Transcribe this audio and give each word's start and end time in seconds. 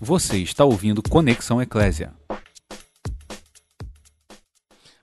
Você 0.00 0.38
está 0.38 0.64
ouvindo 0.64 1.02
Conexão 1.02 1.60
Eclésia. 1.60 2.12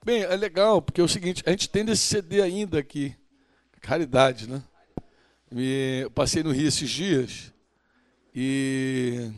Bem, 0.05 0.21
é 0.21 0.35
legal, 0.35 0.81
porque 0.81 1.01
é 1.01 1.03
o 1.03 1.07
seguinte, 1.07 1.41
a 1.45 1.49
gente 1.51 1.69
tem 1.69 1.89
esse 1.89 2.03
CD 2.03 2.41
ainda 2.41 2.77
aqui. 2.77 3.15
Caridade, 3.81 4.47
né? 4.47 4.61
Me, 5.51 6.01
eu 6.01 6.11
passei 6.11 6.43
no 6.43 6.51
Rio 6.51 6.67
esses 6.67 6.89
dias 6.89 7.53
e 8.35 9.31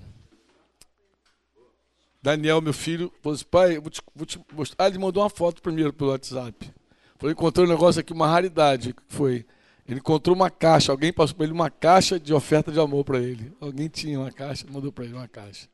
Daniel, 2.22 2.60
meu 2.60 2.74
filho, 2.74 3.14
falou 3.22 3.36
assim, 3.36 3.46
pai, 3.46 3.80
vou 3.80 3.90
te, 3.90 4.02
vou 4.16 4.26
te 4.26 4.40
mostrar. 4.52 4.86
Ah, 4.86 4.88
ele 4.88 4.98
mandou 4.98 5.22
uma 5.22 5.30
foto 5.30 5.62
primeiro 5.62 5.94
pelo 5.94 6.10
WhatsApp. 6.10 6.74
Falei, 7.18 7.34
encontrei 7.34 7.66
um 7.66 7.70
negócio 7.70 8.02
aqui, 8.02 8.12
uma 8.12 8.28
raridade. 8.28 8.96
Foi. 9.08 9.46
Ele 9.88 10.00
encontrou 10.00 10.36
uma 10.36 10.50
caixa, 10.50 10.92
alguém 10.92 11.14
passou 11.14 11.36
para 11.36 11.46
ele 11.46 11.54
uma 11.54 11.70
caixa 11.70 12.20
de 12.20 12.34
oferta 12.34 12.72
de 12.72 12.80
amor 12.80 13.06
para 13.06 13.20
ele. 13.20 13.56
Alguém 13.62 13.88
tinha 13.88 14.20
uma 14.20 14.32
caixa, 14.32 14.66
mandou 14.70 14.92
para 14.92 15.06
ele 15.06 15.14
uma 15.14 15.28
caixa. 15.28 15.70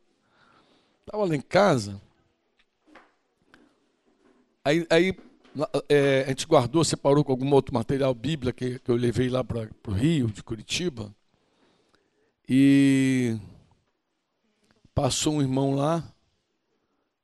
Estava 0.99 1.23
lá 1.25 1.35
em 1.35 1.41
casa. 1.41 2.01
Aí, 4.63 4.85
aí 4.89 5.15
é, 5.89 6.23
a 6.25 6.29
gente 6.29 6.45
guardou, 6.45 6.83
separou 6.83 7.23
com 7.23 7.31
algum 7.31 7.51
outro 7.53 7.73
material, 7.73 8.13
Bíblia, 8.13 8.51
que, 8.51 8.79
que 8.79 8.91
eu 8.91 8.95
levei 8.95 9.29
lá 9.29 9.43
para 9.43 9.69
o 9.87 9.91
Rio, 9.91 10.27
de 10.27 10.43
Curitiba. 10.43 11.13
E 12.47 13.37
passou 14.93 15.35
um 15.35 15.41
irmão 15.41 15.73
lá 15.73 16.03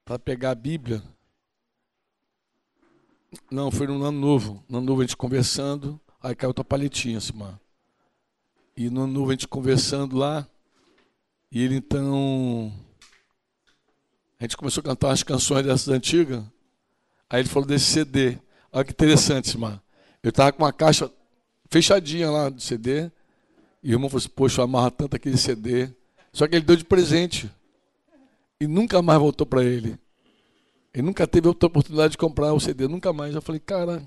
para 0.05 0.18
pegar 0.18 0.52
a 0.52 0.55
Bíblia. 0.55 1.04
Não, 3.52 3.70
foi 3.70 3.88
no 3.88 4.02
ano 4.04 4.20
novo. 4.20 4.63
No 4.70 4.77
ano 4.77 4.88
novo 4.88 5.02
a 5.02 5.04
gente 5.04 5.18
conversando. 5.18 5.99
Aí 6.21 6.35
caiu 6.35 6.53
tua 6.53 6.66
paletinha, 6.66 7.20
Simar. 7.20 7.59
E 8.76 8.89
no 8.89 9.07
novo 9.07 9.30
a 9.30 9.34
gente 9.34 9.48
conversando 9.48 10.17
lá. 10.17 10.48
E 11.52 11.62
ele 11.63 11.76
então. 11.76 12.71
A 14.40 14.43
gente 14.43 14.57
começou 14.57 14.82
a 14.82 14.84
cantar 14.84 15.07
umas 15.07 15.24
canções 15.24 15.65
dessas 15.65 15.87
antigas. 15.90 16.43
Aí 17.29 17.41
ele 17.41 17.49
falou 17.49 17.68
desse 17.68 17.85
CD. 17.85 18.37
Olha 18.71 18.85
que 18.85 18.91
interessante, 18.91 19.49
Simar. 19.49 19.82
Eu 20.21 20.29
estava 20.29 20.51
com 20.51 20.63
uma 20.63 20.74
caixa 20.74 21.12
fechadinha 21.70 22.29
lá 22.29 22.49
do 22.49 22.62
CD. 22.62 23.12
E 23.84 23.91
o 23.91 23.93
irmão 23.93 24.09
falou 24.09 24.20
assim: 24.20 24.29
Poxa, 24.29 24.62
eu 24.62 24.65
amarro 24.65 24.91
tanto 24.91 25.15
aquele 25.15 25.37
CD. 25.37 25.90
Só 26.34 26.48
que 26.48 26.55
ele 26.55 26.65
deu 26.65 26.76
de 26.76 26.84
presente. 26.84 27.49
E 28.59 28.68
nunca 28.68 29.02
mais 29.02 29.20
voltou 29.20 29.46
para 29.46 29.63
ele. 29.63 29.98
Ele 30.93 31.04
nunca 31.04 31.27
teve 31.27 31.48
outra 31.48 31.68
oportunidade 31.68 32.12
de 32.12 32.18
comprar 32.18 32.54
o 32.54 32.59
CD, 32.59 32.87
nunca 32.87 33.13
mais. 33.13 33.35
Eu 33.35 33.41
falei, 33.41 33.59
cara, 33.59 34.04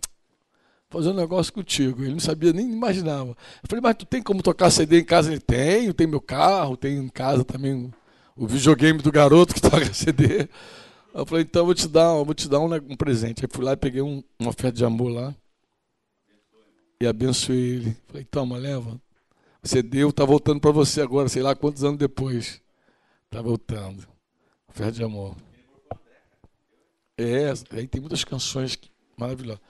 fazer 0.91 1.10
um 1.10 1.14
negócio 1.14 1.52
contigo. 1.52 2.02
Ele 2.02 2.12
não 2.12 2.20
sabia, 2.20 2.52
nem 2.52 2.70
imaginava. 2.70 3.30
Eu 3.30 3.69
falei, 3.69 3.80
mas 3.80 3.96
tu 3.96 4.05
tem 4.05 4.22
como 4.22 4.42
tocar 4.42 4.70
CD 4.70 5.00
em 5.00 5.05
casa? 5.05 5.30
Ele 5.30 5.41
tem, 5.41 5.92
tem 5.92 6.06
meu 6.06 6.20
carro, 6.20 6.77
tem 6.77 6.98
em 6.98 7.08
casa 7.08 7.44
também 7.44 7.91
o 8.36 8.46
videogame 8.46 9.00
do 9.00 9.12
garoto 9.12 9.55
que 9.55 9.61
toca 9.62 9.94
CD. 9.94 10.48
Eu 11.14 11.24
falei, 11.24 11.44
então 11.44 11.62
eu 11.62 11.66
vou 11.66 11.74
te 11.74 11.88
dar, 11.88 12.12
vou 12.14 12.34
te 12.34 12.48
dar 12.48 12.58
um, 12.58 12.74
um 12.74 12.96
presente. 12.96 13.44
Aí 13.44 13.48
fui 13.50 13.64
lá 13.64 13.72
e 13.72 13.77
peguei 13.77 14.02
um, 14.02 14.22
uma 14.38 14.50
oferta 14.50 14.77
de 14.77 14.84
amor 14.84 15.11
lá. 15.11 15.34
E 17.00 17.06
abençoei 17.06 17.77
ele. 17.77 17.96
Falei, 18.08 18.24
toma, 18.24 18.58
leva. 18.58 19.00
Você 19.62 19.83
deu, 19.83 20.12
tá 20.12 20.24
voltando 20.24 20.61
para 20.61 20.70
você 20.70 21.00
agora, 21.00 21.28
sei 21.28 21.42
lá 21.42 21.55
quantos 21.55 21.84
anos 21.84 21.98
depois. 21.98 22.61
Tá 23.28 23.41
voltando. 23.41 24.06
Oferta 24.68 24.92
de 24.92 25.05
amor. 25.05 25.36
É, 27.16 27.52
aí 27.72 27.86
tem 27.86 28.00
muitas 28.00 28.24
canções 28.24 28.78
maravilhosas. 29.16 29.61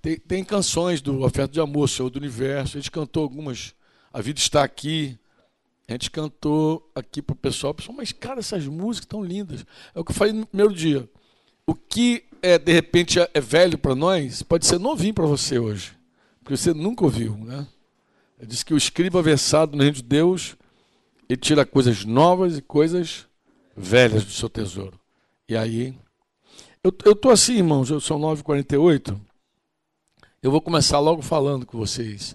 Tem, 0.00 0.16
tem 0.18 0.44
canções 0.44 1.00
do 1.00 1.22
Oferta 1.22 1.52
de 1.52 1.60
Amor, 1.60 1.88
Senhor 1.88 2.08
do 2.08 2.18
Universo. 2.18 2.76
A 2.76 2.80
gente 2.80 2.90
cantou 2.90 3.22
algumas. 3.22 3.74
A 4.12 4.20
Vida 4.20 4.38
Está 4.38 4.64
Aqui. 4.64 5.18
A 5.88 5.92
gente 5.92 6.10
cantou 6.10 6.88
aqui 6.94 7.20
para 7.20 7.34
o 7.34 7.36
pessoal. 7.36 7.74
pessoal, 7.74 7.96
mas 7.96 8.12
cara, 8.12 8.38
essas 8.38 8.64
músicas 8.66 9.06
estão 9.06 9.24
lindas. 9.24 9.66
É 9.94 9.98
o 9.98 10.04
que 10.04 10.12
eu 10.12 10.14
falei 10.14 10.32
no 10.32 10.46
primeiro 10.46 10.72
dia. 10.72 11.08
O 11.66 11.74
que 11.74 12.24
é 12.40 12.58
de 12.58 12.72
repente 12.72 13.18
é 13.18 13.40
velho 13.40 13.76
para 13.76 13.94
nós, 13.94 14.42
pode 14.42 14.66
ser 14.66 14.78
novinho 14.78 15.12
para 15.12 15.26
você 15.26 15.58
hoje. 15.58 15.92
Porque 16.42 16.56
você 16.56 16.72
nunca 16.72 17.04
ouviu, 17.04 17.36
né? 17.36 17.66
Diz 18.46 18.62
que 18.62 18.72
o 18.72 18.76
escriba 18.76 19.20
versado 19.20 19.76
no 19.76 19.82
reino 19.82 19.96
de 19.96 20.02
Deus, 20.02 20.56
ele 21.28 21.36
tira 21.36 21.66
coisas 21.66 22.04
novas 22.04 22.56
e 22.56 22.62
coisas 22.62 23.26
velhas 23.76 24.24
do 24.24 24.30
seu 24.30 24.48
tesouro. 24.48 24.98
E 25.48 25.56
aí 25.56 25.94
eu, 26.82 26.94
eu 27.04 27.14
tô 27.14 27.30
assim, 27.30 27.56
irmãos, 27.56 27.88
são 28.02 28.18
9h48. 28.18 29.18
Eu 30.42 30.50
vou 30.50 30.60
começar 30.62 30.98
logo 30.98 31.20
falando 31.20 31.66
com 31.66 31.76
vocês. 31.76 32.34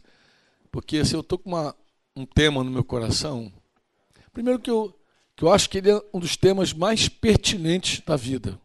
Porque 0.72 0.98
assim, 0.98 1.16
eu 1.16 1.22
estou 1.22 1.40
com 1.40 1.50
uma, 1.50 1.76
um 2.16 2.26
tema 2.26 2.64
no 2.64 2.70
meu 2.70 2.84
coração. 2.84 3.52
Primeiro 4.32 4.60
que 4.60 4.70
eu, 4.70 4.94
que 5.36 5.44
eu 5.44 5.52
acho 5.52 5.68
que 5.70 5.80
ele 5.80 5.90
é 5.90 6.02
um 6.14 6.20
dos 6.20 6.38
temas 6.38 6.72
mais 6.72 7.10
pertinentes 7.10 8.02
da 8.02 8.16
vida. 8.16 8.60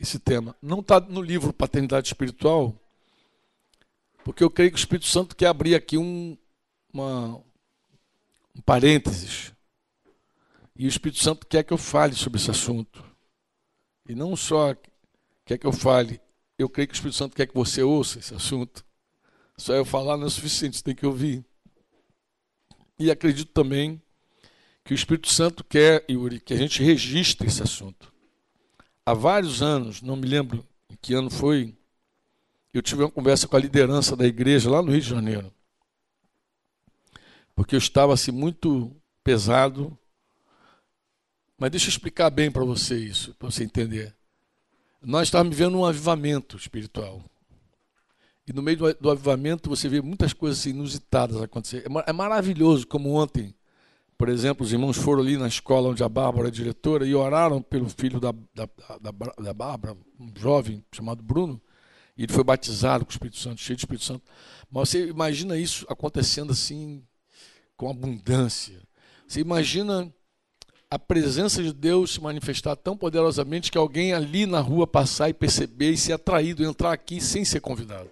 Esse 0.00 0.18
tema. 0.18 0.56
Não 0.62 0.80
está 0.80 0.98
no 1.00 1.20
livro 1.20 1.52
Paternidade 1.52 2.06
Espiritual, 2.06 2.74
porque 4.24 4.42
eu 4.42 4.50
creio 4.50 4.70
que 4.70 4.76
o 4.76 4.78
Espírito 4.78 5.06
Santo 5.06 5.36
quer 5.36 5.48
abrir 5.48 5.74
aqui 5.74 5.98
um, 5.98 6.36
uma, 6.92 7.36
um 8.56 8.60
parênteses. 8.64 9.52
E 10.74 10.86
o 10.86 10.88
Espírito 10.88 11.22
Santo 11.22 11.46
quer 11.46 11.62
que 11.62 11.74
eu 11.74 11.78
fale 11.78 12.14
sobre 12.14 12.40
esse 12.40 12.50
assunto. 12.50 13.04
E 14.08 14.14
não 14.14 14.34
só 14.34 14.74
quer 15.44 15.58
que 15.58 15.66
eu 15.66 15.72
fale, 15.72 16.21
eu 16.62 16.68
creio 16.68 16.88
que 16.88 16.94
o 16.94 16.96
Espírito 16.96 17.16
Santo 17.16 17.36
quer 17.36 17.46
que 17.46 17.54
você 17.54 17.82
ouça 17.82 18.18
esse 18.18 18.34
assunto. 18.34 18.84
Só 19.56 19.74
eu 19.74 19.84
falar 19.84 20.16
não 20.16 20.26
é 20.26 20.30
suficiente, 20.30 20.76
você 20.76 20.82
tem 20.82 20.94
que 20.94 21.06
ouvir. 21.06 21.44
E 22.98 23.10
acredito 23.10 23.52
também 23.52 24.00
que 24.84 24.92
o 24.92 24.94
Espírito 24.94 25.28
Santo 25.28 25.62
quer, 25.64 26.04
Yuri, 26.10 26.40
que 26.40 26.54
a 26.54 26.56
gente 26.56 26.82
registre 26.82 27.46
esse 27.46 27.62
assunto. 27.62 28.12
Há 29.04 29.14
vários 29.14 29.62
anos, 29.62 30.00
não 30.02 30.16
me 30.16 30.26
lembro 30.26 30.66
em 30.90 30.96
que 31.00 31.14
ano 31.14 31.30
foi, 31.30 31.76
eu 32.72 32.80
tive 32.80 33.02
uma 33.02 33.10
conversa 33.10 33.46
com 33.46 33.56
a 33.56 33.60
liderança 33.60 34.16
da 34.16 34.26
igreja 34.26 34.70
lá 34.70 34.80
no 34.80 34.90
Rio 34.90 35.00
de 35.00 35.08
Janeiro. 35.08 35.52
Porque 37.54 37.74
eu 37.74 37.78
estava 37.78 38.14
assim 38.14 38.30
muito 38.30 38.94
pesado 39.22 39.96
mas 41.62 41.70
deixa 41.70 41.86
eu 41.86 41.90
explicar 41.90 42.28
bem 42.28 42.50
para 42.50 42.64
você 42.64 42.98
isso, 42.98 43.36
para 43.36 43.48
você 43.48 43.62
entender. 43.62 44.12
Nós 45.04 45.28
estávamos 45.28 45.56
vivendo 45.56 45.76
um 45.76 45.84
avivamento 45.84 46.56
espiritual. 46.56 47.24
E 48.46 48.52
no 48.52 48.62
meio 48.62 48.76
do, 48.76 48.94
do 48.94 49.10
avivamento 49.10 49.68
você 49.68 49.88
vê 49.88 50.00
muitas 50.00 50.32
coisas 50.32 50.64
inusitadas 50.64 51.40
acontecer. 51.40 51.84
É, 51.84 52.10
é 52.10 52.12
maravilhoso, 52.12 52.86
como 52.86 53.14
ontem, 53.14 53.54
por 54.16 54.28
exemplo, 54.28 54.64
os 54.64 54.72
irmãos 54.72 54.96
foram 54.96 55.22
ali 55.22 55.36
na 55.36 55.48
escola 55.48 55.88
onde 55.88 56.04
a 56.04 56.08
Bárbara 56.08 56.48
é 56.48 56.50
diretora 56.50 57.04
e 57.04 57.14
oraram 57.14 57.60
pelo 57.60 57.88
filho 57.88 58.20
da, 58.20 58.32
da, 58.54 58.68
da, 59.00 59.10
da 59.10 59.52
Bárbara, 59.52 59.96
um 60.20 60.32
jovem 60.36 60.84
chamado 60.92 61.22
Bruno, 61.22 61.60
e 62.16 62.22
ele 62.24 62.32
foi 62.32 62.44
batizado 62.44 63.04
com 63.04 63.10
o 63.10 63.12
Espírito 63.12 63.38
Santo, 63.38 63.60
cheio 63.60 63.76
de 63.76 63.82
Espírito 63.82 64.04
Santo. 64.04 64.22
Mas 64.70 64.88
você 64.88 65.08
imagina 65.08 65.56
isso 65.56 65.84
acontecendo 65.88 66.52
assim, 66.52 67.02
com 67.76 67.90
abundância. 67.90 68.80
Você 69.26 69.40
imagina 69.40 70.12
a 70.92 70.98
presença 70.98 71.62
de 71.62 71.72
Deus 71.72 72.12
se 72.12 72.20
manifestar 72.20 72.76
tão 72.76 72.94
poderosamente 72.94 73.72
que 73.72 73.78
alguém 73.78 74.12
ali 74.12 74.44
na 74.44 74.60
rua 74.60 74.86
passar 74.86 75.30
e 75.30 75.32
perceber 75.32 75.92
e 75.92 75.96
ser 75.96 76.12
atraído, 76.12 76.62
entrar 76.62 76.92
aqui 76.92 77.18
sem 77.18 77.46
ser 77.46 77.60
convidado. 77.60 78.10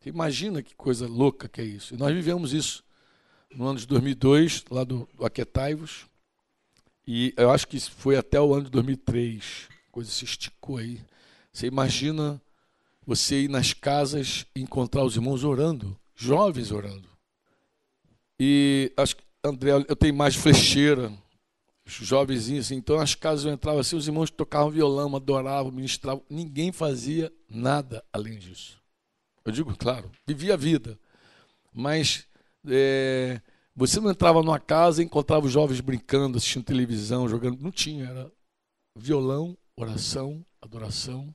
Você 0.00 0.08
imagina 0.08 0.62
que 0.62 0.74
coisa 0.74 1.06
louca 1.06 1.46
que 1.46 1.60
é 1.60 1.64
isso. 1.64 1.92
E 1.92 1.98
nós 1.98 2.14
vivemos 2.14 2.54
isso 2.54 2.82
no 3.54 3.66
ano 3.66 3.78
de 3.78 3.86
2002, 3.86 4.64
lá 4.70 4.82
do, 4.82 5.06
do 5.12 5.26
Aquetaivos, 5.26 6.06
e 7.06 7.34
eu 7.36 7.50
acho 7.50 7.68
que 7.68 7.78
foi 7.78 8.16
até 8.16 8.40
o 8.40 8.54
ano 8.54 8.64
de 8.64 8.70
2003, 8.70 9.68
a 9.86 9.92
coisa 9.92 10.10
se 10.10 10.24
esticou 10.24 10.78
aí. 10.78 11.02
Você 11.52 11.66
imagina 11.66 12.40
você 13.06 13.42
ir 13.42 13.50
nas 13.50 13.74
casas 13.74 14.46
e 14.56 14.62
encontrar 14.62 15.04
os 15.04 15.16
irmãos 15.16 15.44
orando, 15.44 15.94
jovens 16.16 16.72
orando. 16.72 17.10
E 18.40 18.90
acho 18.96 19.16
que 19.16 19.24
André, 19.44 19.72
eu 19.72 19.94
tenho 19.94 20.14
mais 20.14 20.34
flecheira, 20.34 21.12
jovenzinhos 21.84 22.66
assim, 22.66 22.76
então 22.76 22.98
as 22.98 23.14
casas 23.14 23.44
eu 23.44 23.52
entrava 23.52 23.80
assim, 23.80 23.94
os 23.94 24.06
irmãos 24.06 24.30
tocavam 24.30 24.70
violão, 24.70 25.14
adoravam, 25.14 25.70
ministravam, 25.70 26.24
ninguém 26.30 26.72
fazia 26.72 27.30
nada 27.46 28.02
além 28.10 28.38
disso. 28.38 28.80
Eu 29.44 29.52
digo, 29.52 29.76
claro, 29.76 30.10
vivia 30.26 30.54
a 30.54 30.56
vida, 30.56 30.98
mas 31.74 32.26
é, 32.66 33.38
você 33.76 34.00
não 34.00 34.10
entrava 34.10 34.42
numa 34.42 34.58
casa 34.58 35.02
e 35.02 35.04
encontrava 35.04 35.44
os 35.44 35.52
jovens 35.52 35.80
brincando, 35.82 36.38
assistindo 36.38 36.64
televisão, 36.64 37.28
jogando, 37.28 37.60
não 37.60 37.70
tinha, 37.70 38.06
era 38.06 38.32
violão, 38.96 39.54
oração, 39.76 40.42
adoração. 40.62 41.34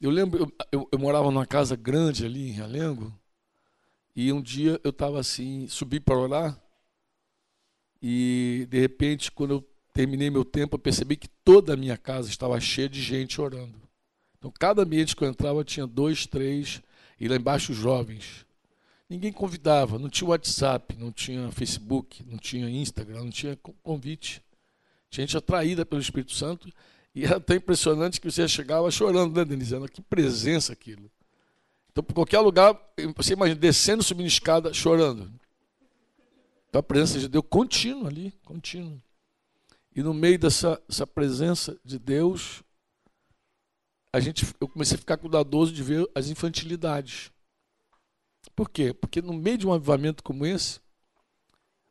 Eu 0.00 0.10
lembro, 0.10 0.44
eu, 0.44 0.52
eu, 0.70 0.88
eu 0.92 0.98
morava 1.00 1.32
numa 1.32 1.46
casa 1.46 1.74
grande 1.74 2.24
ali 2.24 2.48
em 2.48 2.52
Realengo, 2.52 3.12
e 4.14 4.32
um 4.32 4.40
dia 4.40 4.80
eu 4.84 4.90
estava 4.90 5.18
assim, 5.20 5.66
subi 5.68 6.00
para 6.00 6.16
orar, 6.16 6.62
e 8.02 8.66
de 8.68 8.78
repente, 8.78 9.32
quando 9.32 9.52
eu 9.52 9.68
terminei 9.92 10.28
meu 10.28 10.44
tempo, 10.44 10.76
eu 10.76 10.78
percebi 10.78 11.16
que 11.16 11.28
toda 11.44 11.72
a 11.72 11.76
minha 11.76 11.96
casa 11.96 12.28
estava 12.28 12.60
cheia 12.60 12.88
de 12.88 13.00
gente 13.00 13.40
orando. 13.40 13.80
Então, 14.36 14.52
cada 14.58 14.82
ambiente 14.82 15.16
que 15.16 15.24
eu 15.24 15.28
entrava 15.28 15.64
tinha 15.64 15.86
dois, 15.86 16.26
três, 16.26 16.82
e 17.18 17.28
lá 17.28 17.36
embaixo 17.36 17.72
os 17.72 17.78
jovens. 17.78 18.44
Ninguém 19.08 19.32
convidava, 19.32 19.98
não 19.98 20.10
tinha 20.10 20.28
WhatsApp, 20.28 20.96
não 20.98 21.12
tinha 21.12 21.50
Facebook, 21.52 22.22
não 22.24 22.36
tinha 22.36 22.68
Instagram, 22.68 23.24
não 23.24 23.30
tinha 23.30 23.56
convite. 23.82 24.42
Gente 25.10 25.36
atraída 25.36 25.86
pelo 25.86 26.02
Espírito 26.02 26.32
Santo 26.32 26.68
e 27.14 27.24
era 27.24 27.38
tão 27.38 27.56
impressionante 27.56 28.20
que 28.20 28.30
você 28.30 28.48
chegava 28.48 28.90
chorando, 28.90 29.36
né, 29.36 29.44
Denise? 29.44 29.76
Que 29.88 30.02
presença 30.02 30.72
aquilo. 30.72 31.10
Então, 31.94 32.02
por 32.02 32.12
qualquer 32.12 32.40
lugar, 32.40 32.76
você 33.14 33.34
imagina, 33.34 33.60
descendo, 33.60 34.02
subindo 34.02 34.26
escada, 34.26 34.74
chorando. 34.74 35.32
Então, 36.68 36.80
a 36.80 36.82
presença 36.82 37.20
de 37.20 37.28
Deus 37.28 37.44
contínua 37.48 38.08
ali, 38.08 38.32
contínua. 38.44 39.00
E 39.94 40.02
no 40.02 40.12
meio 40.12 40.36
dessa, 40.36 40.82
dessa 40.88 41.06
presença 41.06 41.78
de 41.84 41.96
Deus, 42.00 42.64
a 44.12 44.18
gente, 44.18 44.44
eu 44.60 44.66
comecei 44.66 44.96
a 44.96 44.98
ficar 44.98 45.18
cuidadoso 45.18 45.72
de 45.72 45.84
ver 45.84 46.10
as 46.16 46.28
infantilidades. 46.28 47.30
Por 48.56 48.68
quê? 48.68 48.92
Porque 48.92 49.22
no 49.22 49.32
meio 49.32 49.58
de 49.58 49.64
um 49.64 49.72
avivamento 49.72 50.20
como 50.24 50.44
esse, 50.44 50.80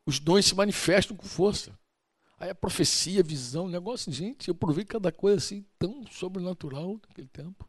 os 0.04 0.18
dons 0.20 0.44
se 0.44 0.54
manifestam 0.54 1.16
com 1.16 1.24
força. 1.24 1.72
Aí 2.38 2.50
a 2.50 2.54
profecia, 2.54 3.20
a 3.20 3.24
visão, 3.24 3.64
o 3.64 3.70
negócio, 3.70 4.12
gente, 4.12 4.48
eu 4.48 4.54
provei 4.54 4.84
cada 4.84 5.10
coisa 5.10 5.38
assim 5.38 5.64
tão 5.78 6.06
sobrenatural 6.08 7.00
naquele 7.08 7.28
tempo. 7.28 7.66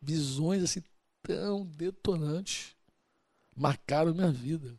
Visões 0.00 0.62
assim 0.62 0.82
tão 1.24 1.66
detonantes. 1.66 2.76
Marcaram 3.56 4.14
minha 4.14 4.30
vida. 4.30 4.78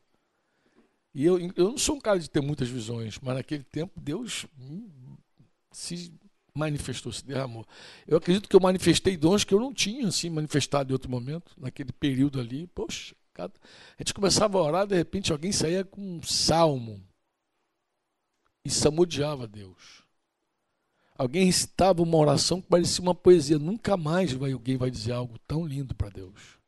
E 1.14 1.26
eu, 1.26 1.40
eu 1.56 1.72
não 1.72 1.78
sou 1.78 1.96
um 1.96 2.00
cara 2.00 2.20
de 2.20 2.30
ter 2.30 2.42
muitas 2.42 2.70
visões, 2.70 3.20
mas 3.20 3.36
naquele 3.36 3.64
tempo 3.64 4.00
Deus 4.00 4.46
se 5.72 6.14
manifestou, 6.54 7.12
se 7.12 7.26
derramou. 7.26 7.66
Eu 8.08 8.18
acredito 8.18 8.48
que 8.48 8.56
eu 8.56 8.60
manifestei 8.60 9.18
dons 9.18 9.44
que 9.44 9.54
eu 9.54 9.60
não 9.60 9.74
tinha 9.74 10.08
assim 10.08 10.30
manifestado 10.30 10.92
em 10.92 10.94
outro 10.94 11.10
momento, 11.10 11.54
naquele 11.58 11.92
período 11.92 12.40
ali. 12.40 12.68
Poxa, 12.68 13.16
cada... 13.34 13.54
a 13.98 14.04
gente 14.04 14.14
começava 14.14 14.58
a 14.58 14.62
orar, 14.62 14.88
de 14.88 14.96
repente 14.96 15.32
alguém 15.32 15.52
saía 15.52 15.84
com 15.84 16.02
um 16.02 16.22
salmo 16.22 17.02
e 18.66 18.70
samodeava 18.70 19.48
Deus. 19.48 20.05
Alguém 21.18 21.46
recitava 21.46 22.02
uma 22.02 22.18
oração 22.18 22.62
que 22.62 22.68
parecia 22.68 23.02
uma 23.02 23.16
poesia. 23.16 23.58
Nunca 23.58 23.96
mais 23.96 24.34
vai, 24.34 24.52
alguém 24.52 24.76
vai 24.76 24.92
dizer 24.92 25.14
algo 25.14 25.40
tão 25.48 25.66
lindo 25.66 25.96
para 25.96 26.10
Deus. 26.10 26.60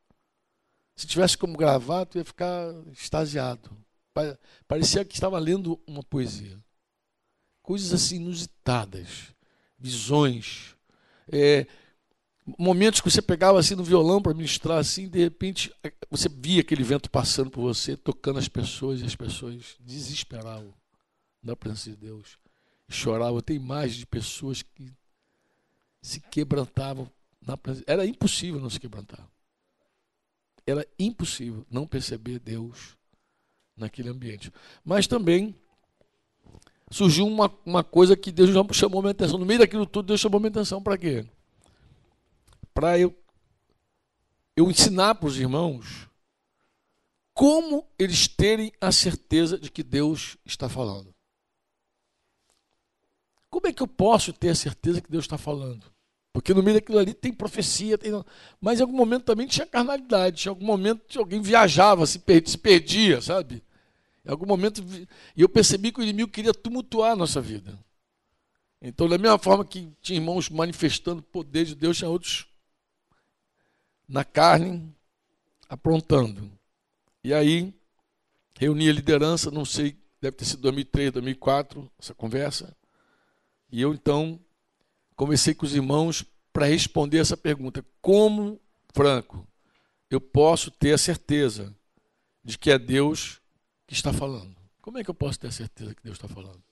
Se 0.95 1.05
tivesse 1.05 1.37
como 1.37 1.57
gravar, 1.57 2.05
tu 2.05 2.17
ia 2.17 2.25
ficar 2.25 2.73
extasiado. 2.91 3.69
Parecia 4.67 5.05
que 5.05 5.13
estava 5.13 5.37
lendo 5.37 5.79
uma 5.85 6.01
poesia. 6.01 6.57
Coisas 7.61 7.93
assim 7.93 8.15
inusitadas, 8.15 9.35
visões, 9.77 10.75
é, 11.29 11.67
momentos 12.57 13.01
que 13.01 13.11
você 13.11 13.21
pegava 13.21 13.59
assim 13.59 13.75
no 13.75 13.83
violão 13.83 14.21
para 14.21 14.33
ministrar 14.33 14.77
assim, 14.77 15.09
de 15.09 15.19
repente 15.19 15.71
você 16.09 16.29
via 16.29 16.61
aquele 16.61 16.83
vento 16.83 17.11
passando 17.11 17.51
por 17.51 17.61
você, 17.61 17.97
tocando 17.97 18.39
as 18.39 18.47
pessoas 18.47 19.01
e 19.01 19.05
as 19.05 19.15
pessoas 19.15 19.75
desesperavam 19.79 20.73
na 21.43 21.55
presença 21.55 21.89
de 21.89 21.97
Deus. 21.97 22.37
Choravam. 22.89 23.41
Tem 23.41 23.55
imagens 23.55 23.97
de 23.97 24.05
pessoas 24.05 24.61
que 24.61 24.93
se 26.01 26.19
quebrantavam 26.19 27.09
na. 27.41 27.57
Era 27.85 28.05
impossível 28.05 28.59
não 28.59 28.69
se 28.69 28.79
quebrantar. 28.79 29.27
Era 30.65 30.85
impossível 30.99 31.65
não 31.69 31.87
perceber 31.87 32.39
Deus 32.39 32.97
naquele 33.75 34.09
ambiente. 34.09 34.51
Mas 34.83 35.07
também 35.07 35.55
surgiu 36.91 37.25
uma, 37.25 37.53
uma 37.65 37.83
coisa 37.83 38.15
que 38.15 38.31
Deus 38.31 38.49
já 38.49 38.63
chamou 38.73 39.01
minha 39.01 39.11
atenção. 39.11 39.37
No 39.37 39.45
meio 39.45 39.59
daquilo 39.59 39.85
tudo, 39.85 40.07
Deus 40.07 40.19
chamou 40.19 40.39
minha 40.39 40.49
atenção 40.49 40.81
para 40.81 40.97
quê? 40.97 41.25
Para 42.73 42.99
eu, 42.99 43.15
eu 44.55 44.69
ensinar 44.69 45.15
para 45.15 45.27
os 45.27 45.37
irmãos 45.37 46.07
como 47.33 47.87
eles 47.99 48.27
terem 48.27 48.71
a 48.81 48.91
certeza 48.91 49.59
de 49.59 49.69
que 49.69 49.83
Deus 49.83 50.37
está 50.45 50.67
falando. 50.67 51.13
Como 53.57 53.65
é 53.65 53.73
que 53.73 53.81
eu 53.81 53.87
posso 53.87 54.31
ter 54.31 54.49
a 54.49 54.55
certeza 54.55 55.01
que 55.01 55.09
Deus 55.09 55.23
está 55.23 55.35
falando? 55.35 55.83
Porque 56.31 56.53
no 56.53 56.61
meio 56.61 56.75
daquilo 56.75 56.99
ali 56.99 57.11
tem 57.11 57.33
profecia, 57.33 57.97
tem... 57.97 58.11
mas 58.61 58.79
em 58.79 58.83
algum 58.83 58.95
momento 58.95 59.23
também 59.23 59.47
tinha 59.47 59.65
carnalidade, 59.65 60.45
em 60.45 60.49
algum 60.49 60.63
momento 60.63 61.17
alguém 61.17 61.41
viajava, 61.41 62.05
se 62.05 62.19
perdia, 62.19 62.51
se 62.51 62.57
perdia, 62.59 63.19
sabe? 63.19 63.63
Em 64.23 64.29
algum 64.29 64.45
momento, 64.45 64.83
e 65.35 65.41
eu 65.41 65.49
percebi 65.49 65.91
que 65.91 65.99
o 65.99 66.03
inimigo 66.03 66.29
queria 66.29 66.53
tumultuar 66.53 67.13
a 67.13 67.15
nossa 67.15 67.41
vida. 67.41 67.79
Então, 68.79 69.09
da 69.09 69.17
mesma 69.17 69.39
forma 69.39 69.65
que 69.65 69.91
tinha 70.03 70.19
irmãos 70.19 70.51
manifestando 70.51 71.21
o 71.21 71.23
poder 71.23 71.65
de 71.65 71.73
Deus, 71.73 71.97
tinha 71.97 72.11
outros 72.11 72.45
na 74.07 74.23
carne, 74.23 74.95
aprontando. 75.67 76.51
E 77.23 77.33
aí, 77.33 77.73
reuni 78.59 78.87
a 78.87 78.93
liderança, 78.93 79.49
não 79.49 79.65
sei, 79.65 79.97
deve 80.21 80.37
ter 80.37 80.45
sido 80.45 80.61
2003, 80.61 81.11
2004, 81.11 81.91
essa 81.97 82.13
conversa. 82.13 82.76
E 83.69 83.81
eu 83.81 83.93
então 83.93 84.39
conversei 85.15 85.53
com 85.53 85.65
os 85.65 85.75
irmãos 85.75 86.23
para 86.53 86.65
responder 86.65 87.19
essa 87.19 87.37
pergunta: 87.37 87.85
como, 88.01 88.59
Franco, 88.93 89.47
eu 90.09 90.21
posso 90.21 90.71
ter 90.71 90.93
a 90.93 90.97
certeza 90.97 91.75
de 92.43 92.57
que 92.57 92.71
é 92.71 92.79
Deus 92.79 93.41
que 93.85 93.93
está 93.93 94.13
falando? 94.13 94.55
Como 94.81 94.97
é 94.97 95.03
que 95.03 95.09
eu 95.09 95.15
posso 95.15 95.39
ter 95.39 95.47
a 95.47 95.51
certeza 95.51 95.93
que 95.93 96.03
Deus 96.03 96.17
está 96.17 96.27
falando? 96.27 96.63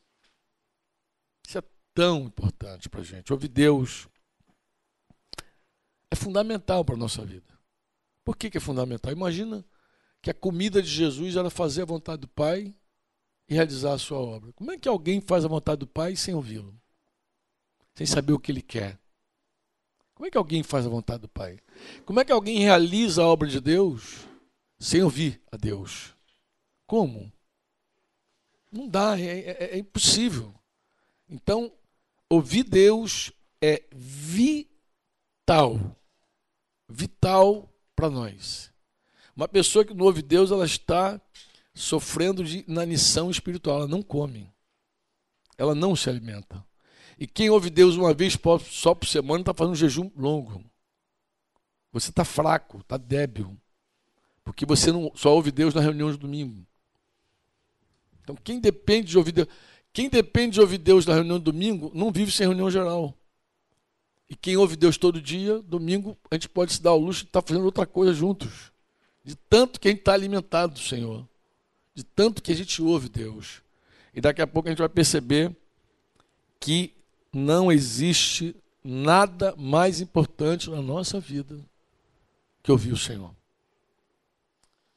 Isso 1.45 1.57
é 1.57 1.63
tão 1.93 2.23
importante 2.23 2.89
para 2.89 3.01
a 3.01 3.03
gente. 3.03 3.33
Ouvir 3.33 3.49
Deus 3.49 4.07
é 6.09 6.15
fundamental 6.15 6.83
para 6.85 6.95
a 6.95 6.97
nossa 6.97 7.25
vida. 7.25 7.53
Por 8.23 8.37
que, 8.37 8.49
que 8.49 8.57
é 8.57 8.61
fundamental? 8.61 9.11
Imagina 9.11 9.65
que 10.21 10.31
a 10.31 10.33
comida 10.33 10.81
de 10.81 10.89
Jesus 10.89 11.35
era 11.35 11.49
fazer 11.49 11.83
a 11.83 11.85
vontade 11.85 12.21
do 12.21 12.27
Pai 12.27 12.73
e 13.47 13.53
realizar 13.53 13.93
a 13.93 13.99
sua 13.99 14.17
obra. 14.17 14.51
Como 14.53 14.71
é 14.71 14.77
que 14.77 14.89
alguém 14.89 15.21
faz 15.21 15.45
a 15.45 15.49
vontade 15.49 15.79
do 15.79 15.87
Pai 15.87 16.15
sem 16.15 16.33
ouvi-lo? 16.33 16.75
Sem 17.95 18.05
saber 18.05 18.33
o 18.33 18.39
que 18.39 18.51
ele 18.51 18.61
quer. 18.61 18.99
Como 20.13 20.27
é 20.27 20.31
que 20.31 20.37
alguém 20.37 20.63
faz 20.63 20.85
a 20.85 20.89
vontade 20.89 21.21
do 21.21 21.27
Pai? 21.27 21.59
Como 22.05 22.19
é 22.19 22.25
que 22.25 22.31
alguém 22.31 22.59
realiza 22.59 23.21
a 23.21 23.27
obra 23.27 23.47
de 23.47 23.59
Deus 23.59 24.27
sem 24.79 25.01
ouvir 25.01 25.41
a 25.51 25.57
Deus? 25.57 26.15
Como? 26.85 27.31
Não 28.71 28.87
dá, 28.87 29.19
é, 29.19 29.39
é, 29.39 29.75
é 29.75 29.77
impossível. 29.77 30.53
Então, 31.29 31.71
ouvir 32.29 32.63
Deus 32.63 33.31
é 33.61 33.83
vital. 33.93 35.79
Vital 36.87 37.69
para 37.95 38.09
nós. 38.09 38.71
Uma 39.35 39.47
pessoa 39.47 39.83
que 39.83 39.93
não 39.93 40.05
ouve 40.05 40.21
Deus, 40.21 40.51
ela 40.51 40.65
está 40.65 41.19
sofrendo 41.73 42.43
de 42.43 42.63
inanição 42.67 43.29
espiritual. 43.29 43.79
Ela 43.79 43.87
não 43.87 44.01
come. 44.01 44.49
Ela 45.57 45.75
não 45.75 45.95
se 45.95 46.09
alimenta. 46.09 46.65
E 47.17 47.25
quem 47.25 47.49
ouve 47.49 47.69
Deus 47.69 47.95
uma 47.95 48.13
vez 48.13 48.37
só 48.69 48.93
por 48.93 49.07
semana 49.07 49.41
está 49.41 49.53
fazendo 49.53 49.73
um 49.73 49.75
jejum 49.75 50.11
longo. 50.15 50.63
Você 51.91 52.09
está 52.09 52.25
fraco, 52.25 52.79
está 52.79 52.97
débil. 52.97 53.57
Porque 54.43 54.65
você 54.65 54.91
não 54.91 55.11
só 55.15 55.33
ouve 55.33 55.51
Deus 55.51 55.73
na 55.73 55.81
reunião 55.81 56.11
de 56.11 56.17
domingo. 56.17 56.65
Então, 58.21 58.35
quem 58.35 58.59
depende 58.59 59.09
de 59.11 59.17
ouvir 59.17 59.31
Deus, 59.31 59.47
quem 59.93 60.09
depende 60.09 60.55
de 60.55 60.61
ouvir 60.61 60.77
Deus 60.77 61.05
na 61.05 61.13
reunião 61.13 61.37
de 61.37 61.45
domingo, 61.45 61.91
não 61.95 62.11
vive 62.11 62.31
sem 62.31 62.45
reunião 62.45 62.69
geral. 62.69 63.17
E 64.29 64.35
quem 64.35 64.57
ouve 64.57 64.75
Deus 64.75 64.97
todo 64.97 65.21
dia, 65.21 65.61
domingo, 65.61 66.17
a 66.29 66.35
gente 66.35 66.49
pode 66.49 66.73
se 66.73 66.81
dar 66.81 66.89
ao 66.89 66.99
luxo 66.99 67.21
de 67.21 67.29
estar 67.29 67.41
tá 67.41 67.47
fazendo 67.47 67.63
outra 67.63 67.85
coisa 67.85 68.13
juntos. 68.13 68.71
De 69.23 69.35
tanto 69.35 69.79
que 69.79 69.87
a 69.87 69.91
gente 69.91 69.99
está 69.99 70.13
alimentado 70.13 70.73
do 70.73 70.79
Senhor. 70.79 71.27
De 71.93 72.03
tanto 72.03 72.41
que 72.41 72.51
a 72.51 72.55
gente 72.55 72.81
ouve 72.81 73.07
Deus. 73.07 73.61
E 74.13 74.19
daqui 74.19 74.41
a 74.41 74.47
pouco 74.47 74.67
a 74.67 74.71
gente 74.71 74.79
vai 74.79 74.89
perceber 74.89 75.55
que 76.59 76.93
não 77.35 77.69
existe 77.69 78.55
nada 78.81 79.53
mais 79.57 79.99
importante 79.99 80.69
na 80.69 80.81
nossa 80.81 81.19
vida 81.19 81.59
que 82.63 82.71
ouvir 82.71 82.93
o 82.93 82.97
Senhor. 82.97 83.35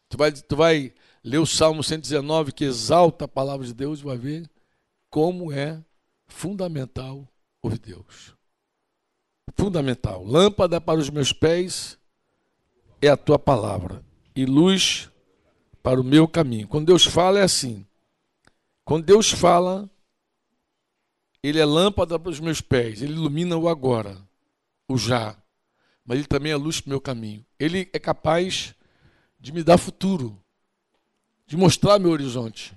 Tu 0.09 0.16
vai, 0.16 0.30
tu 0.30 0.54
vai 0.54 0.95
ler 1.25 1.38
o 1.38 1.47
Salmo 1.47 1.83
119, 1.83 2.52
que 2.52 2.64
exalta 2.64 3.25
a 3.25 3.28
palavra 3.28 3.66
de 3.66 3.75
Deus, 3.75 3.99
e 3.99 4.04
vai 4.04 4.16
ver 4.16 4.49
como 5.11 5.52
é 5.52 5.83
fundamental 6.28 7.26
ouvir 7.61 7.80
Deus. 7.80 8.37
Fundamental. 9.57 10.23
Lâmpada 10.25 10.80
para 10.80 11.00
os 11.00 11.11
meus 11.11 11.33
pés 11.33 11.99
é 13.02 13.09
a 13.09 13.16
tua 13.16 13.38
palavra, 13.38 14.00
e 14.37 14.47
luz 14.47 15.11
para 15.83 16.00
o 16.00 16.04
meu 16.04 16.28
caminho. 16.28 16.68
Quando 16.68 16.87
Deus 16.87 17.04
fala, 17.04 17.40
é 17.40 17.42
assim. 17.42 17.85
Quando 18.85 19.04
Deus 19.04 19.28
fala, 19.28 19.90
ele 21.42 21.59
é 21.59 21.64
lâmpada 21.64 22.18
para 22.18 22.30
os 22.30 22.40
meus 22.40 22.61
pés, 22.61 23.02
ele 23.02 23.12
ilumina 23.12 23.57
o 23.57 23.68
agora, 23.68 24.16
o 24.88 24.97
já, 24.99 25.37
mas 26.04 26.18
ele 26.18 26.26
também 26.26 26.52
é 26.52 26.57
luz 26.57 26.80
para 26.80 26.88
o 26.88 26.90
meu 26.90 27.00
caminho. 27.00 27.45
Ele 27.59 27.88
é 27.92 27.99
capaz 27.99 28.75
de 29.38 29.52
me 29.52 29.62
dar 29.62 29.76
futuro, 29.76 30.42
de 31.47 31.57
mostrar 31.57 31.99
meu 31.99 32.11
horizonte. 32.11 32.75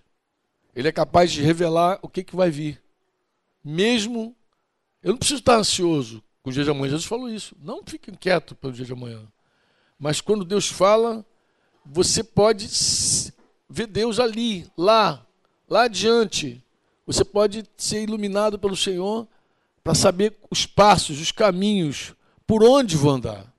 Ele 0.75 0.87
é 0.87 0.91
capaz 0.91 1.31
de 1.31 1.41
revelar 1.41 1.99
o 2.01 2.09
que, 2.09 2.23
que 2.23 2.35
vai 2.35 2.51
vir. 2.51 2.81
Mesmo. 3.63 4.35
Eu 5.01 5.11
não 5.11 5.17
preciso 5.17 5.39
estar 5.39 5.55
ansioso 5.55 6.23
com 6.43 6.49
o 6.49 6.53
dia 6.53 6.63
de 6.63 6.69
amanhã. 6.69 6.89
Jesus 6.89 7.05
falou 7.05 7.29
isso. 7.29 7.55
Não 7.61 7.81
fique 7.85 8.11
inquieto 8.11 8.55
pelo 8.55 8.73
dia 8.73 8.85
de 8.85 8.93
amanhã. 8.93 9.25
Mas 9.97 10.21
quando 10.21 10.45
Deus 10.45 10.67
fala, 10.67 11.25
você 11.85 12.23
pode 12.23 12.67
ver 13.69 13.87
Deus 13.87 14.19
ali, 14.19 14.69
lá, 14.77 15.25
lá 15.69 15.83
adiante. 15.83 16.63
Você 17.05 17.25
pode 17.25 17.63
ser 17.77 18.03
iluminado 18.03 18.59
pelo 18.59 18.75
Senhor 18.75 19.27
para 19.83 19.95
saber 19.95 20.37
os 20.49 20.65
passos, 20.65 21.19
os 21.19 21.31
caminhos, 21.31 22.13
por 22.45 22.63
onde 22.63 22.95
vou 22.95 23.11
andar. 23.11 23.51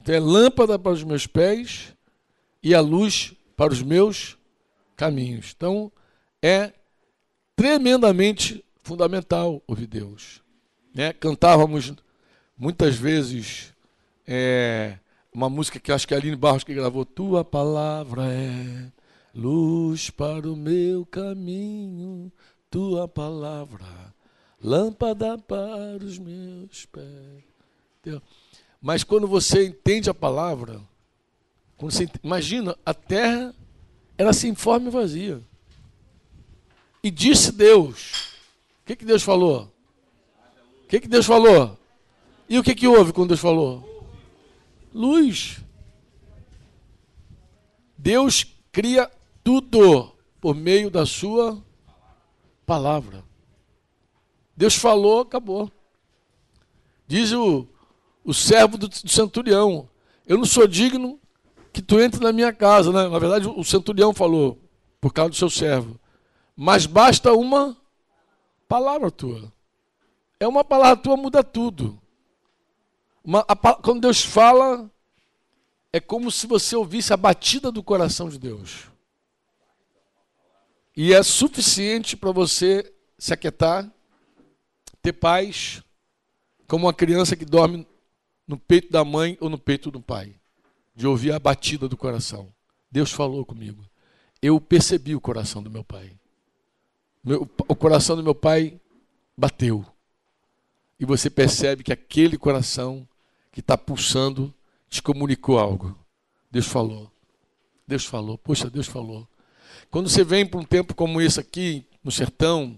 Então 0.00 0.14
é 0.14 0.20
lâmpada 0.20 0.78
para 0.78 0.92
os 0.92 1.02
meus 1.02 1.26
pés 1.26 1.94
e 2.62 2.74
a 2.74 2.80
luz 2.80 3.34
para 3.56 3.72
os 3.72 3.82
meus 3.82 4.36
caminhos. 4.96 5.52
Então 5.56 5.90
é 6.42 6.72
tremendamente 7.56 8.64
fundamental 8.82 9.62
ouvir 9.66 9.86
Deus. 9.86 10.42
Né? 10.94 11.12
Cantávamos 11.12 11.92
muitas 12.56 12.96
vezes 12.96 13.72
é, 14.26 14.98
uma 15.32 15.48
música 15.48 15.80
que 15.80 15.90
acho 15.90 16.06
que 16.06 16.14
a 16.14 16.16
Aline 16.16 16.36
Barros 16.36 16.64
que 16.64 16.74
gravou, 16.74 17.04
Tua 17.04 17.44
palavra 17.44 18.32
é 18.32 18.92
luz 19.34 20.10
para 20.10 20.48
o 20.48 20.54
meu 20.54 21.04
caminho, 21.04 22.30
Tua 22.74 23.06
palavra, 23.06 23.86
lâmpada 24.60 25.38
para 25.38 26.04
os 26.04 26.18
meus 26.18 26.84
pés. 26.86 27.44
Entendeu? 28.00 28.20
Mas 28.82 29.04
quando 29.04 29.28
você 29.28 29.68
entende 29.68 30.10
a 30.10 30.14
palavra, 30.14 30.80
quando 31.76 31.92
você, 31.92 32.10
imagina, 32.20 32.76
a 32.84 32.92
terra 32.92 33.54
era 34.18 34.32
sem 34.32 34.56
forma 34.56 34.88
e 34.88 34.90
vazia. 34.90 35.40
E 37.00 37.12
disse 37.12 37.52
Deus. 37.52 38.32
O 38.82 38.86
que, 38.86 38.96
que 38.96 39.04
Deus 39.04 39.22
falou? 39.22 39.72
O 40.82 40.88
que, 40.88 40.98
que 40.98 41.06
Deus 41.06 41.26
falou? 41.26 41.78
E 42.48 42.58
o 42.58 42.62
que, 42.64 42.74
que 42.74 42.88
houve 42.88 43.12
quando 43.12 43.28
Deus 43.28 43.40
falou? 43.40 44.04
Luz. 44.92 45.60
Deus 47.96 48.44
cria 48.72 49.08
tudo 49.44 50.12
por 50.40 50.56
meio 50.56 50.90
da 50.90 51.06
sua 51.06 51.63
palavra. 52.64 53.24
Deus 54.56 54.74
falou, 54.74 55.20
acabou. 55.20 55.70
Diz 57.06 57.32
o, 57.32 57.66
o 58.24 58.32
servo 58.32 58.78
do, 58.78 58.88
do 58.88 59.08
centurião: 59.08 59.88
Eu 60.26 60.38
não 60.38 60.44
sou 60.44 60.66
digno 60.66 61.20
que 61.72 61.82
tu 61.82 62.00
entre 62.00 62.22
na 62.22 62.32
minha 62.32 62.52
casa. 62.52 62.92
Né? 62.92 63.08
Na 63.08 63.18
verdade, 63.18 63.48
o 63.48 63.64
centurião 63.64 64.14
falou, 64.14 64.58
por 65.00 65.12
causa 65.12 65.30
do 65.30 65.36
seu 65.36 65.50
servo. 65.50 65.98
Mas 66.56 66.86
basta 66.86 67.32
uma 67.32 67.76
palavra 68.68 69.10
tua. 69.10 69.52
É 70.38 70.46
uma 70.46 70.64
palavra 70.64 70.96
tua, 70.96 71.16
muda 71.16 71.42
tudo. 71.42 71.98
Uma, 73.24 73.44
a, 73.48 73.56
quando 73.56 74.02
Deus 74.02 74.22
fala, 74.22 74.90
é 75.92 75.98
como 76.00 76.30
se 76.30 76.46
você 76.46 76.76
ouvisse 76.76 77.12
a 77.12 77.16
batida 77.16 77.72
do 77.72 77.82
coração 77.82 78.28
de 78.28 78.38
Deus. 78.38 78.93
E 80.96 81.12
é 81.12 81.22
suficiente 81.22 82.16
para 82.16 82.30
você 82.30 82.92
se 83.18 83.32
aquietar, 83.32 83.90
ter 85.02 85.12
paz, 85.12 85.82
como 86.68 86.86
uma 86.86 86.94
criança 86.94 87.36
que 87.36 87.44
dorme 87.44 87.86
no 88.46 88.58
peito 88.58 88.92
da 88.92 89.04
mãe 89.04 89.36
ou 89.40 89.48
no 89.48 89.58
peito 89.58 89.90
do 89.90 90.00
pai 90.00 90.34
de 90.94 91.06
ouvir 91.06 91.32
a 91.32 91.38
batida 91.38 91.88
do 91.88 91.96
coração. 91.96 92.52
Deus 92.90 93.10
falou 93.10 93.44
comigo. 93.44 93.84
Eu 94.40 94.60
percebi 94.60 95.14
o 95.14 95.20
coração 95.20 95.62
do 95.62 95.70
meu 95.70 95.82
pai. 95.82 96.12
Meu, 97.22 97.48
o 97.66 97.74
coração 97.74 98.14
do 98.14 98.22
meu 98.22 98.34
pai 98.34 98.78
bateu. 99.36 99.84
E 101.00 101.04
você 101.04 101.28
percebe 101.28 101.82
que 101.82 101.92
aquele 101.92 102.38
coração 102.38 103.08
que 103.50 103.60
está 103.60 103.76
pulsando 103.76 104.54
te 104.88 105.02
comunicou 105.02 105.58
algo. 105.58 105.98
Deus 106.50 106.66
falou. 106.66 107.10
Deus 107.86 108.04
falou. 108.04 108.38
Poxa, 108.38 108.70
Deus 108.70 108.86
falou. 108.86 109.26
Quando 109.94 110.08
você 110.08 110.24
vem 110.24 110.44
para 110.44 110.58
um 110.58 110.64
tempo 110.64 110.92
como 110.92 111.20
esse 111.20 111.38
aqui, 111.38 111.86
no 112.02 112.10
sertão, 112.10 112.76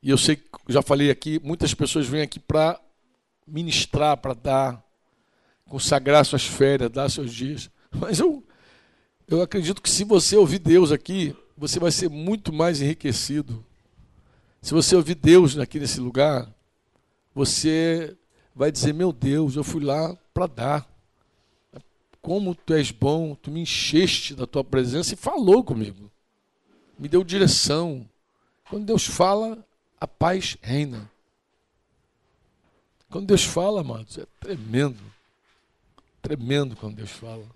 e 0.00 0.08
eu 0.08 0.16
sei 0.16 0.36
que 0.36 0.44
já 0.68 0.80
falei 0.82 1.10
aqui, 1.10 1.40
muitas 1.42 1.74
pessoas 1.74 2.06
vêm 2.06 2.22
aqui 2.22 2.38
para 2.38 2.80
ministrar, 3.44 4.16
para 4.18 4.34
dar 4.34 4.84
consagrar 5.68 6.24
suas 6.24 6.44
férias, 6.44 6.92
dar 6.92 7.10
seus 7.10 7.34
dias. 7.34 7.68
Mas 7.90 8.20
eu, 8.20 8.40
eu 9.26 9.42
acredito 9.42 9.82
que 9.82 9.90
se 9.90 10.04
você 10.04 10.36
ouvir 10.36 10.60
Deus 10.60 10.92
aqui, 10.92 11.36
você 11.58 11.80
vai 11.80 11.90
ser 11.90 12.08
muito 12.08 12.52
mais 12.52 12.80
enriquecido. 12.80 13.66
Se 14.62 14.72
você 14.72 14.94
ouvir 14.94 15.16
Deus 15.16 15.58
aqui 15.58 15.80
nesse 15.80 15.98
lugar, 15.98 16.48
você 17.34 18.16
vai 18.54 18.70
dizer: 18.70 18.94
Meu 18.94 19.12
Deus, 19.12 19.56
eu 19.56 19.64
fui 19.64 19.82
lá 19.82 20.16
para 20.32 20.46
dar. 20.46 20.88
Como 22.22 22.54
tu 22.54 22.74
és 22.74 22.92
bom, 22.92 23.34
tu 23.34 23.50
me 23.50 23.62
encheste 23.62 24.36
da 24.36 24.46
tua 24.46 24.62
presença 24.62 25.14
e 25.14 25.16
falou 25.16 25.64
comigo. 25.64 26.13
Me 26.98 27.08
deu 27.08 27.24
direção. 27.24 28.08
Quando 28.68 28.86
Deus 28.86 29.06
fala, 29.06 29.64
a 30.00 30.06
paz 30.06 30.56
reina. 30.62 31.10
Quando 33.10 33.26
Deus 33.26 33.44
fala, 33.44 33.80
amados, 33.80 34.18
é 34.18 34.26
tremendo. 34.40 35.00
Tremendo 36.20 36.74
quando 36.76 36.96
Deus 36.96 37.10
fala. 37.10 37.46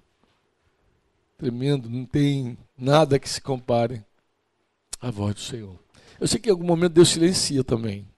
Tremendo, 1.36 1.88
não 1.88 2.04
tem 2.04 2.58
nada 2.76 3.18
que 3.18 3.28
se 3.28 3.40
compare 3.40 4.04
à 5.00 5.10
voz 5.10 5.34
do 5.34 5.40
Senhor. 5.40 5.78
Eu 6.20 6.26
sei 6.26 6.40
que 6.40 6.48
em 6.48 6.52
algum 6.52 6.66
momento 6.66 6.94
Deus 6.94 7.10
silencia 7.10 7.62
também. 7.62 8.08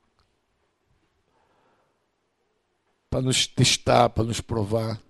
Para 3.10 3.20
nos 3.20 3.46
testar, 3.46 4.08
para 4.08 4.24
nos 4.24 4.40
provar. 4.40 5.00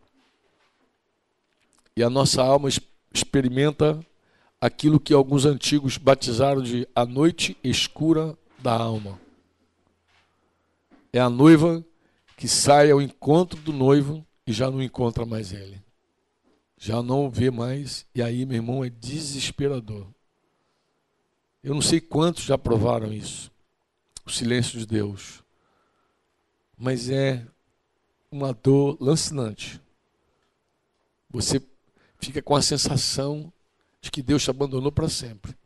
E 1.96 2.02
a 2.02 2.10
nossa 2.10 2.42
alma 2.42 2.68
experimenta 3.12 4.04
aquilo 4.60 5.00
que 5.00 5.14
alguns 5.14 5.46
antigos 5.46 5.96
batizaram 5.96 6.62
de 6.62 6.86
a 6.94 7.06
noite 7.06 7.56
escura 7.64 8.36
da 8.58 8.76
alma. 8.76 9.18
É 11.12 11.18
a 11.18 11.30
noiva 11.30 11.84
que 12.36 12.46
sai 12.46 12.90
ao 12.90 13.00
encontro 13.00 13.60
do 13.60 13.72
noivo 13.72 14.24
e 14.46 14.52
já 14.52 14.70
não 14.70 14.82
encontra 14.82 15.24
mais 15.24 15.52
ele. 15.52 15.82
Já 16.76 17.02
não 17.02 17.30
vê 17.30 17.50
mais, 17.50 18.06
e 18.14 18.22
aí, 18.22 18.46
meu 18.46 18.56
irmão, 18.56 18.84
é 18.84 18.88
desesperador. 18.88 20.06
Eu 21.62 21.74
não 21.74 21.82
sei 21.82 22.00
quantos 22.00 22.44
já 22.44 22.56
provaram 22.56 23.12
isso, 23.12 23.52
o 24.24 24.30
silêncio 24.30 24.78
de 24.78 24.86
Deus, 24.86 25.42
mas 26.78 27.10
é 27.10 27.46
uma 28.30 28.54
dor 28.54 28.96
lancinante. 28.98 29.78
Você 31.28 31.62
fica 32.18 32.40
com 32.40 32.56
a 32.56 32.62
sensação 32.62 33.52
de 34.00 34.10
que 34.10 34.22
Deus 34.22 34.42
te 34.42 34.50
abandonou 34.50 34.90
para 34.90 35.08
sempre. 35.08 35.56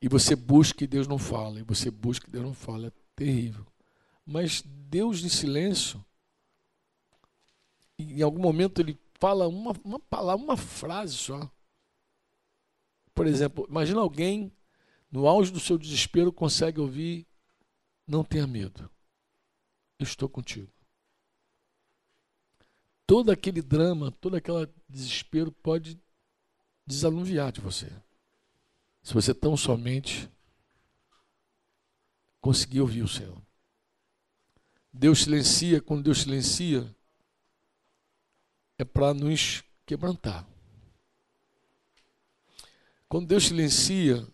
E 0.00 0.08
você 0.08 0.36
busca 0.36 0.84
e 0.84 0.86
Deus 0.86 1.06
não 1.06 1.18
fala, 1.18 1.60
e 1.60 1.62
você 1.62 1.90
busca 1.90 2.28
e 2.28 2.30
Deus 2.30 2.44
não 2.44 2.54
fala. 2.54 2.88
É 2.88 2.92
terrível. 3.16 3.66
Mas 4.24 4.62
Deus 4.62 5.20
de 5.20 5.28
silêncio 5.28 6.04
em 7.98 8.22
algum 8.22 8.40
momento 8.40 8.80
ele 8.80 8.98
fala 9.18 9.48
uma, 9.48 9.72
uma 9.84 9.98
palavra, 9.98 10.44
uma 10.44 10.56
frase 10.56 11.14
só. 11.14 11.50
Por 13.14 13.26
exemplo, 13.26 13.66
imagina 13.68 14.00
alguém 14.00 14.52
no 15.10 15.26
auge 15.26 15.50
do 15.50 15.58
seu 15.58 15.76
desespero 15.76 16.32
consegue 16.32 16.80
ouvir: 16.80 17.26
Não 18.06 18.22
tenha 18.22 18.46
medo, 18.46 18.88
eu 19.98 20.04
estou 20.04 20.28
contigo. 20.28 20.72
Todo 23.06 23.30
aquele 23.30 23.62
drama, 23.62 24.12
todo 24.12 24.36
aquele 24.36 24.68
desespero 24.88 25.50
pode 25.50 25.98
desanuviar 26.88 27.52
de 27.52 27.60
você. 27.60 27.92
Se 29.02 29.12
você 29.12 29.34
tão 29.34 29.56
somente 29.56 30.28
conseguir 32.40 32.80
ouvir 32.80 33.02
o 33.02 33.08
Senhor. 33.08 33.36
Deus 34.90 35.22
silencia, 35.22 35.82
quando 35.82 36.02
Deus 36.02 36.22
silencia, 36.22 36.96
é 38.78 38.84
para 38.84 39.12
nos 39.12 39.62
quebrantar. 39.84 40.46
Quando 43.06 43.26
Deus 43.26 43.44
silencia, 43.46 44.26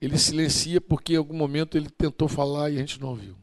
ele 0.00 0.18
silencia 0.18 0.80
porque 0.80 1.12
em 1.12 1.16
algum 1.16 1.36
momento 1.36 1.76
ele 1.76 1.90
tentou 1.90 2.28
falar 2.28 2.70
e 2.70 2.76
a 2.76 2.80
gente 2.80 3.00
não 3.00 3.10
ouviu. 3.10 3.36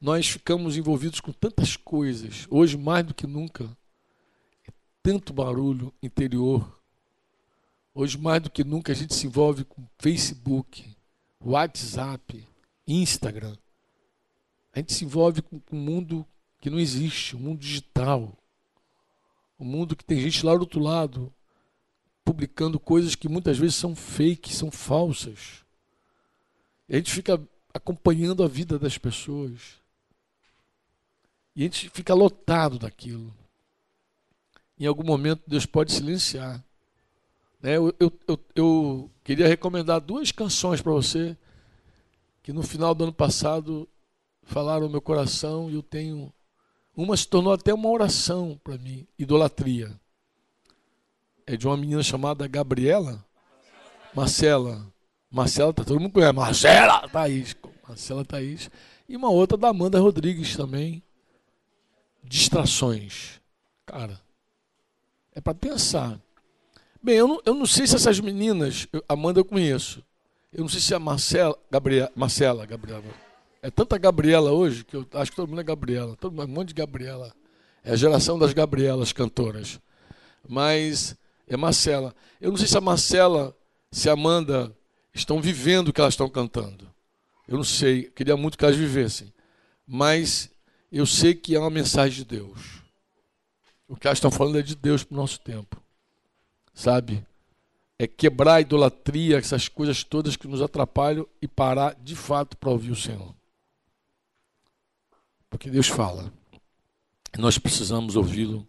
Nós 0.00 0.28
ficamos 0.28 0.76
envolvidos 0.76 1.20
com 1.20 1.32
tantas 1.32 1.76
coisas, 1.76 2.46
hoje 2.50 2.76
mais 2.76 3.06
do 3.06 3.14
que 3.14 3.26
nunca. 3.26 3.76
Tanto 5.02 5.32
barulho 5.32 5.92
interior. 6.02 6.78
Hoje 7.94 8.18
mais 8.18 8.42
do 8.42 8.50
que 8.50 8.62
nunca 8.62 8.92
a 8.92 8.94
gente 8.94 9.14
se 9.14 9.26
envolve 9.26 9.64
com 9.64 9.82
Facebook, 9.98 10.96
WhatsApp, 11.40 12.46
Instagram. 12.86 13.56
A 14.72 14.78
gente 14.78 14.92
se 14.92 15.04
envolve 15.04 15.42
com 15.42 15.60
o 15.72 15.76
mundo 15.76 16.26
que 16.60 16.70
não 16.70 16.78
existe, 16.78 17.34
o 17.34 17.38
um 17.38 17.42
mundo 17.42 17.60
digital. 17.60 18.36
O 19.58 19.64
um 19.64 19.66
mundo 19.66 19.96
que 19.96 20.04
tem 20.04 20.20
gente 20.20 20.44
lá 20.44 20.54
do 20.54 20.60
outro 20.60 20.80
lado 20.80 21.32
publicando 22.24 22.78
coisas 22.78 23.16
que 23.16 23.28
muitas 23.28 23.58
vezes 23.58 23.76
são 23.76 23.96
fake, 23.96 24.54
são 24.54 24.70
falsas. 24.70 25.64
E 26.88 26.94
a 26.94 26.98
gente 26.98 27.12
fica 27.12 27.42
acompanhando 27.74 28.44
a 28.44 28.48
vida 28.48 28.78
das 28.78 28.96
pessoas. 28.96 29.80
E 31.56 31.62
a 31.62 31.64
gente 31.64 31.88
fica 31.90 32.14
lotado 32.14 32.78
daquilo. 32.78 33.34
Em 34.80 34.86
algum 34.86 35.04
momento 35.04 35.42
Deus 35.46 35.66
pode 35.66 35.92
silenciar. 35.92 36.64
Né? 37.62 37.76
Eu, 37.76 37.94
eu, 38.00 38.12
eu, 38.26 38.40
eu 38.54 39.10
queria 39.22 39.46
recomendar 39.46 40.00
duas 40.00 40.32
canções 40.32 40.80
para 40.80 40.92
você 40.92 41.36
que 42.42 42.52
no 42.52 42.62
final 42.62 42.94
do 42.94 43.04
ano 43.04 43.12
passado 43.12 43.86
falaram 44.42 44.86
no 44.86 44.90
meu 44.90 45.02
coração 45.02 45.70
e 45.70 45.74
eu 45.74 45.82
tenho. 45.82 46.32
Uma 46.96 47.16
se 47.16 47.28
tornou 47.28 47.52
até 47.52 47.72
uma 47.72 47.88
oração 47.88 48.58
para 48.64 48.76
mim, 48.78 49.06
idolatria. 49.18 49.98
É 51.46 51.56
de 51.56 51.66
uma 51.66 51.76
menina 51.76 52.02
chamada 52.02 52.48
Gabriela. 52.48 53.24
Marcela. 54.14 54.86
Marcela, 55.30 55.72
tá 55.72 55.84
todo 55.84 56.00
mundo 56.00 56.12
conhece. 56.12 56.32
Marcela 56.32 57.08
Thaís. 57.08 57.56
Marcela 57.86 58.24
Thaís. 58.24 58.70
E 59.08 59.16
uma 59.16 59.30
outra 59.30 59.56
da 59.56 59.68
Amanda 59.68 60.00
Rodrigues 60.00 60.56
também. 60.56 61.02
Distrações. 62.22 63.40
Cara, 63.86 64.20
é 65.34 65.40
para 65.40 65.54
pensar. 65.54 66.20
Bem, 67.02 67.16
eu 67.16 67.28
não, 67.28 67.40
eu 67.44 67.54
não 67.54 67.66
sei 67.66 67.86
se 67.86 67.96
essas 67.96 68.20
meninas, 68.20 68.86
Amanda 69.08 69.40
eu 69.40 69.44
conheço. 69.44 70.02
Eu 70.52 70.62
não 70.62 70.68
sei 70.68 70.80
se 70.80 70.94
a 70.94 70.98
Marcela, 70.98 71.56
Gabriela, 71.70 72.12
Marcela, 72.14 72.66
Gabriela. 72.66 73.04
É 73.62 73.70
tanta 73.70 73.96
Gabriela 73.96 74.50
hoje 74.50 74.84
que 74.84 74.96
eu 74.96 75.06
acho 75.14 75.30
que 75.30 75.36
todo 75.36 75.48
mundo 75.48 75.60
é 75.60 75.64
Gabriela. 75.64 76.16
Todo 76.16 76.32
mundo, 76.32 76.50
um 76.50 76.54
monte 76.54 76.68
de 76.68 76.74
Gabriela. 76.74 77.32
É 77.84 77.92
a 77.92 77.96
geração 77.96 78.38
das 78.38 78.52
Gabrielas 78.52 79.12
cantoras. 79.12 79.80
Mas 80.48 81.16
é 81.46 81.56
Marcela. 81.56 82.14
Eu 82.40 82.50
não 82.50 82.56
sei 82.56 82.66
se 82.66 82.76
a 82.76 82.80
Marcela, 82.80 83.56
se 83.90 84.08
a 84.08 84.12
Amanda 84.12 84.74
estão 85.14 85.40
vivendo 85.40 85.88
o 85.88 85.92
que 85.92 86.00
elas 86.00 86.14
estão 86.14 86.28
cantando. 86.28 86.88
Eu 87.46 87.56
não 87.56 87.64
sei, 87.64 88.04
queria 88.04 88.36
muito 88.36 88.58
que 88.58 88.64
elas 88.64 88.76
vivessem. 88.76 89.32
Mas 89.86 90.50
eu 90.90 91.06
sei 91.06 91.34
que 91.34 91.54
é 91.54 91.58
uma 91.58 91.70
mensagem 91.70 92.18
de 92.18 92.24
Deus. 92.24 92.79
O 93.90 93.96
que 93.96 94.06
elas 94.06 94.16
estão 94.16 94.30
falando 94.30 94.58
é 94.58 94.62
de 94.62 94.74
Deus 94.74 95.04
para 95.04 95.14
o 95.14 95.18
nosso 95.18 95.38
tempo 95.40 95.80
sabe? 96.80 97.24
É 97.98 98.06
quebrar 98.06 98.54
a 98.54 98.60
idolatria, 98.60 99.36
essas 99.36 99.68
coisas 99.68 100.02
todas 100.02 100.36
que 100.36 100.48
nos 100.48 100.62
atrapalham 100.62 101.26
e 101.40 101.46
parar 101.46 101.94
de 101.94 102.16
fato 102.16 102.56
para 102.56 102.70
ouvir 102.70 102.90
o 102.90 102.96
Senhor. 102.96 103.34
Porque 105.50 105.70
Deus 105.70 105.88
fala. 105.88 106.32
Nós 107.38 107.58
precisamos 107.58 108.16
ouvi-lo 108.16 108.66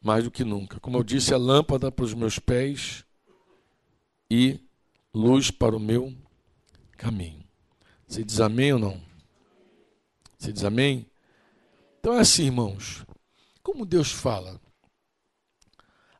mais 0.00 0.24
do 0.24 0.30
que 0.30 0.44
nunca. 0.44 0.78
Como 0.78 0.98
eu 0.98 1.02
disse, 1.02 1.32
é 1.32 1.36
lâmpada 1.36 1.90
para 1.90 2.04
os 2.04 2.12
meus 2.12 2.38
pés 2.38 3.04
e 4.30 4.60
luz 5.12 5.50
para 5.50 5.74
o 5.74 5.80
meu 5.80 6.14
caminho. 6.92 7.42
Você 8.06 8.22
diz 8.22 8.40
amém 8.40 8.74
ou 8.74 8.78
não? 8.78 9.00
Você 10.38 10.52
diz 10.52 10.64
amém? 10.64 11.06
Então 11.98 12.14
é 12.14 12.20
assim, 12.20 12.44
irmãos. 12.44 13.04
Como 13.64 13.86
Deus 13.86 14.12
fala? 14.12 14.60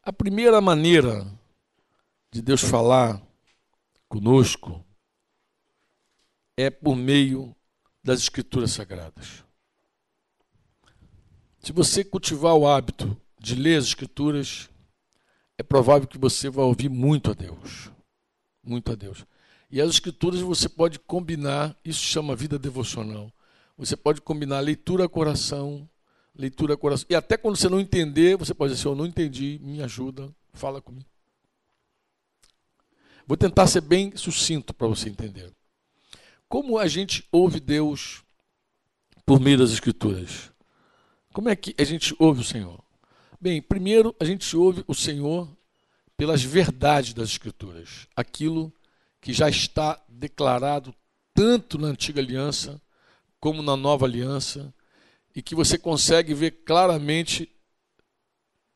A 0.03 0.11
primeira 0.11 0.63
maneira 0.63 1.31
de 2.33 2.41
Deus 2.41 2.63
falar 2.63 3.23
conosco 4.09 4.83
é 6.57 6.71
por 6.71 6.97
meio 6.97 7.55
das 8.03 8.21
Escrituras 8.21 8.73
Sagradas. 8.73 9.45
Se 11.61 11.71
você 11.71 12.03
cultivar 12.03 12.55
o 12.55 12.67
hábito 12.67 13.15
de 13.39 13.55
ler 13.55 13.79
as 13.79 13.85
Escrituras, 13.85 14.71
é 15.59 15.63
provável 15.63 16.09
que 16.09 16.17
você 16.17 16.49
vai 16.49 16.65
ouvir 16.65 16.89
muito 16.89 17.31
a 17.31 17.35
Deus. 17.35 17.91
Muito 18.63 18.91
a 18.91 18.95
Deus. 18.95 19.27
E 19.71 19.83
as 19.83 19.91
Escrituras 19.91 20.41
você 20.41 20.67
pode 20.67 20.99
combinar, 20.99 21.79
isso 21.85 22.01
chama 22.01 22.35
vida 22.35 22.59
devocional. 22.59 23.31
Você 23.77 23.99
pode 23.99 24.23
combinar 24.23 24.61
leitura 24.61 25.11
coração, 25.11 25.87
leitura 26.35 26.77
coração. 26.77 27.07
E 27.09 27.15
até 27.15 27.37
quando 27.37 27.57
você 27.57 27.69
não 27.69 27.81
entender, 27.81 28.37
você 28.37 28.53
pode 28.53 28.73
dizer 28.73 28.83
assim, 28.83 28.89
eu 28.89 28.97
não 28.97 29.07
entendi, 29.07 29.59
me 29.63 29.83
ajuda, 29.83 30.35
fala 30.53 30.81
comigo. 30.81 31.07
Vou 33.27 33.37
tentar 33.37 33.67
ser 33.67 33.81
bem 33.81 34.15
sucinto 34.17 34.75
para 34.75 34.87
você 34.87 35.09
entender. 35.09 35.53
Como 36.49 36.79
a 36.79 36.87
gente 36.87 37.27
ouve 37.33 37.59
Deus 37.59 38.23
por 39.25 39.41
meio 39.41 39.59
das 39.59 39.71
Escrituras? 39.71 40.53
Como 41.33 41.49
é 41.49 41.57
que 41.57 41.75
a 41.79 41.85
gente 41.85 42.15
ouve 42.19 42.43
o 42.43 42.45
Senhor? 42.45 42.83
Bem, 43.41 43.61
primeiro 43.63 44.15
a 44.21 44.25
gente 44.25 44.57
ouve 44.57 44.85
o 44.87 44.95
Senhor 44.95 45.49
pelas 46.17 46.43
verdades 46.43 47.15
das 47.15 47.31
Escrituras, 47.31 48.07
aquilo 48.15 48.73
que 49.21 49.33
já 49.33 49.49
está 49.49 50.01
declarado 50.09 50.95
tanto 51.33 51.79
na 51.79 51.89
antiga 51.89 52.21
aliança 52.21 52.81
como 53.41 53.63
na 53.63 53.77
nova 53.77 54.07
aliança, 54.07 54.73
e 55.35 55.43
que 55.43 55.55
você 55.55 55.77
consegue 55.77 56.33
ver 56.33 56.51
claramente 56.65 57.51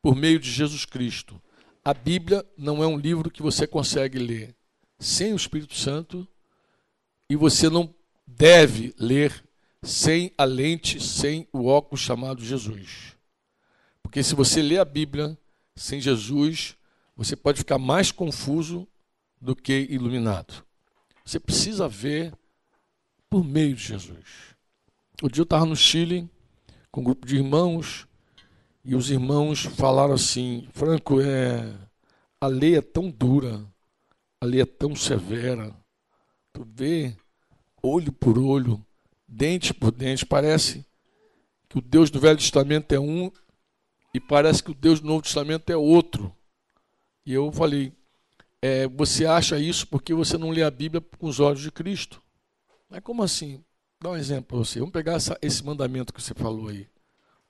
por 0.03 0.17
meio 0.17 0.39
de 0.39 0.51
Jesus 0.51 0.85
Cristo. 0.85 1.41
A 1.85 1.95
Bíblia 1.95 2.45
não 2.57 2.83
é 2.83 2.87
um 2.87 2.99
livro 2.99 3.31
que 3.31 3.43
você 3.43 3.67
consegue 3.67 4.19
ler 4.19 4.55
sem 4.99 5.33
o 5.33 5.37
Espírito 5.37 5.75
Santo 5.75 6.27
e 7.31 7.37
você 7.37 7.71
não 7.71 7.95
deve 8.27 8.95
ler 8.99 9.45
sem 9.83 10.33
a 10.37 10.45
lente, 10.45 11.01
sem 11.01 11.49
o 11.53 11.67
óculos 11.67 12.01
chamado 12.01 12.45
Jesus. 12.45 13.17
Porque 14.03 14.23
se 14.23 14.35
você 14.35 14.61
lê 14.61 14.79
a 14.79 14.85
Bíblia 14.85 15.39
sem 15.77 16.01
Jesus, 16.01 16.77
você 17.17 17.37
pode 17.37 17.59
ficar 17.59 17.79
mais 17.79 18.11
confuso 18.11 18.87
do 19.41 19.55
que 19.55 19.87
iluminado. 19.91 20.65
Você 21.25 21.39
precisa 21.39 21.89
ver 21.89 22.35
por 23.31 23.45
meio 23.45 23.77
de 23.77 23.83
Jesus. 23.83 24.57
O 25.23 25.29
dia 25.29 25.43
eu 25.43 25.45
estava 25.45 25.67
no 25.67 25.77
Chile 25.77 26.29
com 26.99 27.01
um 27.01 27.05
grupo 27.05 27.25
de 27.25 27.37
irmãos 27.37 28.09
e 28.85 28.97
os 28.97 29.09
irmãos 29.09 29.63
falaram 29.63 30.15
assim: 30.15 30.69
Franco, 30.73 31.21
é, 31.21 31.73
a 32.41 32.49
lei 32.49 32.77
é 32.77 32.83
tão 32.83 33.09
dura, 33.09 33.65
a 34.41 34.47
lei 34.47 34.63
é 34.63 34.67
tão 34.67 34.97
severa. 34.97 35.73
Tu 36.53 36.67
vê, 36.75 37.17
olho 37.81 38.11
por 38.11 38.37
olho, 38.37 38.85
dente 39.29 39.73
por 39.73 39.93
dente, 39.93 40.27
parece 40.27 40.85
que 41.69 41.79
o 41.79 41.81
Deus 41.81 42.11
do 42.11 42.19
Velho 42.19 42.39
Testamento 42.39 42.93
é 42.93 42.99
um 42.99 43.31
e 44.13 44.19
parece 44.19 44.61
que 44.61 44.73
o 44.73 44.75
Deus 44.75 45.01
do 45.01 45.07
Novo 45.07 45.23
Testamento 45.23 45.71
é 45.71 45.77
outro. 45.77 46.35
E 47.25 47.33
eu 47.33 47.53
falei: 47.53 47.93
é, 48.61 48.89
você 48.89 49.25
acha 49.25 49.57
isso 49.57 49.87
porque 49.87 50.13
você 50.13 50.37
não 50.37 50.51
lê 50.51 50.65
a 50.65 50.71
Bíblia 50.71 51.01
com 51.01 51.29
os 51.29 51.39
olhos 51.39 51.61
de 51.61 51.71
Cristo? 51.71 52.21
Mas 52.91 53.01
como 53.03 53.23
assim? 53.23 53.63
Dá 54.01 54.11
um 54.11 54.17
exemplo 54.17 54.45
para 54.45 54.59
você. 54.59 54.79
Vamos 54.79 54.93
pegar 54.93 55.15
essa, 55.15 55.37
esse 55.43 55.65
mandamento 55.65 56.13
que 56.13 56.23
você 56.23 56.33
falou 56.33 56.69
aí. 56.69 56.87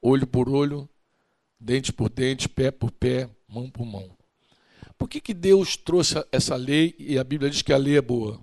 Olho 0.00 0.26
por 0.26 0.48
olho, 0.48 0.88
dente 1.60 1.92
por 1.92 2.08
dente, 2.08 2.48
pé 2.48 2.70
por 2.70 2.90
pé, 2.90 3.28
mão 3.46 3.70
por 3.70 3.84
mão. 3.84 4.16
Por 4.96 5.08
que, 5.08 5.20
que 5.20 5.34
Deus 5.34 5.76
trouxe 5.76 6.14
essa 6.32 6.56
lei 6.56 6.94
e 6.98 7.18
a 7.18 7.24
Bíblia 7.24 7.50
diz 7.50 7.60
que 7.60 7.72
a 7.72 7.76
lei 7.76 7.98
é 7.98 8.02
boa? 8.02 8.40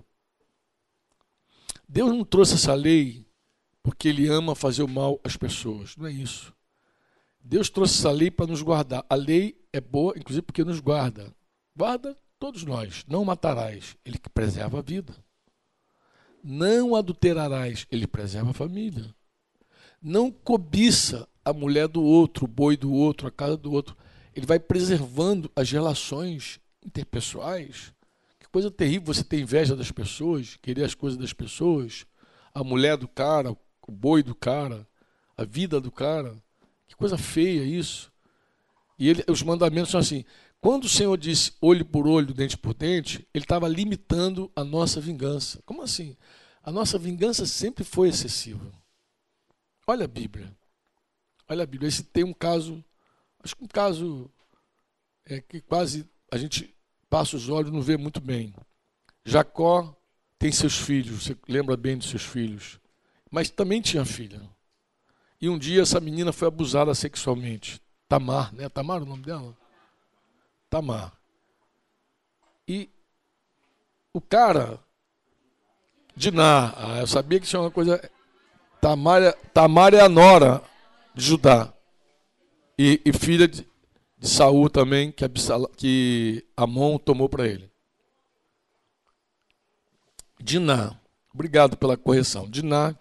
Deus 1.88 2.10
não 2.10 2.24
trouxe 2.24 2.54
essa 2.54 2.74
lei 2.74 3.26
porque 3.82 4.08
Ele 4.08 4.28
ama 4.28 4.54
fazer 4.54 4.82
o 4.82 4.88
mal 4.88 5.20
às 5.24 5.36
pessoas. 5.36 5.96
Não 5.96 6.06
é 6.06 6.12
isso. 6.12 6.54
Deus 7.40 7.68
trouxe 7.68 7.98
essa 7.98 8.10
lei 8.10 8.30
para 8.30 8.46
nos 8.46 8.62
guardar. 8.62 9.04
A 9.08 9.14
lei 9.16 9.60
é 9.72 9.80
boa, 9.80 10.14
inclusive 10.16 10.42
porque 10.42 10.64
nos 10.64 10.80
guarda. 10.80 11.34
Guarda 11.76 12.16
todos 12.38 12.64
nós. 12.64 13.04
Não 13.08 13.24
matarás. 13.24 13.96
Ele 14.04 14.18
que 14.18 14.30
preserva 14.30 14.78
a 14.78 14.82
vida. 14.82 15.14
Não 16.48 16.94
adulterarás, 16.94 17.88
ele 17.90 18.06
preserva 18.06 18.50
a 18.50 18.54
família. 18.54 19.12
Não 20.00 20.30
cobiça 20.30 21.26
a 21.44 21.52
mulher 21.52 21.88
do 21.88 22.00
outro, 22.00 22.44
o 22.44 22.48
boi 22.48 22.76
do 22.76 22.92
outro, 22.92 23.26
a 23.26 23.32
casa 23.32 23.56
do 23.56 23.72
outro. 23.72 23.96
Ele 24.32 24.46
vai 24.46 24.60
preservando 24.60 25.50
as 25.56 25.68
relações 25.72 26.60
interpessoais. 26.84 27.92
Que 28.38 28.46
coisa 28.48 28.70
terrível 28.70 29.12
você 29.12 29.24
ter 29.24 29.40
inveja 29.40 29.74
das 29.74 29.90
pessoas, 29.90 30.56
querer 30.62 30.84
as 30.84 30.94
coisas 30.94 31.18
das 31.18 31.32
pessoas, 31.32 32.06
a 32.54 32.62
mulher 32.62 32.96
do 32.96 33.08
cara, 33.08 33.50
o 33.50 33.90
boi 33.90 34.22
do 34.22 34.32
cara, 34.32 34.86
a 35.36 35.42
vida 35.42 35.80
do 35.80 35.90
cara. 35.90 36.32
Que 36.86 36.94
coisa 36.94 37.18
feia 37.18 37.64
isso. 37.64 38.12
E 38.96 39.08
ele, 39.08 39.24
os 39.28 39.42
mandamentos 39.42 39.90
são 39.90 39.98
assim: 39.98 40.24
quando 40.60 40.84
o 40.84 40.88
Senhor 40.88 41.16
disse 41.16 41.52
olho 41.60 41.84
por 41.84 42.06
olho, 42.06 42.32
dente 42.32 42.56
por 42.56 42.72
dente, 42.72 43.26
ele 43.34 43.44
estava 43.44 43.68
limitando 43.68 44.50
a 44.54 44.62
nossa 44.62 45.00
vingança. 45.00 45.60
Como 45.66 45.82
assim? 45.82 46.16
A 46.66 46.72
nossa 46.72 46.98
vingança 46.98 47.46
sempre 47.46 47.84
foi 47.84 48.08
excessiva. 48.08 48.72
Olha 49.86 50.04
a 50.04 50.08
Bíblia. 50.08 50.52
Olha 51.48 51.62
a 51.62 51.66
Bíblia. 51.66 51.86
Esse 51.86 52.02
tem 52.02 52.24
um 52.24 52.32
caso, 52.32 52.84
acho 53.38 53.54
que 53.54 53.62
um 53.62 53.68
caso 53.68 54.28
é 55.24 55.40
que 55.40 55.60
quase 55.60 56.10
a 56.28 56.36
gente 56.36 56.76
passa 57.08 57.36
os 57.36 57.48
olhos 57.48 57.70
e 57.70 57.72
não 57.72 57.80
vê 57.80 57.96
muito 57.96 58.20
bem. 58.20 58.52
Jacó 59.24 59.96
tem 60.40 60.50
seus 60.50 60.76
filhos, 60.76 61.22
você 61.22 61.36
lembra 61.48 61.76
bem 61.76 61.96
dos 61.96 62.10
seus 62.10 62.24
filhos, 62.24 62.80
mas 63.30 63.48
também 63.48 63.80
tinha 63.80 64.04
filha. 64.04 64.42
E 65.40 65.48
um 65.48 65.56
dia 65.56 65.82
essa 65.82 66.00
menina 66.00 66.32
foi 66.32 66.48
abusada 66.48 66.92
sexualmente. 66.96 67.80
Tamar, 68.08 68.52
né? 68.52 68.68
Tamar 68.68 69.00
é 69.00 69.04
o 69.04 69.06
nome 69.06 69.22
dela? 69.22 69.56
Tamar. 70.68 71.16
E 72.66 72.90
o 74.12 74.20
cara, 74.20 74.84
Diná, 76.16 76.72
ah, 76.78 77.00
eu 77.00 77.06
sabia 77.06 77.38
que 77.38 77.46
tinha 77.46 77.60
uma 77.60 77.70
coisa. 77.70 78.00
Tamar, 78.80 79.22
é, 79.22 79.32
Tamar 79.52 79.92
é 79.92 80.00
a 80.00 80.08
nora 80.08 80.62
de 81.14 81.22
Judá. 81.22 81.70
E, 82.78 83.02
e 83.04 83.12
filha 83.12 83.46
de, 83.46 83.68
de 84.18 84.28
Saul 84.28 84.70
também, 84.70 85.12
que, 85.12 85.24
Absal 85.24 85.68
que 85.76 86.42
Amon 86.56 86.98
tomou 86.98 87.28
para 87.28 87.46
ele. 87.46 87.70
Diná, 90.40 90.98
obrigado 91.34 91.76
pela 91.76 91.98
correção. 91.98 92.48
Diná 92.48 92.94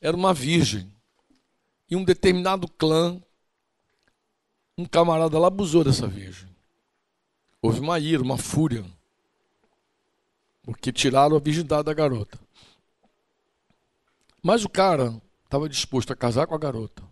era 0.00 0.16
uma 0.16 0.34
virgem. 0.34 0.92
E 1.88 1.94
um 1.94 2.04
determinado 2.04 2.66
clã, 2.66 3.20
um 4.76 4.84
camarada 4.84 5.38
lá 5.38 5.46
abusou 5.46 5.84
dessa 5.84 6.08
virgem. 6.08 6.48
Houve 7.62 7.78
uma 7.78 8.00
ira, 8.00 8.22
uma 8.22 8.38
fúria. 8.38 8.84
Porque 10.62 10.92
tiraram 10.92 11.36
a 11.36 11.40
virgindade 11.40 11.84
da 11.84 11.94
garota. 11.94 12.38
Mas 14.42 14.64
o 14.64 14.68
cara 14.68 15.20
estava 15.44 15.68
disposto 15.68 16.12
a 16.12 16.16
casar 16.16 16.46
com 16.46 16.54
a 16.54 16.58
garota. 16.58 17.02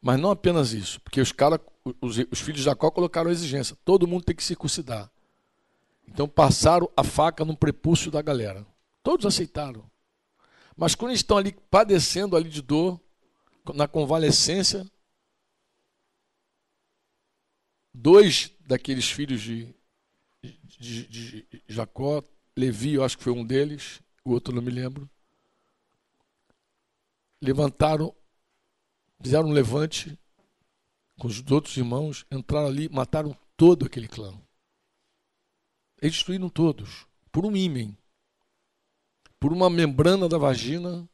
Mas 0.00 0.20
não 0.20 0.30
apenas 0.30 0.72
isso, 0.72 1.00
porque 1.00 1.20
os, 1.20 1.32
cara, 1.32 1.60
os, 2.00 2.18
os 2.30 2.40
filhos 2.40 2.60
de 2.60 2.64
Jacó 2.64 2.90
colocaram 2.90 3.30
a 3.30 3.32
exigência: 3.32 3.76
todo 3.84 4.06
mundo 4.06 4.24
tem 4.24 4.36
que 4.36 4.44
circuncidar. 4.44 5.10
Então 6.06 6.28
passaram 6.28 6.90
a 6.96 7.04
faca 7.04 7.44
no 7.44 7.56
prepúcio 7.56 8.10
da 8.10 8.22
galera. 8.22 8.66
Todos 9.02 9.26
aceitaram. 9.26 9.84
Mas 10.76 10.94
quando 10.94 11.12
estão 11.12 11.36
ali 11.36 11.52
padecendo 11.70 12.36
ali 12.36 12.48
de 12.48 12.62
dor, 12.62 13.00
na 13.74 13.88
convalescência, 13.88 14.86
dois 17.92 18.52
daqueles 18.60 19.10
filhos 19.10 19.40
de, 19.40 19.74
de, 20.78 21.06
de, 21.06 21.62
Jacó, 21.66 22.22
Levi, 22.56 22.94
eu 22.94 23.04
acho 23.04 23.18
que 23.18 23.24
foi 23.24 23.32
um 23.32 23.44
deles, 23.44 24.00
o 24.24 24.30
outro 24.30 24.54
não 24.54 24.62
me 24.62 24.70
lembro, 24.70 25.08
levantaram, 27.40 28.14
fizeram 29.22 29.48
um 29.48 29.52
levante 29.52 30.18
com 31.18 31.28
os 31.28 31.42
outros 31.50 31.76
irmãos, 31.76 32.24
entraram 32.30 32.68
ali, 32.68 32.88
mataram 32.88 33.36
todo 33.56 33.86
aquele 33.86 34.08
clã. 34.08 34.32
Eles 36.00 36.14
destruíram 36.14 36.48
todos, 36.48 37.06
por 37.32 37.44
um 37.44 37.56
ímã 37.56 37.96
por 39.40 39.52
uma 39.52 39.70
membrana 39.70 40.28
da 40.28 40.36
vagina, 40.36 41.08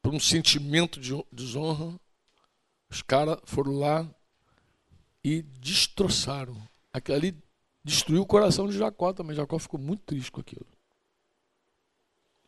por 0.00 0.14
um 0.14 0.20
sentimento 0.20 0.98
de 0.98 1.12
desonra, 1.30 1.98
os 2.90 3.02
caras 3.02 3.38
foram 3.44 3.72
lá 3.72 4.08
e 5.22 5.42
destroçaram. 5.42 6.56
Aquilo 6.92 7.16
ali 7.16 7.42
destruiu 7.84 8.22
o 8.22 8.26
coração 8.26 8.66
de 8.68 8.76
Jacó 8.76 9.12
também. 9.12 9.36
Jacó 9.36 9.58
ficou 9.58 9.80
muito 9.80 10.02
triste 10.02 10.30
com 10.30 10.40
aquilo. 10.40 10.66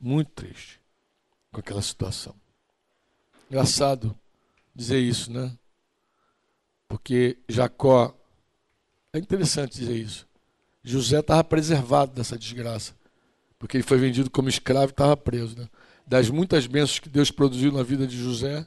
Muito 0.00 0.30
triste 0.32 0.80
com 1.52 1.60
aquela 1.60 1.82
situação. 1.82 2.34
Engraçado 3.48 4.16
dizer 4.74 4.98
isso, 4.98 5.32
né? 5.32 5.56
Porque 6.88 7.38
Jacó. 7.48 8.14
É 9.12 9.18
interessante 9.18 9.78
dizer 9.78 9.96
isso. 9.96 10.26
José 10.82 11.20
estava 11.20 11.42
preservado 11.44 12.12
dessa 12.12 12.36
desgraça 12.36 12.94
porque 13.64 13.78
ele 13.78 13.84
foi 13.84 13.96
vendido 13.96 14.30
como 14.30 14.46
escravo 14.46 14.88
e 14.88 14.90
estava 14.90 15.16
preso. 15.16 15.58
Né? 15.58 15.66
Das 16.06 16.28
muitas 16.28 16.66
bênçãos 16.66 16.98
que 16.98 17.08
Deus 17.08 17.30
produziu 17.30 17.72
na 17.72 17.82
vida 17.82 18.06
de 18.06 18.14
José, 18.14 18.66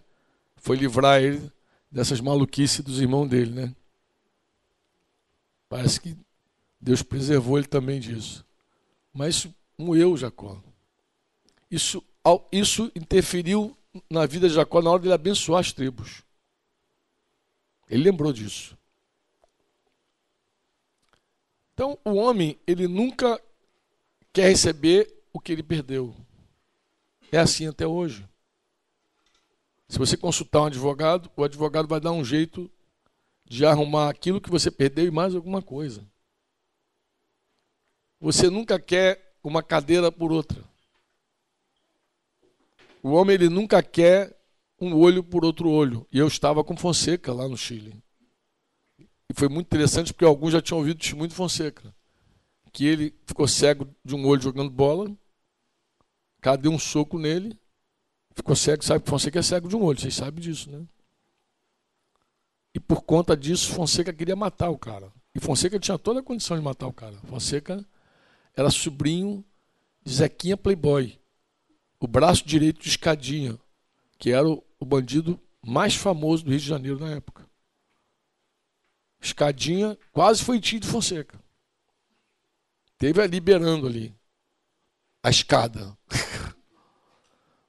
foi 0.55 0.75
livrar 0.75 1.21
ele 1.21 1.51
dessas 1.91 2.19
maluquices 2.19 2.79
dos 2.79 2.99
irmãos 2.99 3.27
dele. 3.27 3.51
Né? 3.51 3.75
Parece 5.69 6.01
que 6.01 6.17
Deus 6.79 7.01
preservou 7.01 7.57
ele 7.57 7.67
também 7.67 7.99
disso. 7.99 8.45
Mas 9.13 9.47
moeu 9.77 10.15
Jacó. 10.15 10.61
Isso, 11.69 12.03
isso 12.51 12.91
interferiu 12.95 13.75
na 14.09 14.25
vida 14.25 14.47
de 14.47 14.55
Jacó 14.55 14.81
na 14.81 14.91
hora 14.91 15.01
de 15.01 15.07
ele 15.07 15.13
abençoar 15.13 15.59
as 15.59 15.71
tribos. 15.71 16.23
Ele 17.89 18.03
lembrou 18.03 18.31
disso. 18.31 18.77
Então, 21.73 21.97
o 22.03 22.15
homem, 22.15 22.57
ele 22.65 22.87
nunca 22.87 23.39
quer 24.33 24.49
receber 24.49 25.13
o 25.31 25.39
que 25.39 25.51
ele 25.51 25.63
perdeu. 25.63 26.15
É 27.31 27.37
assim 27.37 27.67
até 27.67 27.85
hoje. 27.85 28.27
Se 29.87 29.97
você 29.97 30.17
consultar 30.17 30.61
um 30.61 30.65
advogado, 30.65 31.29
o 31.35 31.43
advogado 31.43 31.87
vai 31.87 31.99
dar 31.99 32.11
um 32.11 32.23
jeito 32.23 32.69
de 33.45 33.65
arrumar 33.65 34.09
aquilo 34.09 34.41
que 34.41 34.49
você 34.49 34.69
perdeu 34.69 35.05
e 35.05 35.11
mais 35.11 35.33
alguma 35.33 35.61
coisa. 35.61 36.05
Você 38.19 38.49
nunca 38.49 38.79
quer 38.79 39.35
uma 39.43 39.61
cadeira 39.61 40.11
por 40.11 40.31
outra. 40.31 40.63
O 43.01 43.11
homem 43.11 43.35
ele 43.35 43.49
nunca 43.49 43.81
quer 43.81 44.35
um 44.79 44.93
olho 44.95 45.23
por 45.23 45.45
outro 45.45 45.69
olho. 45.69 46.05
E 46.11 46.17
eu 46.17 46.27
estava 46.27 46.63
com 46.63 46.75
Fonseca 46.75 47.33
lá 47.33 47.47
no 47.47 47.57
Chile. 47.57 47.95
E 48.99 49.33
foi 49.33 49.47
muito 49.47 49.67
interessante 49.67 50.13
porque 50.13 50.25
alguns 50.25 50.53
já 50.53 50.61
tinham 50.61 50.79
ouvido 50.79 50.99
testemunho 50.99 51.29
de 51.29 51.35
Fonseca 51.35 51.95
que 52.77 52.85
ele 52.85 53.15
ficou 53.25 53.47
cego 53.47 53.87
de 54.05 54.13
um 54.13 54.23
olho 54.27 54.39
jogando 54.39 54.69
bola. 54.69 55.11
Deu 56.61 56.71
um 56.71 56.77
soco 56.77 57.17
nele. 57.17 57.59
Ficou 58.35 58.55
cego, 58.55 58.85
sabe 58.85 59.03
que 59.03 59.09
Fonseca 59.09 59.39
é 59.39 59.41
cego 59.41 59.67
de 59.67 59.75
um 59.75 59.83
olho, 59.83 59.99
vocês 59.99 60.13
sabem 60.13 60.39
disso, 60.39 60.69
né? 60.69 60.85
E 62.75 62.79
por 62.79 63.01
conta 63.01 63.35
disso, 63.35 63.73
Fonseca 63.73 64.13
queria 64.13 64.35
matar 64.35 64.69
o 64.69 64.77
cara. 64.77 65.11
E 65.33 65.39
Fonseca 65.39 65.79
tinha 65.79 65.97
toda 65.97 66.19
a 66.19 66.23
condição 66.23 66.55
de 66.55 66.63
matar 66.63 66.85
o 66.85 66.93
cara. 66.93 67.17
Fonseca 67.27 67.83
era 68.57 68.71
sobrinho 68.71 69.45
de 70.03 70.15
Zequinha 70.15 70.57
Playboy, 70.57 71.19
o 71.99 72.07
braço 72.07 72.43
direito 72.43 72.81
de 72.81 72.89
Escadinha, 72.89 73.57
que 74.17 74.31
era 74.31 74.49
o, 74.49 74.63
bandido 74.83 75.39
mais 75.63 75.93
famoso 75.93 76.43
do 76.43 76.49
Rio 76.49 76.59
de 76.59 76.65
Janeiro 76.65 76.99
na 76.99 77.11
época. 77.11 77.47
Escadinha 79.21 79.95
quase 80.11 80.43
foi 80.43 80.59
tio 80.59 80.79
de 80.79 80.87
Fonseca. 80.87 81.39
Teve 82.97 83.21
a 83.21 83.27
liberando 83.27 83.85
ali 83.85 84.15
a 85.21 85.29
escada. 85.29 85.95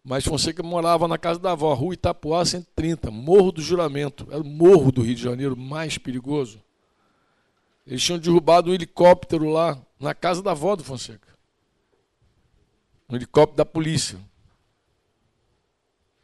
Mas 0.02 0.24
Fonseca 0.24 0.62
morava 0.62 1.06
na 1.06 1.18
casa 1.18 1.38
da 1.38 1.52
avó, 1.52 1.74
rua 1.74 1.92
Itapuá 1.92 2.44
130, 2.46 3.10
Morro 3.10 3.52
do 3.52 3.60
Juramento. 3.60 4.26
Era 4.30 4.40
o 4.40 4.46
morro 4.46 4.90
do 4.90 5.02
Rio 5.02 5.14
de 5.14 5.22
Janeiro 5.22 5.54
mais 5.54 5.98
perigoso. 5.98 6.62
Eles 7.86 8.02
tinham 8.02 8.18
derrubado 8.18 8.70
um 8.70 8.74
helicóptero 8.74 9.50
lá, 9.50 9.78
na 9.98 10.14
casa 10.14 10.42
da 10.42 10.52
avó 10.52 10.76
do 10.76 10.84
Fonseca. 10.84 11.28
Um 13.08 13.16
helicóptero 13.16 13.56
da 13.56 13.64
polícia. 13.64 14.18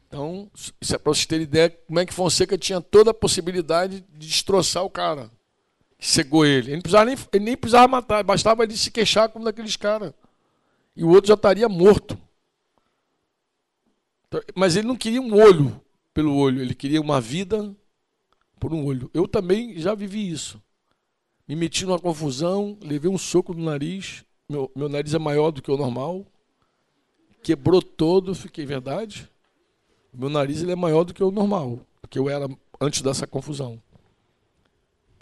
Então, 0.07 0.49
isso 0.79 0.95
é 0.95 0.97
para 0.97 1.13
vocês 1.13 1.25
terem 1.25 1.43
ideia 1.43 1.69
como 1.69 1.99
é 1.99 2.05
que 2.05 2.13
Fonseca 2.13 2.57
tinha 2.57 2.79
toda 2.79 3.11
a 3.11 3.13
possibilidade 3.13 4.01
de 4.01 4.27
destroçar 4.27 4.83
o 4.83 4.89
cara 4.89 5.29
cegou 5.99 6.45
ele. 6.45 6.71
Ele, 6.71 6.81
precisava 6.81 7.05
nem, 7.05 7.17
ele 7.33 7.45
nem 7.45 7.57
precisava 7.57 7.87
matar, 7.87 8.23
bastava 8.23 8.63
ele 8.63 8.77
se 8.77 8.91
queixar 8.91 9.29
como 9.29 9.45
daqueles 9.45 9.75
caras. 9.75 10.13
E 10.95 11.03
o 11.03 11.09
outro 11.09 11.27
já 11.27 11.33
estaria 11.33 11.67
morto. 11.67 12.17
Então, 14.27 14.41
mas 14.55 14.75
ele 14.75 14.87
não 14.87 14.95
queria 14.95 15.21
um 15.21 15.33
olho 15.33 15.79
pelo 16.13 16.35
olho, 16.35 16.61
ele 16.61 16.73
queria 16.73 17.01
uma 17.01 17.19
vida 17.19 17.75
por 18.59 18.73
um 18.73 18.85
olho. 18.85 19.09
Eu 19.13 19.27
também 19.27 19.77
já 19.79 19.93
vivi 19.93 20.29
isso. 20.29 20.61
Me 21.47 21.55
meti 21.55 21.85
numa 21.85 21.99
confusão, 21.99 22.77
levei 22.81 23.09
um 23.09 23.17
soco 23.17 23.53
no 23.53 23.63
nariz, 23.63 24.25
meu, 24.49 24.71
meu 24.75 24.89
nariz 24.89 25.13
é 25.13 25.19
maior 25.19 25.51
do 25.51 25.61
que 25.61 25.71
o 25.71 25.77
normal, 25.77 26.25
quebrou 27.43 27.81
todo, 27.81 28.33
fiquei 28.33 28.65
verdade. 28.65 29.29
Meu 30.11 30.29
nariz 30.29 30.63
ele 30.63 30.71
é 30.71 30.75
maior 30.75 31.03
do 31.03 31.13
que 31.13 31.23
o 31.23 31.29
normal, 31.29 31.79
porque 32.01 32.17
eu 32.17 32.29
era 32.29 32.49
antes 32.81 33.01
dessa 33.01 33.27
confusão. 33.27 33.79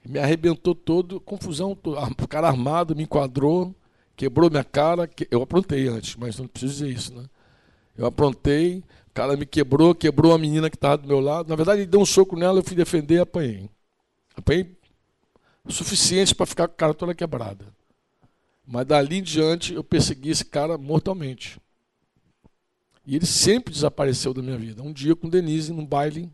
Me 0.05 0.19
arrebentou 0.19 0.75
todo, 0.75 1.19
confusão, 1.19 1.71
o 1.71 2.27
cara 2.27 2.47
armado 2.47 2.95
me 2.95 3.03
enquadrou, 3.03 3.73
quebrou 4.15 4.49
minha 4.49 4.63
cara. 4.63 5.09
Eu 5.31 5.41
aprontei 5.41 5.87
antes, 5.87 6.15
mas 6.15 6.37
não 6.37 6.47
preciso 6.47 6.73
dizer 6.73 6.89
isso, 6.89 7.13
né? 7.13 7.25
Eu 7.97 8.05
aprontei, 8.05 8.83
o 9.07 9.13
cara 9.13 9.37
me 9.37 9.45
quebrou, 9.45 9.95
quebrou 9.95 10.33
a 10.33 10.37
menina 10.37 10.69
que 10.69 10.75
estava 10.75 10.97
do 10.97 11.07
meu 11.07 11.19
lado. 11.19 11.49
Na 11.49 11.55
verdade, 11.55 11.81
ele 11.81 11.87
deu 11.87 12.01
um 12.01 12.05
soco 12.05 12.35
nela, 12.35 12.59
eu 12.59 12.63
fui 12.63 12.75
defender 12.75 13.15
e 13.15 13.19
apanhei. 13.19 13.69
Apanhei 14.35 14.75
suficiente 15.71 16.35
para 16.35 16.45
ficar 16.45 16.67
com 16.67 16.73
a 16.73 16.77
cara 16.77 16.93
toda 16.93 17.15
quebrada. 17.15 17.65
Mas 18.65 18.85
dali 18.85 19.17
em 19.17 19.23
diante 19.23 19.73
eu 19.73 19.83
persegui 19.83 20.29
esse 20.29 20.45
cara 20.45 20.77
mortalmente. 20.77 21.59
E 23.05 23.15
ele 23.15 23.25
sempre 23.25 23.73
desapareceu 23.73 24.33
da 24.33 24.41
minha 24.41 24.57
vida. 24.57 24.81
Um 24.81 24.93
dia 24.93 25.15
com 25.15 25.29
Denise, 25.29 25.73
num 25.73 25.85
baile, 25.85 26.31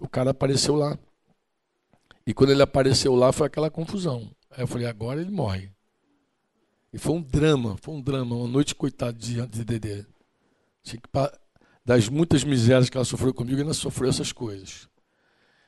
o 0.00 0.08
cara 0.08 0.30
apareceu 0.30 0.74
lá. 0.74 0.98
E 2.26 2.32
quando 2.32 2.50
ele 2.50 2.62
apareceu 2.62 3.14
lá, 3.14 3.32
foi 3.32 3.46
aquela 3.46 3.70
confusão. 3.70 4.30
Aí 4.50 4.62
eu 4.62 4.66
falei, 4.66 4.86
agora 4.86 5.20
ele 5.20 5.30
morre. 5.30 5.70
E 6.92 6.98
foi 6.98 7.14
um 7.14 7.22
drama, 7.22 7.76
foi 7.80 7.94
um 7.94 8.00
drama, 8.00 8.36
uma 8.36 8.48
noite 8.48 8.74
coitada 8.74 9.12
de, 9.18 9.46
de 9.46 9.64
Dedê. 9.64 10.04
Das 11.84 12.08
muitas 12.08 12.44
misérias 12.44 12.88
que 12.88 12.96
ela 12.96 13.04
sofreu 13.04 13.34
comigo, 13.34 13.60
ela 13.60 13.74
sofreu 13.74 14.08
essas 14.08 14.30
coisas. 14.30 14.88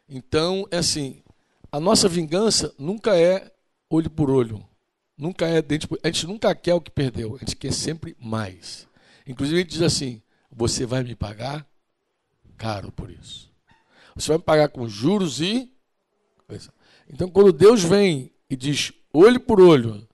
Então, 0.08 0.66
é 0.70 0.78
assim, 0.78 1.23
a 1.74 1.80
nossa 1.80 2.08
vingança 2.08 2.72
nunca 2.78 3.18
é 3.18 3.52
olho 3.90 4.08
por 4.08 4.30
olho. 4.30 4.64
Nunca 5.18 5.44
é 5.44 5.60
dente 5.60 5.88
por... 5.88 5.98
A 6.04 6.06
gente 6.06 6.24
nunca 6.24 6.54
quer 6.54 6.72
o 6.72 6.80
que 6.80 6.88
perdeu, 6.88 7.34
a 7.34 7.38
gente 7.38 7.56
quer 7.56 7.72
sempre 7.72 8.16
mais. 8.16 8.86
Inclusive 9.26 9.58
a 9.58 9.62
gente 9.62 9.72
diz 9.72 9.82
assim, 9.82 10.22
você 10.48 10.86
vai 10.86 11.02
me 11.02 11.16
pagar 11.16 11.66
caro 12.56 12.92
por 12.92 13.10
isso. 13.10 13.52
Você 14.14 14.28
vai 14.28 14.38
pagar 14.38 14.68
com 14.68 14.88
juros 14.88 15.40
e. 15.40 15.68
Então, 17.08 17.28
quando 17.28 17.52
Deus 17.52 17.82
vem 17.82 18.32
e 18.48 18.54
diz 18.54 18.92
olho 19.12 19.40
por 19.40 19.60
olho, 19.60 20.06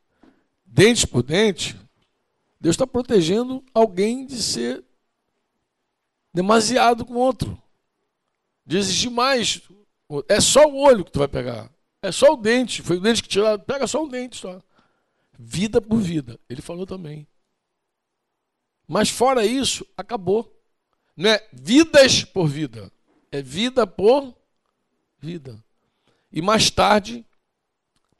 dente 0.64 1.06
por 1.06 1.22
dente, 1.22 1.78
Deus 2.58 2.72
está 2.72 2.86
protegendo 2.86 3.62
alguém 3.74 4.24
de 4.24 4.42
ser 4.42 4.82
demasiado 6.32 7.04
com 7.04 7.16
outro. 7.16 7.62
De 8.64 8.78
exigir 8.78 9.10
mais. 9.10 9.60
É 10.28 10.40
só 10.40 10.66
o 10.66 10.76
olho 10.76 11.04
que 11.04 11.12
tu 11.12 11.18
vai 11.18 11.28
pegar. 11.28 11.70
É 12.02 12.10
só 12.10 12.32
o 12.32 12.36
dente. 12.36 12.82
Foi 12.82 12.96
o 12.96 13.00
dente 13.00 13.22
que 13.22 13.28
tiraram. 13.28 13.60
Pega 13.60 13.86
só 13.86 14.04
o 14.04 14.08
dente 14.08 14.36
só. 14.36 14.60
Vida 15.38 15.80
por 15.80 15.98
vida. 15.98 16.38
Ele 16.48 16.60
falou 16.60 16.86
também. 16.86 17.26
Mas 18.86 19.08
fora 19.08 19.46
isso, 19.46 19.86
acabou. 19.96 20.52
Não 21.16 21.30
é 21.30 21.48
vidas 21.52 22.24
por 22.24 22.48
vida. 22.48 22.90
É 23.30 23.40
vida 23.40 23.86
por 23.86 24.34
vida. 25.18 25.62
E 26.32 26.42
mais 26.42 26.70
tarde, 26.70 27.24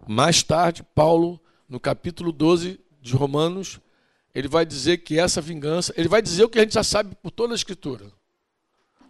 mais 0.07 0.43
tarde, 0.43 0.83
Paulo, 0.95 1.41
no 1.69 1.81
capítulo 1.81 2.31
12 2.31 2.79
de 3.01 3.15
Romanos, 3.15 3.81
ele 4.35 4.49
vai 4.49 4.65
dizer 4.65 4.99
que 4.99 5.19
essa 5.19 5.41
vingança, 5.41 5.93
ele 5.97 6.09
vai 6.09 6.23
dizer 6.23 6.45
o 6.45 6.49
que 6.49 6.59
a 6.59 6.63
gente 6.63 6.75
já 6.75 6.85
sabe 6.85 7.17
por 7.17 7.31
toda 7.31 7.55
a 7.55 7.57
escritura. 7.57 8.13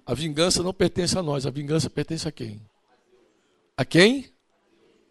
A 0.06 0.14
vingança 0.14 0.62
não 0.62 0.72
pertence 0.72 1.18
a 1.18 1.22
nós, 1.22 1.46
a 1.46 1.50
vingança 1.50 1.90
pertence 1.90 2.26
a 2.26 2.32
quem? 2.32 2.60
A 3.80 3.84
quem? 3.86 4.26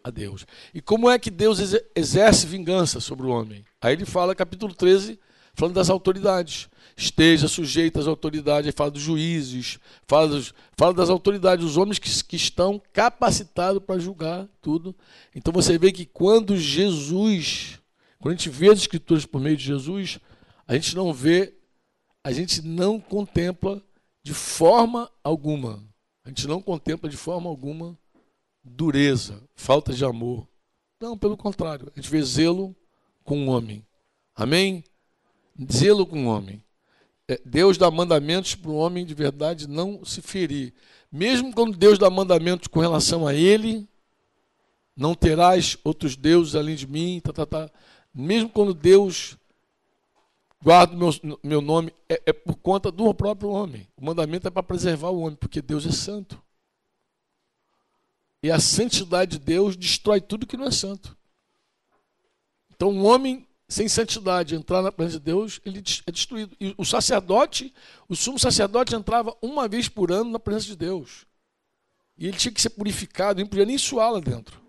A 0.03 0.11
Deus. 0.11 0.45
E 0.75 0.79
como 0.79 1.09
é 1.09 1.17
que 1.17 1.31
Deus 1.31 1.57
exerce 1.95 2.45
vingança 2.45 2.99
sobre 2.99 3.25
o 3.25 3.31
homem? 3.31 3.65
Aí 3.81 3.93
ele 3.93 4.05
fala, 4.05 4.35
capítulo 4.35 4.75
13, 4.75 5.19
falando 5.55 5.73
das 5.73 5.89
autoridades. 5.89 6.69
Esteja 6.95 7.47
sujeito 7.47 7.99
às 7.99 8.05
autoridades, 8.05 8.67
aí 8.67 8.71
fala 8.71 8.91
dos 8.91 9.01
juízes, 9.01 9.79
fala, 10.07 10.27
dos, 10.27 10.53
fala 10.77 10.93
das 10.93 11.09
autoridades, 11.09 11.65
dos 11.65 11.77
homens 11.77 11.97
que, 11.97 12.23
que 12.25 12.35
estão 12.35 12.79
capacitados 12.93 13.81
para 13.81 13.97
julgar 13.97 14.47
tudo. 14.61 14.95
Então 15.33 15.51
você 15.51 15.75
vê 15.75 15.91
que 15.91 16.05
quando 16.05 16.55
Jesus, 16.55 17.79
quando 18.19 18.35
a 18.35 18.37
gente 18.37 18.51
vê 18.51 18.69
as 18.69 18.81
escrituras 18.81 19.25
por 19.25 19.41
meio 19.41 19.57
de 19.57 19.63
Jesus, 19.63 20.19
a 20.67 20.75
gente 20.75 20.95
não 20.95 21.11
vê, 21.11 21.55
a 22.23 22.31
gente 22.31 22.61
não 22.61 22.99
contempla 22.99 23.81
de 24.23 24.35
forma 24.35 25.09
alguma, 25.23 25.83
a 26.23 26.29
gente 26.29 26.47
não 26.47 26.61
contempla 26.61 27.09
de 27.09 27.17
forma 27.17 27.49
alguma 27.49 27.97
dureza, 28.63 29.41
falta 29.55 29.93
de 29.93 30.03
amor. 30.03 30.47
Não, 30.99 31.17
pelo 31.17 31.37
contrário, 31.37 31.91
a 31.95 31.99
gente 31.99 32.11
vê 32.11 32.21
zelo 32.21 32.75
com 33.23 33.47
o 33.47 33.51
homem. 33.51 33.85
Amém? 34.35 34.83
zelo 35.71 36.05
com 36.05 36.25
o 36.25 36.27
homem. 36.27 36.63
É, 37.27 37.39
Deus 37.45 37.77
dá 37.77 37.91
mandamentos 37.91 38.55
para 38.55 38.71
o 38.71 38.75
homem 38.75 39.05
de 39.05 39.13
verdade 39.13 39.67
não 39.67 40.03
se 40.03 40.21
ferir. 40.21 40.73
Mesmo 41.11 41.53
quando 41.53 41.77
Deus 41.77 41.99
dá 41.99 42.09
mandamentos 42.09 42.67
com 42.67 42.79
relação 42.79 43.27
a 43.27 43.33
ele, 43.33 43.87
não 44.95 45.13
terás 45.13 45.77
outros 45.83 46.15
deuses 46.15 46.55
além 46.55 46.75
de 46.75 46.87
mim, 46.87 47.21
tá, 47.23 47.33
tá, 47.33 47.45
tá. 47.45 47.69
mesmo 48.13 48.49
quando 48.49 48.73
Deus 48.73 49.37
guarda 50.61 50.93
o 50.93 50.97
meu, 50.97 51.39
meu 51.43 51.61
nome, 51.61 51.93
é, 52.07 52.21
é 52.27 52.33
por 52.33 52.55
conta 52.55 52.91
do 52.91 53.13
próprio 53.13 53.49
homem. 53.49 53.87
O 53.95 54.05
mandamento 54.05 54.47
é 54.47 54.51
para 54.51 54.63
preservar 54.63 55.09
o 55.09 55.21
homem, 55.21 55.35
porque 55.35 55.61
Deus 55.61 55.85
é 55.85 55.91
santo. 55.91 56.41
E 58.41 58.51
a 58.51 58.59
santidade 58.59 59.37
de 59.37 59.45
Deus 59.45 59.75
destrói 59.75 60.21
tudo 60.21 60.47
que 60.47 60.57
não 60.57 60.65
é 60.65 60.71
santo. 60.71 61.15
Então, 62.73 62.89
o 62.97 63.03
homem 63.03 63.45
sem 63.67 63.87
santidade 63.87 64.55
entrar 64.55 64.81
na 64.81 64.91
presença 64.91 65.19
de 65.19 65.25
Deus, 65.25 65.61
ele 65.63 65.83
é 66.07 66.11
destruído. 66.11 66.55
E 66.59 66.73
o 66.75 66.83
sacerdote, 66.83 67.73
o 68.07 68.15
sumo 68.15 68.39
sacerdote 68.39 68.95
entrava 68.95 69.35
uma 69.41 69.67
vez 69.67 69.87
por 69.87 70.11
ano 70.11 70.31
na 70.31 70.39
presença 70.39 70.67
de 70.67 70.75
Deus. 70.75 71.25
E 72.17 72.27
ele 72.27 72.35
tinha 72.35 72.51
que 72.51 72.61
ser 72.61 72.71
purificado, 72.71 73.39
não 73.39 73.47
podia 73.47 73.65
nem 73.65 73.77
suar 73.77 74.11
lá 74.11 74.19
dentro. 74.19 74.59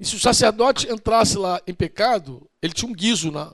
E 0.00 0.04
se 0.04 0.16
o 0.16 0.18
sacerdote 0.18 0.90
entrasse 0.90 1.36
lá 1.36 1.60
em 1.66 1.74
pecado, 1.74 2.48
ele 2.62 2.72
tinha 2.72 2.90
um 2.90 2.94
guiso 2.94 3.30
na, 3.30 3.52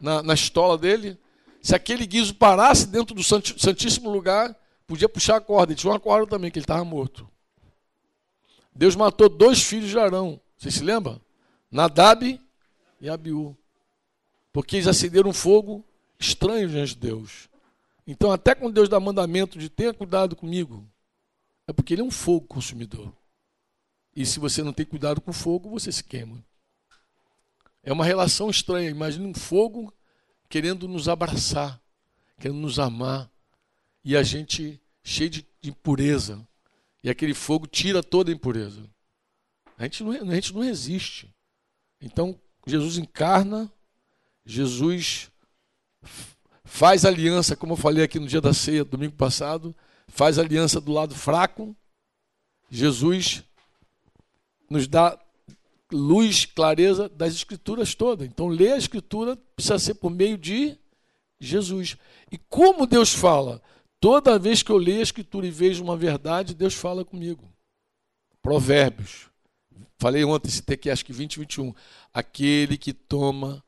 na, 0.00 0.22
na 0.22 0.34
estola 0.34 0.78
dele. 0.78 1.18
Se 1.60 1.74
aquele 1.74 2.06
guiso 2.06 2.34
parasse 2.34 2.86
dentro 2.86 3.14
do 3.14 3.22
santíssimo 3.22 4.10
lugar, 4.10 4.54
podia 4.86 5.08
puxar 5.08 5.36
a 5.36 5.40
corda. 5.40 5.72
Ele 5.72 5.80
tinha 5.80 5.92
uma 5.92 6.00
corda 6.00 6.26
também, 6.26 6.50
que 6.50 6.58
ele 6.58 6.64
estava 6.64 6.84
morto. 6.84 7.28
Deus 8.78 8.96
matou 8.96 9.28
dois 9.28 9.62
filhos 9.62 9.90
de 9.90 9.98
Arão. 9.98 10.40
Vocês 10.56 10.74
se 10.74 10.82
lembram? 10.82 11.20
Nadab 11.70 12.40
e 13.00 13.10
Abiú 13.10 13.54
porque 14.58 14.74
eles 14.74 14.88
acenderam 14.88 15.30
um 15.30 15.32
fogo 15.32 15.84
estranho 16.18 16.68
diante 16.68 16.94
de 16.94 17.00
Deus. 17.00 17.48
Então, 18.04 18.32
até 18.32 18.56
quando 18.56 18.74
Deus 18.74 18.88
dá 18.88 18.98
mandamento 18.98 19.56
de 19.56 19.68
tenha 19.68 19.94
cuidado 19.94 20.34
comigo, 20.34 20.84
é 21.66 21.72
porque 21.72 21.94
Ele 21.94 22.02
é 22.02 22.04
um 22.04 22.10
fogo 22.10 22.46
consumidor. 22.46 23.14
E 24.16 24.26
se 24.26 24.40
você 24.40 24.62
não 24.62 24.72
tem 24.72 24.84
cuidado 24.84 25.20
com 25.20 25.30
o 25.30 25.34
fogo, 25.34 25.70
você 25.70 25.92
se 25.92 26.02
queima. 26.02 26.44
É 27.84 27.92
uma 27.92 28.04
relação 28.04 28.50
estranha. 28.50 28.90
Imagine 28.90 29.26
um 29.26 29.34
fogo 29.34 29.92
querendo 30.48 30.88
nos 30.88 31.08
abraçar, 31.08 31.80
querendo 32.40 32.58
nos 32.58 32.80
amar, 32.80 33.30
e 34.02 34.16
a 34.16 34.24
gente 34.24 34.80
cheio 35.04 35.30
de 35.30 35.46
impureza. 35.62 36.44
E 37.02 37.10
aquele 37.10 37.34
fogo 37.34 37.66
tira 37.66 38.02
toda 38.02 38.30
a 38.30 38.34
impureza. 38.34 38.82
A 39.76 39.84
gente 39.84 40.02
não, 40.02 40.12
a 40.12 40.34
gente 40.34 40.52
não 40.52 40.62
resiste. 40.62 41.32
Então, 42.00 42.38
Jesus 42.66 42.98
encarna 42.98 43.72
Jesus 44.48 45.30
faz 46.64 47.04
aliança, 47.04 47.54
como 47.54 47.74
eu 47.74 47.76
falei 47.76 48.02
aqui 48.02 48.18
no 48.18 48.26
dia 48.26 48.40
da 48.40 48.54
ceia, 48.54 48.82
domingo 48.82 49.14
passado, 49.14 49.76
faz 50.06 50.38
aliança 50.38 50.80
do 50.80 50.90
lado 50.90 51.14
fraco. 51.14 51.76
Jesus 52.70 53.44
nos 54.70 54.88
dá 54.88 55.18
luz, 55.92 56.46
clareza 56.46 57.10
das 57.10 57.34
escrituras 57.34 57.94
todas. 57.94 58.26
Então, 58.26 58.48
ler 58.48 58.72
a 58.72 58.78
escritura 58.78 59.36
precisa 59.54 59.78
ser 59.78 59.94
por 59.94 60.10
meio 60.10 60.38
de 60.38 60.78
Jesus. 61.38 61.98
E 62.32 62.38
como 62.38 62.86
Deus 62.86 63.12
fala? 63.12 63.60
Toda 64.00 64.38
vez 64.38 64.62
que 64.62 64.70
eu 64.70 64.76
leio 64.76 65.00
a 65.00 65.02
escritura 65.02 65.46
e 65.46 65.50
vejo 65.50 65.82
uma 65.82 65.96
verdade, 65.96 66.54
Deus 66.54 66.74
fala 66.74 67.04
comigo. 67.04 67.44
Provérbios. 68.40 69.28
Falei 69.98 70.24
ontem, 70.24 70.48
citei 70.48 70.74
aqui, 70.74 70.90
acho 70.90 71.04
que 71.04 71.12
20, 71.12 71.40
21. 71.40 71.74
Aquele 72.14 72.78
que 72.78 72.92
toma 72.92 73.62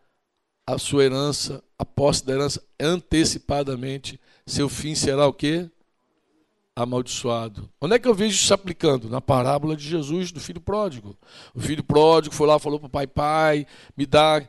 a 0.67 0.79
sua 0.79 1.05
herança, 1.05 1.63
a 1.77 1.85
posse 1.85 2.25
da 2.25 2.33
herança 2.33 2.63
antecipadamente, 2.79 4.21
seu 4.47 4.69
fim 4.69 4.95
será 4.95 5.27
o 5.27 5.33
quê? 5.33 5.69
Amaldiçoado. 6.83 7.69
Onde 7.81 7.95
é 7.95 7.99
que 7.99 8.09
eu 8.09 8.15
vejo 8.15 8.35
isso 8.35 8.47
se 8.47 8.53
aplicando? 8.53 9.09
Na 9.09 9.21
parábola 9.21 9.77
de 9.77 9.89
Jesus, 9.89 10.33
do 10.33 10.41
filho 10.41 10.61
pródigo. 10.61 11.17
O 11.55 11.61
filho 11.61 11.83
pródigo 11.83 12.35
foi 12.35 12.47
lá, 12.47 12.59
falou 12.59 12.79
para 12.79 12.87
o 12.87 12.91
pai, 12.91 13.07
pai, 13.07 13.67
me 13.97 14.07
dá 14.07 14.43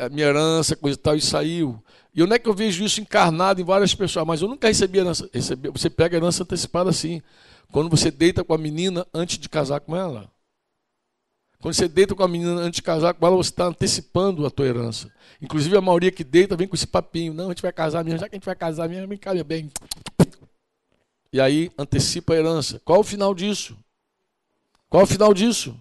a 0.00 0.08
minha 0.08 0.26
herança, 0.26 0.76
coisa 0.76 0.98
e 0.98 1.00
tal, 1.00 1.16
e 1.16 1.20
saiu. 1.20 1.82
E 2.14 2.22
onde 2.22 2.34
é 2.34 2.38
que 2.38 2.48
eu 2.48 2.54
vejo 2.54 2.84
isso 2.84 3.00
encarnado 3.00 3.60
em 3.60 3.64
várias 3.64 3.94
pessoas? 3.94 4.26
Mas 4.26 4.42
eu 4.42 4.48
nunca 4.48 4.68
recebi 4.68 4.98
herança. 4.98 5.28
Recebi, 5.32 5.70
você 5.70 5.88
pega 5.88 6.16
herança 6.16 6.42
antecipada 6.42 6.90
assim. 6.90 7.22
Quando 7.72 7.88
você 7.88 8.10
deita 8.10 8.44
com 8.44 8.52
a 8.52 8.58
menina 8.58 9.06
antes 9.14 9.38
de 9.38 9.48
casar 9.48 9.80
com 9.80 9.96
ela. 9.96 10.30
Quando 11.62 11.74
você 11.74 11.86
deita 11.86 12.14
com 12.14 12.24
a 12.24 12.28
menina 12.28 12.60
antes 12.60 12.76
de 12.76 12.82
casar 12.82 13.14
com 13.14 13.24
ela, 13.24 13.36
você 13.36 13.50
está 13.50 13.66
antecipando 13.66 14.44
a 14.44 14.50
tua 14.50 14.66
herança. 14.66 15.08
Inclusive 15.40 15.76
a 15.76 15.80
maioria 15.80 16.10
que 16.10 16.24
deita 16.24 16.56
vem 16.56 16.66
com 16.66 16.74
esse 16.74 16.88
papinho. 16.88 17.32
Não, 17.32 17.46
a 17.46 17.48
gente 17.48 17.62
vai 17.62 17.72
casar 17.72 18.04
mesmo, 18.04 18.18
já 18.18 18.28
que 18.28 18.34
a 18.34 18.36
gente 18.36 18.44
vai 18.44 18.56
casar 18.56 18.88
mesmo, 18.88 19.06
me 19.06 19.16
cabe 19.16 19.42
bem. 19.44 19.70
E 21.32 21.40
aí 21.40 21.70
antecipa 21.78 22.34
a 22.34 22.36
herança. 22.36 22.80
Qual 22.84 23.00
o 23.00 23.04
final 23.04 23.34
disso? 23.34 23.76
Qual 24.88 25.04
o 25.04 25.06
final 25.06 25.32
disso? 25.32 25.74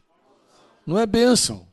Não 0.86 0.98
é 0.98 1.06
bênção. 1.06 1.68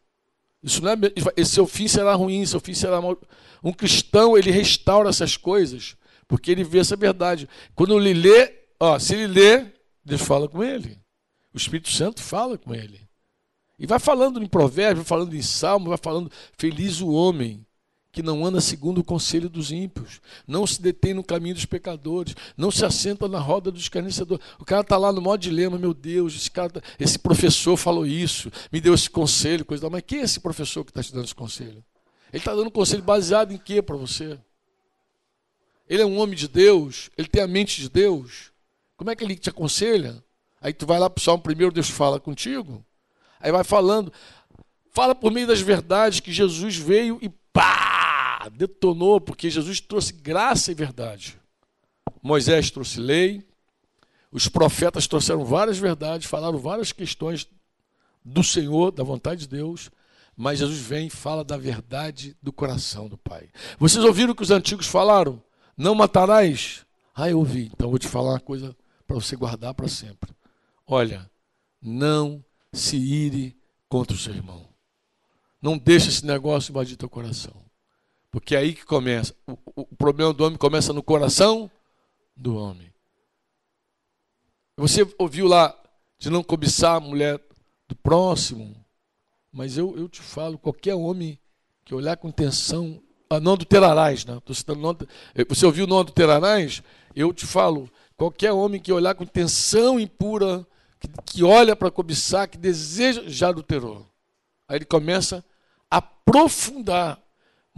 Isso 0.62 0.82
não 0.82 0.90
é, 0.90 0.96
esse 1.36 1.52
seu 1.52 1.66
fim 1.66 1.86
será 1.86 2.14
ruim, 2.14 2.44
seu 2.44 2.58
fim 2.58 2.74
será 2.74 3.00
mal. 3.00 3.16
Um 3.62 3.72
cristão, 3.72 4.36
ele 4.36 4.50
restaura 4.50 5.08
essas 5.08 5.36
coisas, 5.36 5.96
porque 6.26 6.50
ele 6.50 6.64
vê 6.64 6.80
essa 6.80 6.96
verdade. 6.96 7.48
Quando 7.74 7.98
ele 8.00 8.12
lê, 8.14 8.52
ó, 8.80 8.98
se 8.98 9.14
ele 9.14 9.28
lê, 9.28 9.66
Deus 10.04 10.22
fala 10.22 10.48
com 10.48 10.64
ele. 10.64 10.98
O 11.54 11.56
Espírito 11.56 11.90
Santo 11.90 12.20
fala 12.20 12.58
com 12.58 12.74
ele. 12.74 13.08
E 13.78 13.86
vai 13.86 14.00
falando 14.00 14.42
em 14.42 14.46
provérbio, 14.46 14.96
vai 14.96 15.04
falando 15.04 15.34
em 15.34 15.42
salmo, 15.42 15.90
vai 15.90 15.98
falando, 15.98 16.30
feliz 16.56 17.00
o 17.00 17.10
homem 17.10 17.64
que 18.18 18.22
não 18.22 18.44
anda 18.44 18.60
segundo 18.60 18.98
o 18.98 19.04
conselho 19.04 19.48
dos 19.48 19.70
ímpios, 19.70 20.20
não 20.44 20.66
se 20.66 20.82
detém 20.82 21.14
no 21.14 21.22
caminho 21.22 21.54
dos 21.54 21.64
pecadores, 21.64 22.34
não 22.56 22.68
se 22.68 22.84
assenta 22.84 23.28
na 23.28 23.38
roda 23.38 23.70
dos 23.70 23.82
escarnecedores. 23.82 24.44
O 24.58 24.64
cara 24.64 24.80
está 24.80 24.96
lá 24.96 25.12
no 25.12 25.22
maior 25.22 25.36
dilema, 25.36 25.78
meu 25.78 25.94
Deus, 25.94 26.34
esse, 26.34 26.50
cara, 26.50 26.68
tá, 26.68 26.82
esse 26.98 27.16
professor 27.16 27.76
falou 27.76 28.04
isso, 28.04 28.50
me 28.72 28.80
deu 28.80 28.92
esse 28.92 29.08
conselho, 29.08 29.64
coisa 29.64 29.82
tal. 29.82 29.90
Mas 29.90 30.02
quem 30.04 30.18
é 30.18 30.22
esse 30.22 30.40
professor 30.40 30.82
que 30.82 30.90
está 30.90 31.00
te 31.00 31.12
dando 31.12 31.26
esse 31.26 31.34
conselho? 31.34 31.84
Ele 32.32 32.40
está 32.40 32.52
dando 32.52 32.72
conselho 32.72 33.04
baseado 33.04 33.52
em 33.52 33.56
quê 33.56 33.80
para 33.80 33.94
você? 33.94 34.36
Ele 35.88 36.02
é 36.02 36.04
um 36.04 36.18
homem 36.18 36.34
de 36.34 36.48
Deus, 36.48 37.10
ele 37.16 37.28
tem 37.28 37.40
a 37.40 37.46
mente 37.46 37.80
de 37.80 37.88
Deus. 37.88 38.50
Como 38.96 39.12
é 39.12 39.14
que 39.14 39.22
ele 39.22 39.36
te 39.36 39.48
aconselha? 39.48 40.20
Aí 40.60 40.72
tu 40.72 40.86
vai 40.86 40.98
lá 40.98 41.08
para 41.08 41.20
o 41.20 41.24
Salmo 41.24 41.40
primeiro, 41.40 41.72
Deus 41.72 41.88
fala 41.88 42.18
contigo. 42.18 42.84
Aí 43.38 43.52
vai 43.52 43.62
falando, 43.62 44.12
fala 44.90 45.14
por 45.14 45.30
meio 45.30 45.46
das 45.46 45.60
verdades 45.60 46.18
que 46.18 46.32
Jesus 46.32 46.74
veio 46.76 47.16
e 47.22 47.28
pá, 47.52 47.87
detonou, 48.48 49.20
porque 49.20 49.50
Jesus 49.50 49.80
trouxe 49.80 50.12
graça 50.12 50.70
e 50.70 50.74
verdade. 50.74 51.38
Moisés 52.22 52.70
trouxe 52.70 53.00
lei, 53.00 53.46
Os 54.30 54.46
profetas 54.46 55.06
trouxeram 55.06 55.44
várias 55.44 55.78
verdades, 55.78 56.26
falaram 56.26 56.58
várias 56.58 56.92
questões 56.92 57.48
do 58.22 58.44
Senhor, 58.44 58.90
da 58.92 59.02
vontade 59.02 59.40
de 59.40 59.48
Deus, 59.48 59.90
mas 60.36 60.58
Jesus 60.58 60.78
vem 60.78 61.06
e 61.06 61.10
fala 61.10 61.42
da 61.42 61.56
verdade 61.56 62.36
do 62.42 62.52
coração 62.52 63.08
do 63.08 63.16
Pai. 63.16 63.48
Vocês 63.78 64.04
ouviram 64.04 64.32
o 64.32 64.34
que 64.34 64.42
os 64.42 64.50
antigos 64.50 64.86
falaram? 64.86 65.42
Não 65.76 65.94
matarás? 65.94 66.84
Ah, 67.14 67.28
eu 67.30 67.38
ouvi. 67.38 67.70
Então 67.72 67.88
vou 67.88 67.98
te 67.98 68.06
falar 68.06 68.30
uma 68.30 68.40
coisa 68.40 68.76
para 69.06 69.16
você 69.16 69.34
guardar 69.34 69.74
para 69.74 69.88
sempre. 69.88 70.30
Olha, 70.86 71.28
não 71.80 72.44
se 72.72 72.96
ire 72.96 73.56
contra 73.88 74.14
o 74.14 74.18
seu 74.18 74.34
irmão. 74.34 74.68
Não 75.60 75.76
deixe 75.76 76.08
esse 76.08 76.24
negócio 76.24 76.70
invadir 76.70 76.96
teu 76.96 77.08
coração. 77.08 77.67
Porque 78.30 78.54
é 78.54 78.58
aí 78.58 78.74
que 78.74 78.84
começa. 78.84 79.34
O, 79.46 79.56
o 79.76 79.96
problema 79.96 80.32
do 80.32 80.44
homem 80.44 80.58
começa 80.58 80.92
no 80.92 81.02
coração 81.02 81.70
do 82.36 82.56
homem. 82.56 82.92
Você 84.76 85.06
ouviu 85.18 85.46
lá 85.46 85.74
de 86.18 86.30
não 86.30 86.42
cobiçar 86.42 86.96
a 86.96 87.00
mulher 87.00 87.40
do 87.88 87.96
próximo, 87.96 88.76
mas 89.52 89.76
eu, 89.76 89.96
eu 89.96 90.08
te 90.08 90.20
falo, 90.20 90.58
qualquer 90.58 90.94
homem 90.94 91.38
que 91.84 91.94
olhar 91.94 92.16
com 92.16 92.28
intenção, 92.28 93.02
ah, 93.30 93.40
não 93.40 93.54
adulterarás, 93.54 94.24
né? 94.24 94.34
Não, 94.34 94.96
você 95.48 95.66
ouviu 95.66 95.86
não 95.86 95.98
adulterarás? 95.98 96.82
Eu 97.16 97.32
te 97.32 97.46
falo, 97.46 97.90
qualquer 98.16 98.52
homem 98.52 98.80
que 98.80 98.92
olhar 98.92 99.14
com 99.14 99.24
intenção 99.24 99.98
impura, 99.98 100.66
que, 101.00 101.08
que 101.24 101.44
olha 101.44 101.74
para 101.74 101.90
cobiçar, 101.90 102.48
que 102.48 102.58
deseja, 102.58 103.22
já 103.26 103.48
adulterou. 103.48 104.06
Aí 104.68 104.76
ele 104.76 104.84
começa 104.84 105.44
a 105.90 105.96
aprofundar, 105.96 107.18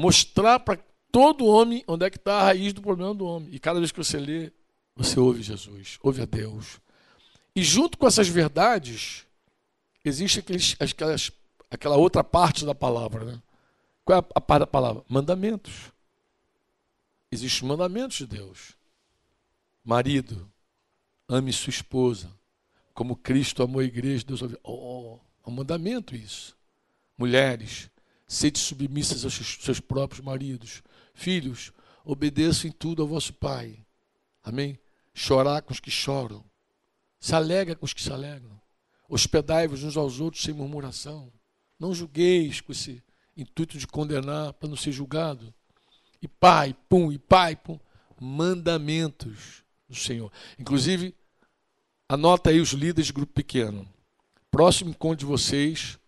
mostrar 0.01 0.59
para 0.61 0.79
todo 1.13 1.45
homem 1.45 1.85
onde 1.87 2.07
é 2.07 2.11
que 2.11 2.17
está 2.17 2.41
a 2.41 2.45
raiz 2.45 2.73
do 2.73 2.81
problema 2.81 3.15
do 3.15 3.27
homem. 3.27 3.51
E 3.53 3.59
cada 3.59 3.79
vez 3.79 3.93
que 3.93 3.99
você 3.99 4.19
lê, 4.19 4.51
você 4.97 5.21
ouve 5.21 5.43
Jesus, 5.43 5.99
ouve 6.03 6.23
a 6.23 6.25
Deus. 6.25 6.81
E 7.55 7.63
junto 7.63 7.99
com 7.99 8.07
essas 8.07 8.27
verdades, 8.27 9.27
existe 10.03 10.39
aqueles, 10.39 10.75
aquelas, 10.81 11.31
aquela 11.71 11.97
outra 11.97 12.25
parte 12.25 12.65
da 12.65 12.75
palavra. 12.75 13.25
Né? 13.27 13.43
Qual 14.03 14.19
é 14.19 14.25
a 14.35 14.41
parte 14.41 14.61
da 14.61 14.67
palavra? 14.67 15.05
Mandamentos. 15.07 15.93
Existem 17.31 17.69
mandamentos 17.69 18.17
de 18.17 18.27
Deus. 18.27 18.75
Marido, 19.85 20.51
ame 21.29 21.53
sua 21.53 21.71
esposa, 21.71 22.31
como 22.95 23.17
Cristo 23.17 23.63
amou 23.63 23.81
a 23.81 23.85
igreja. 23.85 24.25
Deus 24.25 24.41
ouviu. 24.41 24.59
Oh, 24.65 25.19
é 25.45 25.51
um 25.51 25.53
mandamento 25.53 26.17
isso. 26.17 26.57
Mulheres, 27.19 27.90
sede 28.31 28.61
submissas 28.61 29.25
aos 29.25 29.35
seus 29.35 29.81
próprios 29.81 30.25
maridos. 30.25 30.85
Filhos, 31.13 31.73
obedeçam 32.05 32.71
em 32.71 32.73
tudo 32.73 33.03
ao 33.03 33.09
vosso 33.09 33.35
Pai. 33.35 33.85
Amém? 34.41 34.79
Chorar 35.13 35.63
com 35.63 35.73
os 35.73 35.81
que 35.81 35.91
choram. 35.91 36.45
Se 37.19 37.35
alegra 37.35 37.75
com 37.75 37.85
os 37.85 37.93
que 37.93 38.01
se 38.01 38.13
alegram. 38.13 38.61
Hospedai-vos 39.09 39.83
uns 39.83 39.97
aos 39.97 40.21
outros 40.21 40.45
sem 40.45 40.55
murmuração. 40.55 41.33
Não 41.77 41.93
julgueis 41.93 42.61
com 42.61 42.71
esse 42.71 43.03
intuito 43.37 43.77
de 43.77 43.87
condenar 43.89 44.53
para 44.53 44.69
não 44.69 44.77
ser 44.77 44.93
julgado. 44.93 45.53
E 46.23 46.29
pai, 46.29 46.77
pum, 46.89 47.11
e 47.11 47.19
pai, 47.19 47.57
pum. 47.57 47.81
Mandamentos 48.21 49.65
do 49.89 49.97
Senhor. 49.97 50.31
Inclusive, 50.57 51.17
anota 52.09 52.51
aí 52.51 52.61
os 52.61 52.71
líderes 52.71 53.07
de 53.07 53.13
grupo 53.13 53.33
pequeno. 53.33 53.89
Próximo 54.53 54.91
encontro 54.91 55.19
de 55.19 55.25
vocês, 55.27 55.99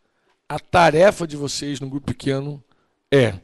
a 0.53 0.59
tarefa 0.59 1.27
de 1.27 1.35
vocês 1.35 1.81
no 1.81 1.89
grupo 1.89 2.09
pequeno 2.09 2.63
é 3.11 3.41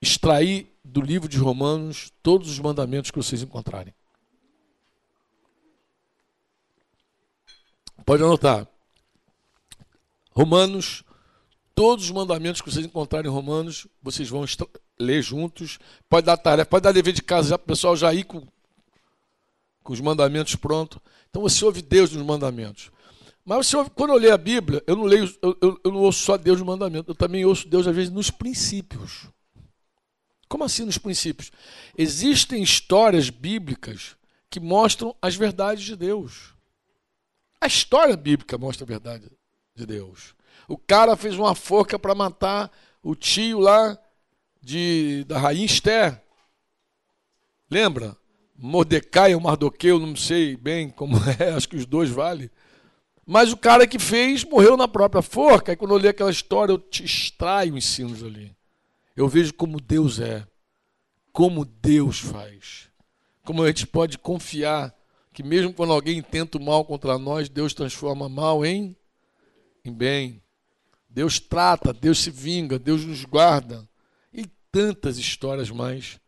extrair 0.00 0.72
do 0.84 1.00
livro 1.00 1.28
de 1.28 1.36
Romanos 1.36 2.12
todos 2.22 2.48
os 2.48 2.60
mandamentos 2.60 3.10
que 3.10 3.16
vocês 3.16 3.42
encontrarem. 3.42 3.92
Pode 8.06 8.22
anotar. 8.22 8.68
Romanos, 10.30 11.02
todos 11.74 12.04
os 12.04 12.10
mandamentos 12.12 12.60
que 12.60 12.70
vocês 12.70 12.86
encontrarem 12.86 13.28
em 13.28 13.34
Romanos, 13.34 13.88
vocês 14.00 14.28
vão 14.28 14.44
ler 14.96 15.22
juntos. 15.22 15.80
Pode 16.08 16.24
dar 16.24 16.36
tarefa, 16.36 16.70
pode 16.70 16.84
dar 16.84 16.92
dever 16.92 17.12
de 17.12 17.22
casa 17.22 17.58
para 17.58 17.64
o 17.64 17.66
pessoal 17.66 17.96
já 17.96 18.14
ir 18.14 18.22
com, 18.22 18.46
com 19.82 19.92
os 19.92 20.00
mandamentos 20.00 20.54
prontos. 20.54 21.00
Então 21.28 21.42
você 21.42 21.64
ouve 21.64 21.82
Deus 21.82 22.12
nos 22.12 22.24
mandamentos. 22.24 22.92
Mas 23.44 23.72
quando 23.94 24.10
eu 24.10 24.18
leio 24.18 24.34
a 24.34 24.38
Bíblia, 24.38 24.82
eu 24.86 24.96
não 24.96 25.04
leio, 25.04 25.32
eu, 25.42 25.56
eu, 25.84 25.92
não 25.92 26.00
ouço 26.00 26.22
só 26.22 26.36
Deus 26.36 26.58
nos 26.58 26.66
mandamentos, 26.66 27.08
eu 27.08 27.14
também 27.14 27.44
ouço 27.44 27.68
Deus, 27.68 27.86
às 27.86 27.94
vezes, 27.94 28.12
nos 28.12 28.30
princípios. 28.30 29.28
Como 30.48 30.64
assim 30.64 30.84
nos 30.84 30.98
princípios? 30.98 31.50
Existem 31.96 32.62
histórias 32.62 33.30
bíblicas 33.30 34.16
que 34.50 34.60
mostram 34.60 35.14
as 35.22 35.36
verdades 35.36 35.84
de 35.84 35.96
Deus. 35.96 36.54
A 37.60 37.66
história 37.66 38.16
bíblica 38.16 38.58
mostra 38.58 38.84
a 38.84 38.86
verdade 38.86 39.30
de 39.74 39.86
Deus. 39.86 40.34
O 40.68 40.76
cara 40.76 41.16
fez 41.16 41.36
uma 41.36 41.54
forca 41.54 41.98
para 41.98 42.14
matar 42.14 42.70
o 43.02 43.14
tio 43.14 43.58
lá 43.58 43.98
de, 44.60 45.24
da 45.24 45.38
rainha 45.38 45.66
Esther. 45.66 46.20
Lembra? 47.70 48.16
Mordecai 48.56 49.34
ou 49.34 49.40
Mardoqueu, 49.40 49.98
não 49.98 50.14
sei 50.14 50.56
bem 50.56 50.90
como 50.90 51.16
é, 51.38 51.50
acho 51.50 51.68
que 51.68 51.76
os 51.76 51.86
dois 51.86 52.10
valem. 52.10 52.50
Mas 53.32 53.52
o 53.52 53.56
cara 53.56 53.86
que 53.86 53.96
fez 53.96 54.42
morreu 54.42 54.76
na 54.76 54.88
própria 54.88 55.22
forca. 55.22 55.70
E 55.70 55.76
quando 55.76 55.92
eu 55.94 55.98
li 55.98 56.08
aquela 56.08 56.32
história, 56.32 56.72
eu 56.72 56.78
te 56.78 57.04
extraio 57.04 57.78
ensinos 57.78 58.24
ali. 58.24 58.52
Eu 59.16 59.28
vejo 59.28 59.54
como 59.54 59.80
Deus 59.80 60.18
é, 60.18 60.44
como 61.32 61.64
Deus 61.64 62.18
faz, 62.18 62.88
como 63.44 63.62
a 63.62 63.68
gente 63.68 63.86
pode 63.86 64.18
confiar 64.18 64.92
que 65.32 65.44
mesmo 65.44 65.72
quando 65.72 65.92
alguém 65.92 66.20
tenta 66.20 66.58
o 66.58 66.60
mal 66.60 66.84
contra 66.84 67.16
nós, 67.18 67.48
Deus 67.48 67.72
transforma 67.72 68.28
mal 68.28 68.66
em, 68.66 68.96
em 69.84 69.92
bem. 69.92 70.42
Deus 71.08 71.38
trata, 71.38 71.92
Deus 71.92 72.18
se 72.18 72.32
vinga, 72.32 72.80
Deus 72.80 73.04
nos 73.04 73.24
guarda. 73.24 73.88
E 74.34 74.44
tantas 74.72 75.18
histórias 75.18 75.70
mais 75.70 76.18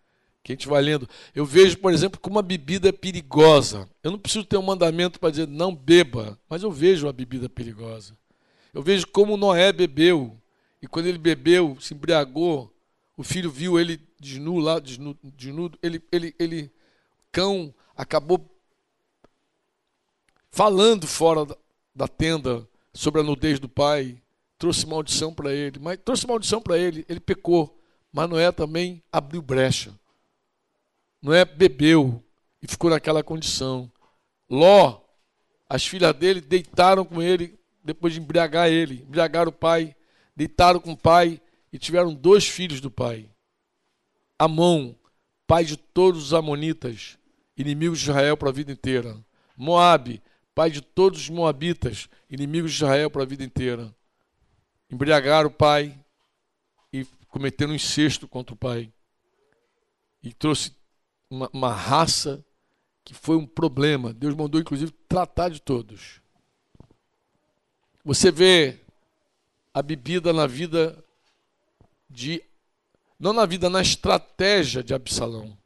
que 0.43 0.53
a 0.53 0.55
gente 0.55 0.69
vai 0.69 0.83
lendo. 0.83 1.09
Eu 1.35 1.45
vejo, 1.45 1.79
por 1.79 1.93
exemplo, 1.93 2.19
como 2.21 2.39
a 2.39 2.43
bebida 2.43 2.89
é 2.89 2.93
perigosa. 2.93 3.89
Eu 4.03 4.11
não 4.11 4.19
preciso 4.19 4.45
ter 4.45 4.57
um 4.57 4.63
mandamento 4.63 5.21
para 5.21 5.31
dizer 5.31 5.47
não 5.47 5.75
beba, 5.75 6.39
mas 6.49 6.63
eu 6.63 6.71
vejo 6.71 7.09
a 7.09 7.13
bebida 7.13 7.49
perigosa. 7.49 8.17
Eu 8.75 8.83
vejo 8.83 9.07
como 9.07 9.37
Noé 9.37 9.73
bebeu. 9.73 10.37
E 10.81 10.87
quando 10.87 11.07
ele 11.07 11.19
bebeu, 11.19 11.77
se 11.81 11.95
embriagou, 11.95 12.75
o 13.17 13.23
filho 13.23 13.51
viu 13.51 13.79
ele 13.79 14.01
desnudo 14.19 14.61
lá, 14.61 14.81
desnudo 14.81 15.79
ele, 15.83 16.03
ele, 16.11 16.35
ele, 16.39 16.73
cão 17.31 17.73
acabou 17.97 18.49
falando 20.51 21.07
fora 21.07 21.47
da 21.95 22.09
tenda 22.09 22.69
sobre 22.93 23.21
a 23.21 23.25
nudez 23.25 23.61
do 23.61 23.69
pai, 23.69 24.21
trouxe 24.59 24.87
maldição 24.87 25.33
para 25.33 25.53
ele, 25.53 25.79
mas 25.79 25.99
trouxe 26.05 26.27
maldição 26.27 26.61
para 26.61 26.79
ele, 26.79 27.05
ele 27.09 27.21
pecou, 27.21 27.79
mas 28.13 28.29
Noé 28.29 28.51
também 28.51 29.03
abriu 29.11 29.41
brecha. 29.41 29.93
Noé 31.23 31.45
bebeu 31.45 32.23
e 32.61 32.67
ficou 32.67 32.91
naquela 32.91 33.23
condição. 33.23 33.91
Ló, 34.51 35.01
as 35.69 35.87
filhas 35.87 36.13
dele 36.15 36.41
deitaram 36.41 37.05
com 37.05 37.23
ele 37.23 37.59
depois 37.85 38.13
de 38.13 38.21
embriagar 38.21 38.69
ele, 38.69 39.03
embriagaram 39.03 39.51
o 39.51 39.55
pai, 39.55 39.95
deitaram 40.37 40.81
com 40.81 40.93
o 40.93 40.97
pai 40.97 41.41
e 41.73 41.79
tiveram 41.79 42.13
dois 42.13 42.47
filhos 42.47 42.81
do 42.81 42.91
pai. 42.91 43.31
Amon, 44.39 44.95
pai 45.47 45.65
de 45.65 45.77
todos 45.77 46.23
os 46.25 46.35
amonitas, 46.35 47.17
inimigos 47.57 48.01
de 48.01 48.11
Israel 48.11 48.37
para 48.37 48.51
a 48.51 48.53
vida 48.53 48.73
inteira. 48.73 49.17
Moabe, 49.57 50.21
pai 50.55 50.71
de 50.71 50.81
todos 50.81 51.21
os 51.21 51.29
moabitas, 51.29 52.09
inimigos 52.29 52.73
de 52.73 52.79
Israel 52.79 53.11
para 53.11 53.23
a 53.23 53.27
vida 53.27 53.45
inteira. 53.45 53.95
Embriagaram 54.91 55.49
o 55.49 55.53
pai 55.53 55.99
e 56.93 57.05
cometeram 57.29 57.73
um 57.73 57.77
incesto 57.77 58.29
contra 58.29 58.55
o 58.55 58.59
pai. 58.59 58.93
E 60.23 60.33
trouxe 60.33 60.73
uma, 61.33 61.51
uma 61.53 61.73
raça 61.73 62.45
que 63.05 63.15
foi 63.15 63.37
um 63.37 63.47
problema. 63.47 64.13
Deus 64.13 64.35
mandou, 64.35 64.61
inclusive, 64.61 64.93
tratar 65.09 65.49
de 65.49 65.61
todos. 65.61 66.21
Você 68.05 68.31
vê 68.31 68.81
a 69.73 69.83
bebida 69.83 70.33
na 70.33 70.47
vida 70.47 71.03
de. 72.09 72.43
Não 73.19 73.33
na 73.33 73.47
vida, 73.47 73.71
na 73.71 73.81
estratégia 73.81 74.83
de 74.83 74.93
Absalão 74.93 75.57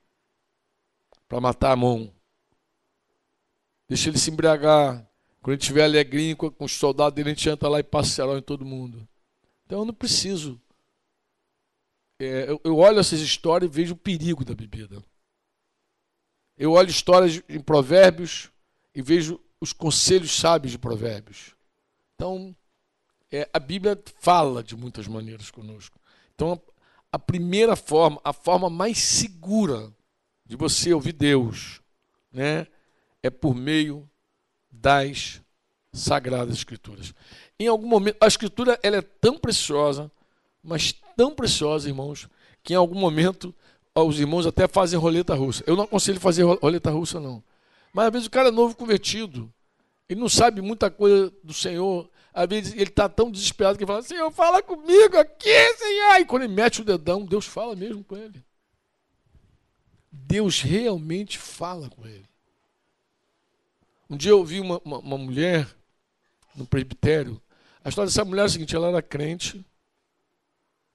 para 1.27 1.41
matar 1.41 1.73
Amon. 1.73 2.09
Deixa 3.89 4.11
ele 4.11 4.19
se 4.19 4.31
embriagar. 4.31 5.09
Quando 5.41 5.55
ele 5.55 5.61
estiver 5.61 5.85
alegrinho 5.85 6.37
com, 6.37 6.53
os 6.61 6.73
soldados 6.73 7.15
dele, 7.15 7.31
a 7.31 7.35
gente 7.35 7.49
entra 7.49 7.69
lá 7.69 7.81
e 7.81 7.85
passeará 7.85 8.37
em 8.37 8.43
todo 8.43 8.65
mundo. 8.65 9.09
Então 9.65 9.81
eu 9.81 9.85
não 9.85 9.95
preciso. 9.95 10.61
É, 12.19 12.51
eu, 12.51 12.61
eu 12.63 12.77
olho 12.77 12.99
essas 12.99 13.21
histórias 13.21 13.71
e 13.71 13.75
vejo 13.75 13.95
o 13.95 13.99
perigo 13.99 14.45
da 14.45 14.55
bebida. 14.55 15.03
Eu 16.57 16.73
olho 16.73 16.89
histórias 16.89 17.43
em 17.49 17.61
provérbios 17.61 18.51
e 18.95 19.03
vejo 19.03 19.41
os 19.61 19.73
conselhos 19.73 20.37
sábios 20.37 20.73
de 20.73 20.79
provérbios. 20.79 21.55
Então, 22.15 22.55
é, 23.31 23.49
a 23.53 23.59
Bíblia 23.59 24.01
fala 24.21 24.63
de 24.63 24.77
muitas 24.77 25.07
maneiras 25.07 25.51
conosco. 25.51 25.99
Então, 26.35 26.61
a 27.13 27.19
primeira 27.19 27.77
forma, 27.77 28.21
a 28.25 28.33
forma 28.33 28.71
mais 28.71 28.99
segura 28.99 29.93
de 30.45 30.57
você 30.57 30.93
ouvir 30.93 31.13
Deus, 31.13 31.81
né, 32.33 32.67
é 33.23 33.31
por 33.31 33.55
meio 33.55 34.09
das 34.71 35.43
sagradas 35.93 36.55
escrituras. 36.55 37.15
Em 37.59 37.67
algum 37.67 37.89
momento, 37.89 38.17
a 38.21 38.27
escritura 38.27 38.79
ela 38.83 38.97
é 38.97 39.03
tão 39.03 39.39
preciosa, 39.39 40.11
mas 40.63 40.93
tão 41.17 41.35
preciosa, 41.35 41.89
irmãos, 41.89 42.29
que 42.63 42.75
em 42.75 42.77
algum 42.77 42.99
momento 42.99 43.55
os 44.03 44.21
irmãos 44.21 44.47
até 44.47 44.69
fazem 44.69 44.99
roleta 44.99 45.35
russa. 45.35 45.65
Eu 45.67 45.77
não 45.77 45.85
aconselho 45.85 46.21
fazer 46.21 46.43
roleta 46.43 46.91
russa, 46.91 47.19
não. 47.19 47.43
Mas 47.93 48.07
às 48.07 48.13
vezes 48.13 48.27
o 48.27 48.31
cara 48.31 48.49
é 48.49 48.53
novo 48.53 48.77
convertido, 48.77 49.51
ele 50.09 50.21
não 50.21 50.29
sabe 50.29 50.61
muita 50.61 50.91
coisa 50.91 51.33
do 51.43 51.53
Senhor. 51.53 52.09
Às 52.33 52.47
vezes 52.47 52.73
ele 52.75 52.85
está 52.85 53.09
tão 53.09 53.31
desesperado 53.31 53.77
que 53.77 53.85
ele 53.85 53.91
fala: 53.91 54.03
Senhor, 54.03 54.31
fala 54.31 54.63
comigo 54.63 55.17
aqui, 55.17 55.75
Senhor. 55.77 56.21
E 56.21 56.25
quando 56.25 56.43
ele 56.43 56.53
mete 56.53 56.83
o 56.83 56.85
dedão, 56.85 57.25
Deus 57.25 57.47
fala 57.47 57.75
mesmo 57.75 58.05
com 58.05 58.17
ele. 58.17 58.45
Deus 60.13 60.61
realmente 60.61 61.39
fala 61.39 61.89
com 61.89 62.07
ele. 62.07 62.27
Um 64.09 64.17
dia 64.17 64.31
eu 64.31 64.45
vi 64.45 64.61
uma, 64.61 64.81
uma, 64.85 64.99
uma 64.99 65.19
mulher 65.19 65.69
no 66.55 66.67
presbitério. 66.67 67.41
A 67.83 67.89
história 67.89 68.09
dessa 68.09 68.25
mulher 68.25 68.43
é 68.43 68.45
a 68.45 68.49
seguinte: 68.49 68.77
ela 68.77 68.89
era 68.89 69.03
crente, 69.03 69.65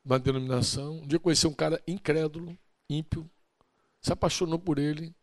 uma 0.05 0.19
denominação. 0.19 0.99
Um 0.99 1.07
dia 1.07 1.19
conheceu 1.19 1.49
um 1.49 1.53
cara 1.53 1.81
incrédulo, 1.85 2.57
ímpio, 2.91 3.29
se 4.01 4.11
apaixonou 4.11 4.59
por 4.59 4.77
ele, 4.77 5.13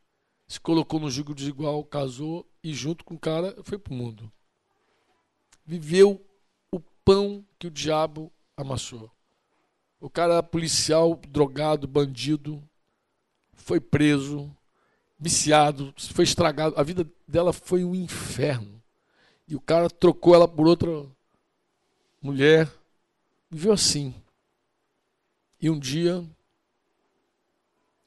se 0.46 0.58
colocou 0.58 0.98
no 0.98 1.10
jugo 1.10 1.34
desigual, 1.34 1.84
casou 1.84 2.48
e, 2.62 2.72
junto 2.72 3.04
com 3.04 3.14
o 3.14 3.18
cara, 3.18 3.54
foi 3.62 3.78
para 3.78 3.92
o 3.92 3.96
mundo. 3.96 4.32
Viveu 5.64 6.24
o 6.72 6.80
pão 7.04 7.44
que 7.58 7.66
o 7.66 7.70
diabo 7.70 8.32
amassou. 8.56 9.10
O 10.00 10.08
cara 10.08 10.34
era 10.34 10.42
policial, 10.42 11.20
drogado, 11.28 11.86
bandido, 11.86 12.62
foi 13.52 13.80
preso, 13.80 14.50
viciado, 15.18 15.92
foi 15.98 16.24
estragado. 16.24 16.78
A 16.78 16.82
vida 16.82 17.06
dela 17.26 17.52
foi 17.52 17.84
um 17.84 17.94
inferno. 17.94 18.80
E 19.46 19.56
o 19.56 19.60
cara 19.60 19.90
trocou 19.90 20.34
ela 20.34 20.46
por 20.46 20.66
outra 20.66 21.06
mulher. 22.22 22.70
Viveu 23.50 23.72
assim. 23.72 24.14
E 25.60 25.68
um 25.68 25.78
dia 25.78 26.24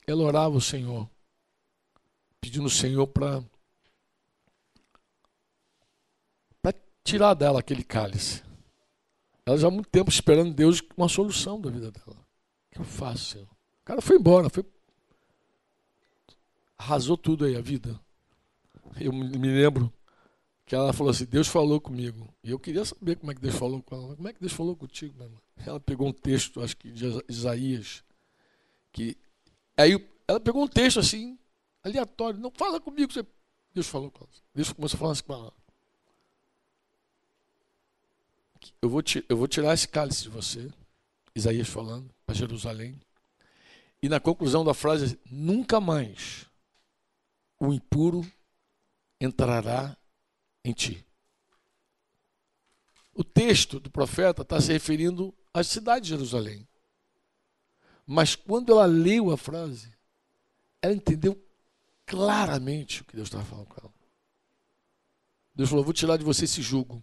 ela 0.08 0.24
orava 0.24 0.56
o 0.56 0.62
Senhor, 0.62 1.10
pedindo 2.40 2.64
ao 2.64 2.70
Senhor 2.70 3.08
para 3.08 3.44
tirar 7.04 7.34
dela 7.34 7.60
aquele 7.60 7.84
cálice. 7.84 8.44
Ela 9.46 9.58
já 9.58 9.68
há 9.68 9.72
muito 9.72 9.90
tempo 9.90 10.10
esperando 10.10 10.54
Deus 10.54 10.82
uma 10.96 11.10
solução 11.10 11.60
da 11.60 11.70
vida 11.70 11.92
dela. 11.92 12.16
O 12.16 12.74
que 12.74 12.80
eu 12.80 12.86
faço, 12.86 13.26
Senhor? 13.26 13.48
O 13.48 13.86
cara 13.86 14.02
foi 14.02 14.18
embora, 14.18 14.50
foi 14.50 14.64
arrasou 16.78 17.18
tudo 17.18 17.46
aí 17.46 17.56
a 17.56 17.62
vida. 17.62 18.00
Eu 19.00 19.14
me 19.14 19.48
lembro 19.48 19.92
que 20.66 20.76
ela 20.76 20.94
falou 20.94 21.12
assim: 21.12 21.26
Deus 21.26 21.48
falou 21.48 21.80
comigo. 21.80 22.34
E 22.44 22.52
eu 22.52 22.60
queria 22.60 22.86
saber 22.86 23.18
como 23.18 23.32
é 23.32 23.36
que 23.36 23.42
Deus 23.42 23.56
falou 23.56 23.82
com 23.82 23.96
ela. 23.96 24.16
Como 24.16 24.28
é 24.28 24.34
que 24.34 24.40
Deus 24.40 24.54
falou 24.54 24.76
contigo, 24.76 25.14
meu 25.16 25.28
irmão? 25.28 25.42
Ela 25.58 25.80
pegou 25.80 26.08
um 26.08 26.14
texto, 26.14 26.62
acho 26.62 26.76
que 26.78 26.92
de 26.92 27.06
Isaías, 27.28 28.04
que 28.92 29.18
aí 29.78 29.94
ela 30.28 30.40
pegou 30.40 30.64
um 30.64 30.68
texto 30.68 31.00
assim, 31.00 31.38
aleatório. 31.84 32.40
Não 32.40 32.52
fala 32.52 32.80
comigo. 32.80 33.12
Você... 33.12 33.26
Deus 33.74 33.88
falou 33.88 34.12
com 34.12 34.24
ela. 34.24 34.34
Deus 34.54 34.74
começou 34.74 34.98
a 34.98 35.00
falar 35.00 35.12
assim 35.14 35.24
com 35.24 35.34
ela. 35.34 35.54
Eu 38.82 38.90
vou, 38.90 39.02
eu 39.28 39.38
vou 39.38 39.48
tirar 39.48 39.74
esse 39.74 39.88
cálice 39.88 40.24
de 40.24 40.30
você, 40.30 40.72
Isaías 41.36 41.68
falando, 41.68 42.14
para 42.26 42.36
Jerusalém. 42.36 43.00
E 44.02 44.10
na 44.10 44.20
conclusão 44.20 44.64
da 44.64 44.74
frase, 44.74 45.20
nunca 45.30 45.80
mais 45.80 46.46
o 47.60 47.72
impuro 47.72 48.26
entrará 49.20 49.96
em 50.66 50.74
ti. 50.74 51.06
O 53.14 53.24
texto 53.24 53.80
do 53.80 53.92
profeta 53.92 54.42
está 54.42 54.60
se 54.60 54.72
referindo 54.72 55.34
à 55.54 55.64
cidade 55.64 56.06
de 56.06 56.10
Jerusalém. 56.10 56.68
Mas 58.14 58.36
quando 58.36 58.74
ela 58.74 58.86
leu 58.86 59.32
a 59.32 59.38
frase, 59.38 59.90
ela 60.82 60.94
entendeu 60.94 61.42
claramente 62.06 63.02
o 63.02 63.06
que 63.06 63.16
Deus 63.16 63.30
estava 63.30 63.46
falando 63.46 63.68
com 63.68 63.80
ela. 63.80 63.94
Deus 65.56 65.70
falou: 65.70 65.86
Vou 65.86 65.94
tirar 65.94 66.18
de 66.18 66.26
você 66.26 66.44
esse 66.44 66.62
jugo. 66.62 67.02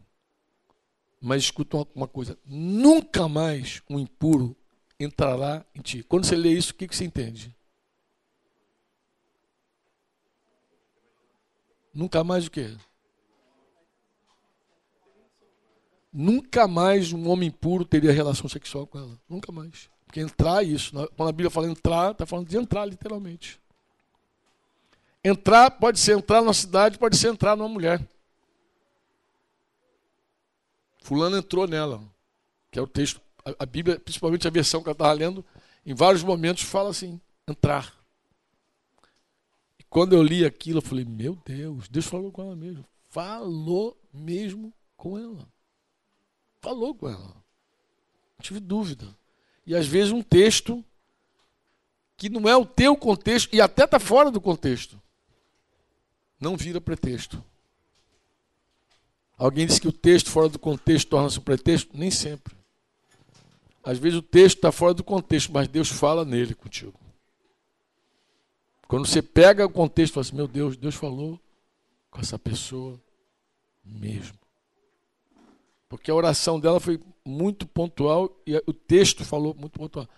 Mas 1.19 1.45
escuta 1.45 1.79
uma 1.95 2.07
coisa: 2.07 2.39
nunca 2.45 3.27
mais 3.27 3.83
um 3.89 3.99
impuro 3.99 4.55
entrará 5.01 5.65
em 5.75 5.81
ti. 5.81 6.03
Quando 6.03 6.27
você 6.27 6.37
lê 6.37 6.53
isso, 6.53 6.73
o 6.73 6.75
que, 6.75 6.87
que 6.87 6.95
você 6.95 7.07
entende? 7.07 7.57
Nunca 11.95 12.23
mais 12.23 12.49
o 12.49 12.51
quê? 12.51 12.77
Nunca 16.13 16.69
mais 16.69 17.15
um 17.15 17.31
homem 17.31 17.51
puro 17.51 17.87
teria 17.87 18.13
relação 18.13 18.47
sexual 18.47 18.87
com 18.87 18.99
ela. 18.99 19.19
Nunca 19.27 19.51
mais. 19.51 19.89
Porque 20.09 20.21
entrar 20.21 20.65
é 20.65 20.67
isso. 20.67 20.93
Quando 21.15 21.29
a 21.29 21.33
Bíblia 21.33 21.51
fala 21.51 21.69
entrar, 21.69 22.13
está 22.13 22.25
falando 22.25 22.49
de 22.49 22.57
entrar, 22.57 22.87
literalmente. 22.87 23.61
Entrar 25.23 25.71
pode 25.71 25.99
ser 25.99 26.17
entrar 26.17 26.41
numa 26.41 26.55
cidade, 26.55 26.99
pode 26.99 27.15
ser 27.19 27.29
entrar 27.29 27.55
numa 27.55 27.69
mulher. 27.69 28.03
Fulano 31.03 31.37
entrou 31.37 31.69
nela. 31.69 32.03
Que 32.71 32.79
é 32.79 32.83
o 32.83 32.87
texto. 32.87 33.21
A, 33.59 33.67
Bíblia, 33.67 34.01
principalmente 34.01 34.49
a 34.49 34.51
versão 34.51 34.83
que 34.83 34.89
ela 34.89 34.95
estava 34.95 35.13
lendo, 35.13 35.45
em 35.85 35.95
vários 35.95 36.23
momentos 36.23 36.63
fala 36.63 36.89
assim: 36.89 37.21
entrar. 37.47 37.95
Quando 39.91 40.15
eu 40.15 40.23
li 40.23 40.43
aquilo, 40.43 40.79
eu 40.79 40.83
falei: 40.83 41.05
Meu 41.05 41.37
Deus, 41.45 41.87
Deus 41.87 42.07
falou 42.07 42.33
com 42.33 42.41
ela 42.41 42.57
mesmo. 42.57 42.85
Falou 43.11 43.95
mesmo 44.11 44.73
com 44.97 45.19
ela. 45.19 45.47
Falou 46.63 46.95
com 46.95 47.11
ela. 47.11 47.27
Não 47.27 48.43
tive 48.43 48.59
dúvida. 48.59 49.15
E 49.69 49.77
às 49.77 49.87
vezes 49.87 50.11
um 50.13 50.23
texto 50.23 50.83
que 52.17 52.31
não 52.31 52.49
é 52.49 52.57
o 52.57 52.65
teu 52.65 52.97
contexto 52.97 53.55
e 53.55 53.61
até 53.61 53.85
está 53.85 54.01
fora 54.01 54.31
do 54.31 54.41
contexto, 54.41 54.99
não 56.41 56.57
vira 56.57 56.81
pretexto. 56.81 57.45
Alguém 59.37 59.67
disse 59.67 59.79
que 59.79 59.87
o 59.87 59.93
texto 59.93 60.31
fora 60.31 60.49
do 60.49 60.59
contexto 60.59 61.11
torna-se 61.11 61.39
um 61.39 61.43
pretexto? 61.43 61.95
Nem 61.95 62.11
sempre. 62.11 62.57
Às 63.85 63.99
vezes 63.99 64.19
o 64.19 64.23
texto 64.23 64.57
está 64.57 64.73
fora 64.73 64.95
do 64.95 65.05
contexto, 65.05 65.53
mas 65.53 65.69
Deus 65.69 65.91
fala 65.91 66.25
nele 66.25 66.55
contigo. 66.55 66.99
Quando 68.89 69.07
você 69.07 69.21
pega 69.21 69.67
o 69.67 69.71
contexto 69.71 70.13
e 70.13 70.15
fala 70.15 70.27
assim, 70.27 70.37
meu 70.37 70.49
Deus, 70.49 70.79
Deus 70.79 70.95
falou 70.95 71.39
com 72.11 72.21
essa 72.21 72.39
pessoa 72.39 72.99
mesmo. 73.85 74.39
Porque 75.91 76.11
a 76.11 76.15
oração 76.15 76.59
dela 76.59 76.81
foi 76.81 76.99
muito 77.29 77.67
pontual 77.67 78.35
e 78.47 78.57
o 78.67 78.73
texto 78.73 79.25
falou 79.25 79.55
muito 79.55 79.79
pontual. 79.79 80.09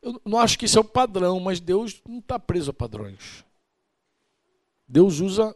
Eu 0.00 0.20
não 0.24 0.38
acho 0.38 0.58
que 0.58 0.64
isso 0.64 0.78
é 0.78 0.80
o 0.80 0.84
padrão, 0.84 1.38
mas 1.40 1.60
Deus 1.60 2.00
não 2.08 2.18
está 2.18 2.38
preso 2.38 2.70
a 2.70 2.74
padrões. 2.74 3.44
Deus 4.88 5.20
usa 5.20 5.54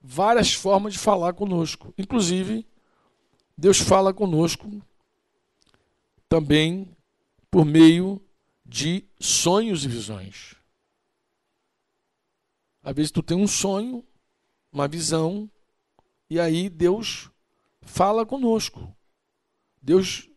várias 0.00 0.52
formas 0.52 0.92
de 0.92 0.98
falar 0.98 1.32
conosco. 1.32 1.92
Inclusive, 1.98 2.66
Deus 3.56 3.78
fala 3.78 4.14
conosco 4.14 4.70
também 6.28 6.88
por 7.50 7.64
meio 7.64 8.20
de 8.64 9.04
sonhos 9.20 9.84
e 9.84 9.88
visões. 9.88 10.54
Às 12.82 12.94
vezes 12.94 13.12
tu 13.12 13.22
tem 13.22 13.36
um 13.36 13.46
sonho, 13.46 14.04
uma 14.72 14.88
visão, 14.88 15.50
e 16.30 16.40
aí 16.40 16.68
Deus 16.68 17.30
fala 17.82 18.24
conosco. 18.24 18.96
Deus 19.80 20.28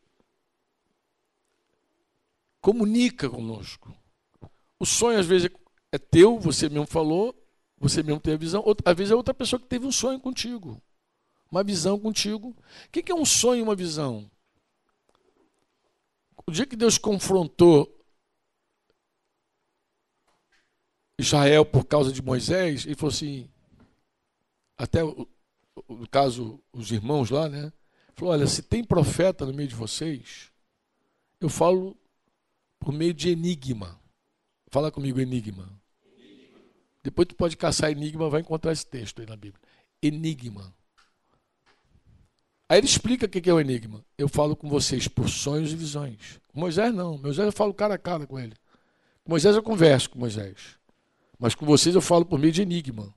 comunica 2.66 3.30
conosco. 3.30 3.96
O 4.80 4.88
sonho 4.88 5.20
às 5.20 5.28
vezes 5.28 5.52
é 5.92 6.00
teu, 6.00 6.40
você 6.40 6.68
mesmo 6.68 6.88
falou, 6.88 7.40
você 7.78 8.02
mesmo 8.02 8.20
tem 8.20 8.34
a 8.34 8.38
visão. 8.38 8.64
Outra, 8.66 8.92
às 8.92 8.98
vezes 8.98 9.12
é 9.12 9.16
outra 9.16 9.36
pessoa 9.36 9.60
que 9.60 9.68
teve 9.68 9.86
um 9.86 9.92
sonho 9.92 10.20
contigo, 10.20 10.82
uma 11.52 11.64
visão 11.64 12.00
contigo. 12.00 12.58
O 12.88 12.90
que 12.90 13.12
é 13.12 13.14
um 13.14 13.24
sonho 13.24 13.60
e 13.60 13.62
uma 13.62 13.76
visão? 13.76 14.28
O 16.48 16.52
dia 16.52 16.66
que 16.66 16.76
Deus 16.76 16.98
confrontou 16.98 18.04
Israel 21.20 21.68
por 21.68 21.86
causa 21.86 22.12
de 22.12 22.20
Moisés, 22.24 22.88
ele 22.88 22.96
falou 22.96 23.14
assim, 23.14 23.48
até 24.76 25.04
no 25.04 26.10
caso 26.10 26.60
os 26.74 26.92
irmãos 26.92 27.30
lá, 27.30 27.48
né? 27.48 27.72
Falou, 28.16 28.34
olha, 28.34 28.48
se 28.48 28.64
tem 28.64 28.84
profeta 28.84 29.46
no 29.46 29.54
meio 29.54 29.70
de 29.70 29.76
vocês, 29.76 30.52
eu 31.40 31.48
falo 31.48 31.96
por 32.86 32.94
meio 32.94 33.16
de 33.16 33.30
enigma. 33.30 34.00
Fala 34.68 34.92
comigo, 34.92 35.20
enigma. 35.20 35.68
Depois 37.04 37.28
tu 37.28 37.36
pode 37.36 37.58
caçar 37.58 37.92
enigma, 37.92 38.30
vai 38.30 38.42
encontrar 38.42 38.72
esse 38.72 38.86
texto 38.86 39.22
aí 39.22 39.28
na 39.28 39.36
Bíblia. 39.36 39.60
Enigma. 40.04 40.72
Aí 42.70 42.78
ele 42.78 42.86
explica 42.86 43.26
o 43.26 43.30
que 43.30 43.50
é 43.50 43.54
o 43.54 43.60
enigma. 43.60 44.06
Eu 44.16 44.30
falo 44.30 44.56
com 44.56 44.70
vocês 44.70 45.08
por 45.08 45.28
sonhos 45.28 45.74
e 45.74 45.76
visões. 45.76 46.40
Com 46.48 46.60
Moisés 46.60 46.94
não. 46.94 47.18
Moisés 47.18 47.48
eu 47.48 47.52
falo 47.52 47.74
cara 47.74 47.96
a 47.96 47.98
cara 47.98 48.28
com 48.28 48.38
ele. 48.38 48.56
Com 49.24 49.32
Moisés 49.32 49.56
eu 49.56 49.64
converso 49.64 50.12
com 50.12 50.20
Moisés. 50.20 50.78
Mas 51.40 51.56
com 51.56 51.66
vocês 51.66 51.96
eu 51.96 52.02
falo 52.02 52.24
por 52.24 52.38
meio 52.38 52.54
de 52.54 52.62
enigma. 52.62 53.12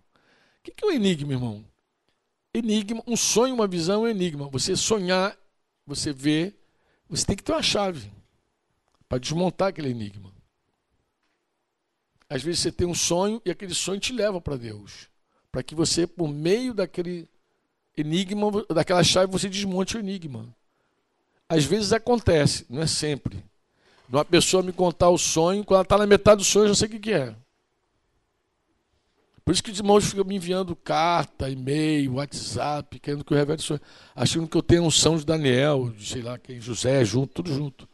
que, 0.64 0.70
que 0.70 0.84
é 0.84 0.88
o 0.88 0.92
enigma, 0.92 1.34
irmão? 1.34 1.62
Enigma, 2.54 3.02
um 3.06 3.16
sonho, 3.16 3.54
uma 3.54 3.66
visão 3.66 4.06
é 4.06 4.08
um 4.08 4.10
enigma. 4.10 4.48
Você 4.48 4.74
sonhar, 4.74 5.38
você 5.86 6.10
vê, 6.10 6.54
você 7.06 7.26
tem 7.26 7.36
que 7.36 7.42
ter 7.42 7.52
uma 7.52 7.62
chave 7.62 8.17
para 9.08 9.18
desmontar 9.18 9.68
aquele 9.68 9.90
enigma. 9.90 10.32
Às 12.28 12.42
vezes 12.42 12.60
você 12.60 12.70
tem 12.70 12.86
um 12.86 12.94
sonho 12.94 13.40
e 13.44 13.50
aquele 13.50 13.74
sonho 13.74 13.98
te 13.98 14.12
leva 14.12 14.40
para 14.40 14.56
Deus. 14.56 15.08
Para 15.50 15.62
que 15.62 15.74
você, 15.74 16.06
por 16.06 16.28
meio 16.28 16.74
daquele 16.74 17.26
enigma, 17.96 18.50
daquela 18.68 19.02
chave, 19.02 19.32
você 19.32 19.48
desmonte 19.48 19.96
o 19.96 20.00
enigma. 20.00 20.46
Às 21.48 21.64
vezes 21.64 21.92
acontece, 21.92 22.66
não 22.68 22.82
é 22.82 22.86
sempre. 22.86 23.42
Uma 24.10 24.24
pessoa 24.24 24.62
me 24.62 24.72
contar 24.72 25.08
o 25.08 25.16
sonho, 25.16 25.64
quando 25.64 25.76
ela 25.76 25.82
está 25.82 25.96
na 25.96 26.06
metade 26.06 26.38
do 26.38 26.44
sonho, 26.44 26.64
eu 26.64 26.68
já 26.68 26.74
sei 26.74 26.88
o 26.88 26.90
que, 26.90 26.98
que 26.98 27.12
é. 27.12 27.34
Por 29.42 29.52
isso 29.52 29.62
que 29.62 29.70
os 29.70 29.78
irmãos 29.78 30.04
ficam 30.04 30.24
me 30.24 30.36
enviando 30.36 30.76
carta, 30.76 31.48
e-mail, 31.48 32.16
WhatsApp, 32.16 33.00
querendo 33.00 33.24
que 33.24 33.32
eu 33.32 33.38
revele 33.38 33.62
sonho. 33.62 33.80
Achando 34.14 34.46
que 34.46 34.56
eu 34.56 34.62
tenho 34.62 34.82
um 34.82 34.90
São 34.90 35.16
de 35.16 35.24
Daniel, 35.24 35.90
de 35.96 36.06
sei 36.06 36.20
lá 36.20 36.38
quem, 36.38 36.60
José, 36.60 37.02
junto, 37.02 37.42
tudo 37.42 37.54
junto. 37.54 37.88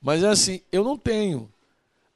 Mas 0.00 0.22
é 0.22 0.28
assim, 0.28 0.60
eu 0.72 0.82
não 0.82 0.96
tenho. 0.96 1.52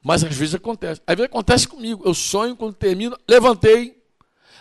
Mas 0.01 0.23
às 0.23 0.35
vezes 0.35 0.55
acontece. 0.55 1.01
Às 1.05 1.15
vezes 1.15 1.29
acontece 1.29 1.67
comigo. 1.67 2.03
Eu 2.05 2.13
sonho 2.13 2.55
quando 2.55 2.73
termino, 2.73 3.17
levantei. 3.27 4.01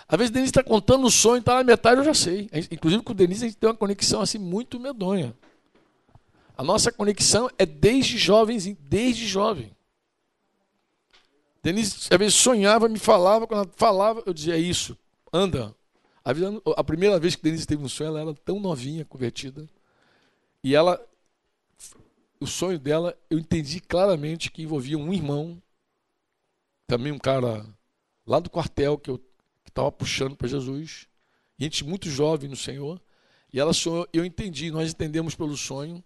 Às 0.06 0.18
vezes 0.18 0.30
o 0.30 0.34
Denise 0.34 0.50
está 0.50 0.62
contando 0.62 1.06
o 1.06 1.10
sonho, 1.10 1.40
está 1.40 1.56
na 1.56 1.64
metade, 1.64 1.98
eu 1.98 2.04
já 2.04 2.14
sei. 2.14 2.48
Inclusive 2.70 3.02
com 3.02 3.12
o 3.12 3.14
Denise 3.14 3.44
a 3.44 3.48
gente 3.48 3.56
tem 3.56 3.68
uma 3.68 3.76
conexão 3.76 4.20
assim 4.20 4.38
muito 4.38 4.78
medonha. 4.78 5.34
A 6.56 6.62
nossa 6.62 6.92
conexão 6.92 7.50
é 7.58 7.66
desde 7.66 8.16
jovens, 8.18 8.66
desde 8.80 9.26
jovem. 9.26 9.74
Denise 11.62 12.08
às 12.10 12.18
vezes 12.18 12.34
sonhava, 12.34 12.88
me 12.88 12.98
falava, 12.98 13.46
quando 13.46 13.62
ela 13.62 13.70
falava, 13.74 14.22
eu 14.26 14.34
dizia 14.34 14.54
é 14.54 14.58
isso, 14.58 14.96
anda. 15.32 15.74
A 16.24 16.84
primeira 16.84 17.18
vez 17.18 17.34
que 17.34 17.42
Denise 17.42 17.66
teve 17.66 17.82
um 17.82 17.88
sonho, 17.88 18.08
ela 18.08 18.20
era 18.20 18.34
tão 18.34 18.60
novinha, 18.60 19.04
convertida. 19.04 19.66
E 20.62 20.74
ela, 20.74 20.98
o 22.44 22.46
sonho 22.46 22.78
dela, 22.78 23.16
eu 23.30 23.38
entendi 23.38 23.80
claramente 23.80 24.50
que 24.50 24.62
envolvia 24.62 24.98
um 24.98 25.12
irmão, 25.12 25.60
também 26.86 27.10
um 27.10 27.18
cara 27.18 27.66
lá 28.26 28.38
do 28.38 28.50
quartel 28.50 28.98
que 28.98 29.10
eu 29.10 29.20
estava 29.66 29.90
puxando 29.90 30.36
para 30.36 30.46
Jesus, 30.46 31.08
gente 31.58 31.84
muito 31.84 32.08
jovem 32.08 32.48
no 32.48 32.56
Senhor. 32.56 33.00
E 33.52 33.58
ela 33.58 33.72
sonhou, 33.72 34.06
eu 34.12 34.24
entendi, 34.24 34.70
nós 34.70 34.90
entendemos 34.90 35.34
pelo 35.34 35.56
sonho 35.56 36.04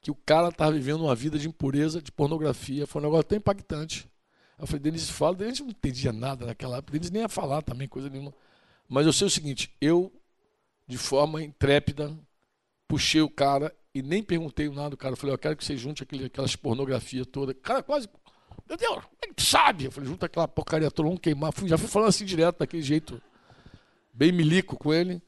que 0.00 0.10
o 0.10 0.14
cara 0.14 0.48
estava 0.48 0.72
vivendo 0.72 1.02
uma 1.02 1.14
vida 1.14 1.38
de 1.38 1.48
impureza, 1.48 2.02
de 2.02 2.12
pornografia. 2.12 2.86
Foi 2.86 3.00
um 3.00 3.04
negócio 3.04 3.24
tão 3.24 3.38
impactante. 3.38 4.08
Eu 4.58 4.66
falei, 4.66 4.80
Denise, 4.80 5.10
fala. 5.12 5.36
Denise 5.36 5.62
não 5.62 5.70
entendia 5.70 6.12
nada 6.12 6.46
naquela 6.46 6.78
época. 6.78 6.92
Denise 6.92 7.12
nem 7.12 7.22
ia 7.22 7.28
falar 7.28 7.62
também, 7.62 7.88
coisa 7.88 8.10
nenhuma. 8.10 8.34
Mas 8.88 9.06
eu 9.06 9.12
sei 9.12 9.26
o 9.26 9.30
seguinte, 9.30 9.74
eu, 9.80 10.12
de 10.86 10.98
forma 10.98 11.42
intrépida, 11.42 12.16
puxei 12.86 13.20
o 13.20 13.30
cara 13.30 13.74
e 13.96 14.02
nem 14.02 14.22
perguntei 14.22 14.68
nada 14.68 14.90
do 14.90 14.96
cara. 14.98 15.14
Eu 15.14 15.16
falei, 15.16 15.32
eu 15.32 15.38
quero 15.38 15.56
que 15.56 15.64
você 15.64 15.74
junte 15.74 16.02
aquele, 16.02 16.26
aquelas 16.26 16.54
pornografias 16.54 17.26
todas. 17.26 17.56
Cara, 17.62 17.82
quase. 17.82 18.06
Meu 18.68 18.76
Deus, 18.76 18.96
como 18.96 19.16
é 19.22 19.26
que 19.28 19.34
tu 19.34 19.42
sabe? 19.42 19.86
Eu 19.86 19.90
falei, 19.90 20.10
junta 20.10 20.26
aquela 20.26 20.46
porcaria 20.46 20.90
toda, 20.90 21.08
vamos 21.08 21.22
queimar. 21.22 21.50
Fui, 21.50 21.66
já 21.66 21.78
fui 21.78 21.88
falando 21.88 22.10
assim 22.10 22.26
direto, 22.26 22.58
daquele 22.58 22.82
jeito, 22.82 23.22
bem 24.12 24.30
milico 24.32 24.76
com 24.76 24.92
ele. 24.92 25.22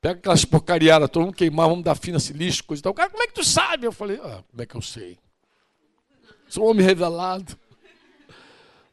Pega 0.00 0.18
aquelas 0.18 0.44
porcariadas, 0.44 1.08
todo 1.10 1.26
mundo 1.26 1.34
queimar, 1.34 1.68
vamos 1.68 1.84
dar 1.84 1.94
fina 1.94 2.18
silício, 2.18 2.64
coisa 2.64 2.80
e 2.80 2.82
tal. 2.82 2.92
Cara, 2.92 3.08
como 3.08 3.22
é 3.22 3.28
que 3.28 3.34
tu 3.34 3.44
sabe? 3.44 3.86
Eu 3.86 3.92
falei, 3.92 4.16
ah, 4.16 4.42
como 4.50 4.62
é 4.62 4.66
que 4.66 4.74
eu 4.74 4.82
sei? 4.82 5.16
Sou 6.48 6.66
um 6.66 6.70
homem 6.70 6.84
revelado. 6.84 7.56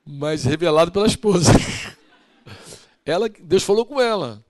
Mas 0.05 0.43
revelado 0.43 0.91
pela 0.91 1.07
esposa. 1.07 1.51
Ela, 3.03 3.27
Deus 3.27 3.63
falou 3.63 3.85
com 3.85 3.99
ela. 3.99 4.43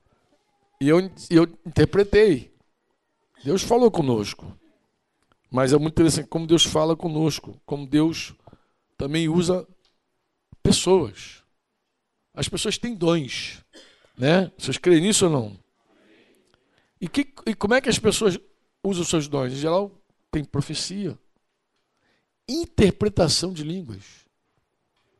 E 0.81 0.87
eu, 0.87 0.99
eu 1.29 1.43
interpretei. 1.65 2.53
Deus 3.43 3.61
falou 3.61 3.91
conosco. 3.91 4.57
Mas 5.55 5.71
é 5.71 5.77
muito 5.77 5.93
interessante 5.93 6.27
como 6.27 6.45
Deus 6.45 6.65
fala 6.65 6.97
conosco, 6.97 7.57
como 7.65 7.87
Deus 7.87 8.33
também 8.97 9.29
usa 9.29 9.65
pessoas. 10.61 11.45
As 12.33 12.49
pessoas 12.49 12.77
têm 12.77 12.93
dons, 12.93 13.63
né? 14.17 14.51
Vocês 14.57 14.77
creem 14.77 14.99
nisso 14.99 15.27
ou 15.27 15.31
não? 15.31 15.57
E, 16.99 17.07
que, 17.07 17.33
e 17.45 17.55
como 17.55 17.73
é 17.73 17.79
que 17.79 17.87
as 17.87 17.97
pessoas 17.97 18.37
usam 18.83 19.05
seus 19.05 19.29
dons? 19.29 19.53
Em 19.53 19.55
geral, 19.55 19.97
tem 20.29 20.43
profecia, 20.43 21.17
interpretação 22.49 23.53
de 23.53 23.63
línguas. 23.63 24.03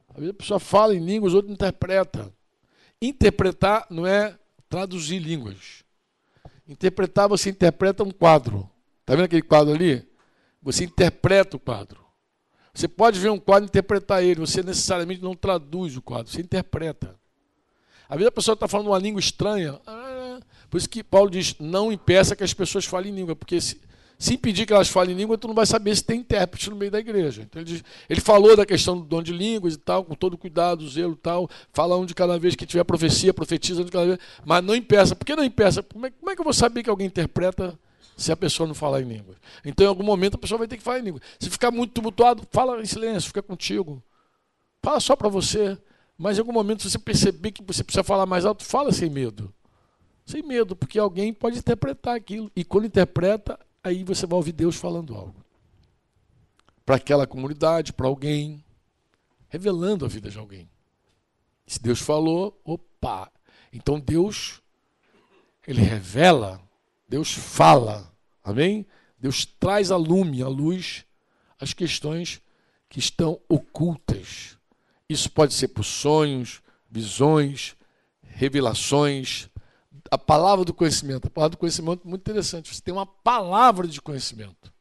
Às 0.09 0.15
vezes 0.15 0.31
a 0.31 0.37
pessoa 0.37 0.59
fala 0.59 0.93
em 0.93 0.99
línguas, 0.99 1.33
outro 1.33 1.49
interpreta. 1.49 2.29
Interpretar 3.01 3.87
não 3.89 4.05
é 4.05 4.37
traduzir 4.67 5.19
línguas. 5.19 5.85
Interpretar, 6.67 7.29
você 7.29 7.49
interpreta 7.49 8.03
um 8.03 8.11
quadro. 8.11 8.69
Está 8.99 9.15
vendo 9.15 9.23
aquele 9.23 9.41
quadro 9.41 9.73
ali? 9.73 10.05
Você 10.65 10.83
interpreta 10.83 11.55
o 11.55 11.59
quadro. 11.59 12.03
Você 12.73 12.87
pode 12.87 13.19
ver 13.19 13.29
um 13.29 13.37
quadro 13.37 13.65
e 13.65 13.69
interpretar 13.69 14.23
ele. 14.23 14.39
Você 14.39 14.63
necessariamente 14.63 15.21
não 15.21 15.35
traduz 15.35 15.95
o 15.95 16.01
quadro, 16.01 16.31
você 16.31 16.41
interpreta. 16.41 17.15
Às 18.09 18.17
vezes 18.17 18.27
a 18.27 18.31
pessoa 18.31 18.53
está 18.53 18.67
falando 18.67 18.87
uma 18.87 18.97
língua 18.97 19.19
estranha. 19.19 19.79
Ah, 19.85 20.39
por 20.69 20.77
isso 20.77 20.89
que 20.89 21.03
Paulo 21.03 21.29
diz: 21.29 21.55
não 21.59 21.91
impeça 21.91 22.35
que 22.35 22.43
as 22.43 22.53
pessoas 22.53 22.83
falem 22.83 23.13
língua, 23.13 23.35
porque 23.35 23.61
se, 23.61 23.79
se 24.17 24.33
impedir 24.33 24.65
que 24.65 24.73
elas 24.73 24.89
falem 24.89 25.15
língua, 25.15 25.37
tu 25.37 25.47
não 25.47 25.53
vai 25.53 25.67
saber 25.67 25.95
se 25.95 26.03
tem 26.03 26.19
intérprete 26.19 26.69
no 26.71 26.75
meio 26.75 26.89
da 26.89 26.99
igreja. 26.99 27.43
Então 27.43 27.61
ele, 27.61 27.71
diz, 27.71 27.83
ele 28.09 28.19
falou 28.19 28.57
da 28.57 28.65
questão 28.65 28.97
do 28.97 29.03
dom 29.03 29.21
de 29.21 29.33
línguas 29.33 29.75
e 29.75 29.77
tal, 29.77 30.03
com 30.03 30.15
todo 30.15 30.35
cuidado, 30.35 30.87
zelo 30.89 31.13
e 31.13 31.17
tal. 31.17 31.47
Fala 31.71 31.95
um 31.95 32.07
de 32.07 32.15
cada 32.15 32.39
vez 32.39 32.55
que 32.55 32.65
tiver 32.65 32.83
profecia, 32.83 33.33
profetiza 33.33 33.83
um 33.83 33.85
de 33.85 33.91
cada 33.91 34.05
vez. 34.07 34.19
Mas 34.43 34.63
não 34.63 34.75
impeça. 34.75 35.15
Por 35.15 35.25
que 35.25 35.35
não 35.35 35.43
impeça? 35.43 35.83
Como 35.83 36.07
é, 36.07 36.09
como 36.09 36.31
é 36.31 36.35
que 36.35 36.41
eu 36.41 36.45
vou 36.45 36.53
saber 36.53 36.81
que 36.81 36.89
alguém 36.89 37.07
interpreta 37.07 37.79
se 38.15 38.31
a 38.31 38.37
pessoa 38.37 38.67
não 38.67 38.75
falar 38.75 39.01
em 39.01 39.05
língua? 39.05 39.35
Então, 39.63 39.85
em 39.85 39.89
algum 39.89 40.03
momento, 40.03 40.35
a 40.35 40.37
pessoa 40.37 40.57
vai 40.57 40.67
ter 40.67 40.77
que 40.77 40.83
falar 40.83 40.99
em 40.99 41.03
língua. 41.03 41.21
Se 41.39 41.49
ficar 41.49 41.71
muito 41.71 41.93
tumultuado, 41.93 42.47
fala 42.51 42.81
em 42.81 42.85
silêncio, 42.85 43.27
fica 43.27 43.41
contigo. 43.41 44.01
Fala 44.81 44.99
só 44.99 45.15
para 45.15 45.29
você. 45.29 45.77
Mas 46.17 46.37
em 46.37 46.41
algum 46.41 46.53
momento, 46.53 46.83
se 46.83 46.91
você 46.91 46.99
perceber 46.99 47.51
que 47.51 47.63
você 47.63 47.83
precisa 47.83 48.03
falar 48.03 48.25
mais 48.25 48.45
alto, 48.45 48.63
fala 48.63 48.91
sem 48.91 49.09
medo. 49.09 49.53
Sem 50.25 50.41
medo, 50.41 50.75
porque 50.75 50.97
alguém 50.97 51.33
pode 51.33 51.57
interpretar 51.57 52.15
aquilo. 52.15 52.51
E 52.55 52.63
quando 52.63 52.85
interpreta, 52.85 53.59
aí 53.83 54.03
você 54.03 54.25
vai 54.25 54.37
ouvir 54.37 54.53
Deus 54.53 54.75
falando 54.75 55.13
algo. 55.13 55.43
Para 56.85 56.95
aquela 56.95 57.27
comunidade, 57.27 57.93
para 57.93 58.07
alguém, 58.07 58.63
revelando 59.49 60.05
a 60.05 60.07
vida 60.07 60.29
de 60.29 60.37
alguém. 60.37 60.69
Se 61.67 61.81
Deus 61.81 61.99
falou, 61.99 62.59
opa. 62.63 63.31
Então 63.73 63.99
Deus, 63.99 64.61
ele 65.67 65.81
revela, 65.81 66.61
Deus 67.07 67.31
fala. 67.31 68.11
Amém? 68.43 68.85
Deus 69.17 69.45
traz 69.45 69.91
a 69.91 69.97
lume, 69.97 70.41
a 70.41 70.47
luz, 70.47 71.05
as 71.59 71.73
questões 71.73 72.41
que 72.89 72.99
estão 72.99 73.39
ocultas. 73.49 74.57
Isso 75.09 75.31
pode 75.31 75.53
ser 75.53 75.69
por 75.69 75.83
sonhos, 75.83 76.61
visões, 76.89 77.75
revelações, 78.21 79.49
a 80.11 80.17
palavra 80.17 80.65
do 80.65 80.73
conhecimento. 80.73 81.27
A 81.27 81.31
palavra 81.31 81.55
do 81.55 81.59
conhecimento 81.59 82.01
é 82.05 82.09
muito 82.09 82.21
interessante. 82.21 82.73
Você 82.73 82.81
tem 82.81 82.93
uma 82.93 83.05
palavra 83.05 83.87
de 83.87 84.01
conhecimento. 84.01 84.73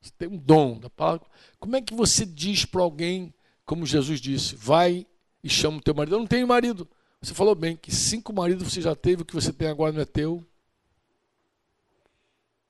Você 0.00 0.12
tem 0.18 0.28
um 0.28 0.36
dom 0.36 0.78
da 0.78 0.90
palavra. 0.90 1.26
Como 1.58 1.76
é 1.76 1.80
que 1.80 1.94
você 1.94 2.26
diz 2.26 2.64
para 2.64 2.82
alguém, 2.82 3.32
como 3.64 3.86
Jesus 3.86 4.20
disse, 4.20 4.56
vai 4.56 5.06
e 5.42 5.48
chama 5.48 5.78
o 5.78 5.82
teu 5.82 5.94
marido? 5.94 6.16
Eu 6.16 6.20
não 6.20 6.26
tenho 6.26 6.46
marido. 6.46 6.88
Você 7.20 7.32
falou 7.34 7.54
bem 7.54 7.76
que 7.76 7.94
cinco 7.94 8.32
maridos 8.32 8.72
você 8.72 8.80
já 8.80 8.96
teve, 8.96 9.22
o 9.22 9.24
que 9.24 9.34
você 9.34 9.52
tem 9.52 9.68
agora 9.68 9.92
não 9.92 10.00
é 10.00 10.04
teu. 10.04 10.44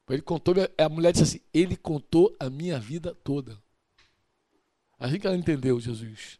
Ele 0.09 0.23
contou, 0.23 0.55
a 0.77 0.89
mulher 0.89 1.13
disse 1.13 1.23
assim: 1.25 1.45
Ele 1.53 1.77
contou 1.77 2.35
a 2.39 2.51
minha 2.51 2.79
vida 2.79 3.15
toda. 3.15 3.59
Assim 4.99 5.19
que 5.19 5.27
ela 5.27 5.37
entendeu 5.37 5.81
Jesus. 5.81 6.39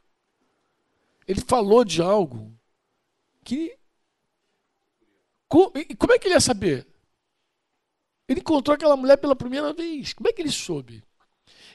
Ele 1.27 1.41
falou 1.41 1.85
de 1.85 2.03
algo 2.03 2.53
que 3.45 3.77
e 5.75 5.95
como 5.97 6.13
é 6.13 6.19
que 6.19 6.29
ele 6.29 6.35
ia 6.35 6.41
saber? 6.41 6.87
Ele 8.27 8.41
encontrou 8.41 8.75
aquela 8.75 8.97
mulher 8.97 9.19
pela 9.19 9.37
primeira 9.37 9.73
vez. 9.73 10.15
Como 10.15 10.29
é 10.29 10.33
que 10.33 10.41
ele 10.41 10.51
soube? 10.51 11.05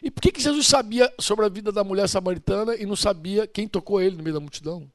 E 0.01 0.09
por 0.09 0.21
que, 0.21 0.31
que 0.31 0.41
Jesus 0.41 0.65
sabia 0.65 1.13
sobre 1.19 1.45
a 1.45 1.49
vida 1.49 1.71
da 1.71 1.83
mulher 1.83 2.07
samaritana 2.07 2.75
e 2.75 2.85
não 2.85 2.95
sabia 2.95 3.47
quem 3.47 3.67
tocou 3.67 4.01
ele 4.01 4.15
no 4.15 4.23
meio 4.23 4.33
da 4.33 4.39
multidão? 4.39 4.91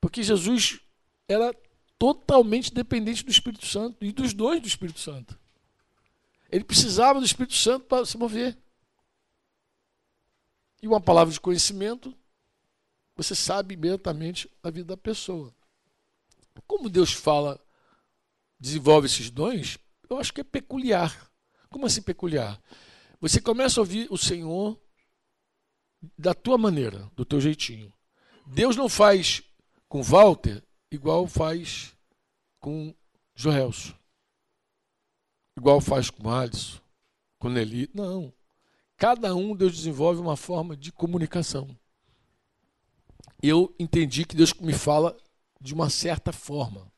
Porque 0.00 0.22
Jesus 0.22 0.80
era 1.28 1.52
totalmente 1.98 2.72
dependente 2.72 3.24
do 3.24 3.30
Espírito 3.30 3.66
Santo 3.66 4.04
e 4.04 4.12
dos 4.12 4.32
dons 4.32 4.60
do 4.60 4.68
Espírito 4.68 5.00
Santo. 5.00 5.38
Ele 6.50 6.64
precisava 6.64 7.18
do 7.18 7.26
Espírito 7.26 7.54
Santo 7.54 7.86
para 7.86 8.06
se 8.06 8.16
mover. 8.16 8.56
E 10.80 10.86
uma 10.86 11.00
palavra 11.00 11.32
de 11.32 11.40
conhecimento, 11.40 12.16
você 13.16 13.34
sabe 13.34 13.74
imediatamente 13.74 14.48
a 14.62 14.70
vida 14.70 14.88
da 14.88 14.96
pessoa. 14.96 15.52
Como 16.66 16.88
Deus 16.88 17.12
fala, 17.12 17.60
desenvolve 18.60 19.06
esses 19.06 19.30
dons, 19.30 19.78
eu 20.08 20.18
acho 20.18 20.32
que 20.32 20.40
é 20.40 20.44
peculiar. 20.44 21.30
Como 21.68 21.86
assim 21.86 22.00
peculiar? 22.00 22.60
Você 23.20 23.40
começa 23.40 23.80
a 23.80 23.82
ouvir 23.82 24.06
o 24.10 24.16
Senhor 24.16 24.80
da 26.16 26.32
tua 26.32 26.56
maneira, 26.56 27.10
do 27.16 27.24
teu 27.24 27.40
jeitinho. 27.40 27.92
Deus 28.46 28.76
não 28.76 28.88
faz 28.88 29.42
com 29.88 30.02
Walter 30.02 30.62
igual 30.90 31.26
faz 31.26 31.96
com 32.60 32.94
Joelso. 33.34 33.96
Igual 35.56 35.80
faz 35.80 36.10
com 36.10 36.30
Alisson, 36.30 36.80
com 37.38 37.48
Nelly. 37.48 37.90
Não. 37.92 38.32
Cada 38.96 39.34
um 39.34 39.54
Deus 39.54 39.76
desenvolve 39.76 40.20
uma 40.20 40.36
forma 40.36 40.76
de 40.76 40.92
comunicação. 40.92 41.68
Eu 43.42 43.74
entendi 43.78 44.24
que 44.24 44.36
Deus 44.36 44.52
me 44.54 44.72
fala 44.72 45.16
de 45.60 45.74
uma 45.74 45.88
certa 45.88 46.32
forma. 46.32 46.90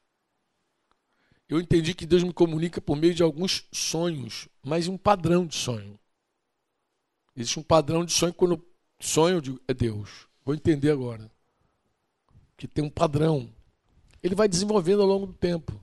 Eu 1.49 1.61
entendi 1.61 1.95
que 1.95 2.07
Deus 2.07 2.23
me 2.23 2.33
comunica 2.33 2.81
por 2.81 2.97
meio 2.97 3.15
de 3.15 3.23
alguns 3.23 3.67
sonhos, 3.73 4.49
mas 4.63 4.89
um 4.89 4.97
padrão 4.97 5.47
de 5.47 5.57
sonho. 5.57 5.99
Existe 7.37 7.59
um 7.59 7.63
padrão 7.63 8.05
de 8.05 8.13
sonho 8.13 8.33
quando 8.33 8.65
sonho 9.01 9.61
é 9.67 9.75
Deus. 9.75 10.29
Vou 10.45 10.55
entender 10.55 10.91
agora. 10.91 11.31
Que 12.57 12.69
tem 12.69 12.85
um 12.85 12.91
padrão. 12.91 13.53
Ele 14.23 14.35
vai 14.35 14.49
desenvolvendo 14.49 15.03
ao 15.03 15.09
longo 15.09 15.27
do 15.27 15.33
tempo. 15.33 15.83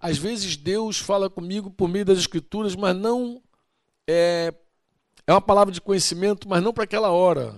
Às 0.00 0.16
vezes 0.16 0.56
Deus 0.56 0.98
fala 0.98 1.28
comigo 1.28 1.70
por 1.70 1.88
meio 1.88 2.04
das 2.04 2.18
escrituras, 2.18 2.74
mas 2.74 2.96
não 2.96 3.42
é, 4.06 4.54
é 5.26 5.32
uma 5.32 5.40
palavra 5.40 5.72
de 5.72 5.80
conhecimento, 5.80 6.48
mas 6.48 6.62
não 6.62 6.72
para 6.72 6.84
aquela 6.84 7.10
hora. 7.10 7.54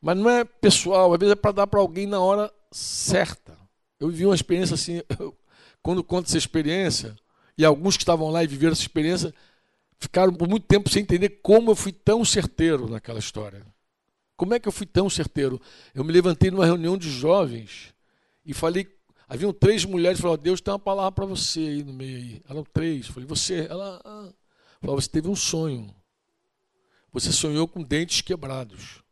Mas 0.00 0.16
não 0.16 0.30
é 0.30 0.44
pessoal, 0.44 1.12
às 1.12 1.18
vezes 1.18 1.32
é 1.32 1.36
para 1.36 1.52
dar 1.52 1.66
para 1.66 1.80
alguém 1.80 2.06
na 2.06 2.20
hora 2.20 2.52
certa. 2.70 3.56
Eu 4.00 4.08
vivi 4.08 4.26
uma 4.26 4.34
experiência 4.34 4.74
assim, 4.74 5.02
eu, 5.18 5.36
quando 5.82 6.02
conto 6.02 6.26
essa 6.26 6.38
experiência, 6.38 7.16
e 7.56 7.64
alguns 7.64 7.96
que 7.96 8.02
estavam 8.02 8.30
lá 8.30 8.42
e 8.42 8.46
viveram 8.46 8.72
essa 8.72 8.82
experiência, 8.82 9.34
ficaram 9.98 10.32
por 10.32 10.48
muito 10.48 10.66
tempo 10.66 10.90
sem 10.90 11.02
entender 11.02 11.40
como 11.42 11.70
eu 11.70 11.76
fui 11.76 11.92
tão 11.92 12.24
certeiro 12.24 12.88
naquela 12.88 13.18
história. 13.18 13.66
Como 14.36 14.52
é 14.52 14.60
que 14.60 14.68
eu 14.68 14.72
fui 14.72 14.86
tão 14.86 15.08
certeiro? 15.08 15.60
Eu 15.94 16.04
me 16.04 16.12
levantei 16.12 16.50
numa 16.50 16.66
reunião 16.66 16.98
de 16.98 17.10
jovens 17.10 17.94
e 18.44 18.52
falei 18.52 18.84
Haviam 19.28 19.52
três 19.52 19.84
mulheres, 19.84 20.20
falaram, 20.20 20.40
Deus 20.40 20.60
tem 20.60 20.72
uma 20.72 20.78
palavra 20.78 21.10
para 21.10 21.26
você 21.26 21.60
aí 21.60 21.82
no 21.82 21.92
meio 21.92 22.16
aí. 22.16 22.42
Eram 22.48 22.62
três. 22.62 23.08
falei, 23.08 23.26
você, 23.26 23.66
ela, 23.68 24.00
ah. 24.04 24.32
falou, 24.80 25.00
você 25.00 25.08
teve 25.08 25.28
um 25.28 25.34
sonho. 25.34 25.92
Você 27.12 27.32
sonhou 27.32 27.66
com 27.66 27.82
dentes 27.82 28.20
quebrados. 28.20 29.02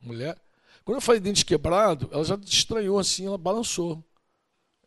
Mulher. 0.00 0.40
Quando 0.84 0.96
eu 0.96 1.00
falei 1.00 1.20
dentes 1.20 1.44
quebrados, 1.44 2.08
ela 2.10 2.24
já 2.24 2.34
estranhou 2.36 2.98
assim, 2.98 3.26
ela 3.26 3.38
balançou. 3.38 4.04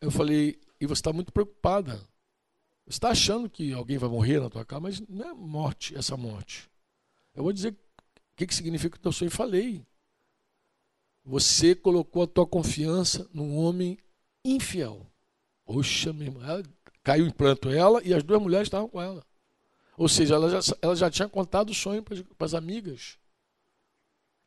Eu 0.00 0.10
falei, 0.10 0.60
e 0.80 0.86
você 0.86 1.00
está 1.00 1.12
muito 1.12 1.32
preocupada. 1.32 1.96
Você 2.86 2.96
está 2.96 3.10
achando 3.10 3.48
que 3.48 3.72
alguém 3.72 3.96
vai 3.96 4.08
morrer 4.08 4.40
na 4.40 4.50
tua 4.50 4.64
casa, 4.64 4.80
mas 4.80 5.00
não 5.08 5.30
é 5.30 5.34
morte, 5.34 5.96
essa 5.96 6.16
morte. 6.16 6.70
Eu 7.34 7.42
vou 7.42 7.52
dizer 7.52 7.72
o 7.72 7.76
que, 8.36 8.46
que 8.46 8.54
significa 8.54 8.96
o 8.96 9.00
teu 9.00 9.12
sonho. 9.12 9.30
Falei. 9.30 9.86
Você 11.24 11.74
colocou 11.74 12.22
a 12.22 12.26
tua 12.26 12.46
confiança 12.46 13.28
num 13.34 13.56
homem 13.56 13.98
infiel. 14.56 15.06
Poxa, 15.64 16.12
minha 16.12 16.26
irmã, 16.26 16.46
ela, 16.46 16.62
caiu 17.02 17.26
em 17.26 17.30
pranto 17.30 17.70
ela 17.70 18.02
e 18.04 18.12
as 18.12 18.22
duas 18.22 18.40
mulheres 18.40 18.66
estavam 18.66 18.88
com 18.88 19.00
ela. 19.00 19.24
Ou 19.96 20.08
seja, 20.08 20.34
ela 20.34 20.48
já, 20.48 20.76
ela 20.80 20.94
já 20.94 21.10
tinha 21.10 21.28
contado 21.28 21.70
o 21.70 21.74
sonho 21.74 22.02
para 22.02 22.16
as 22.44 22.54
amigas. 22.54 23.18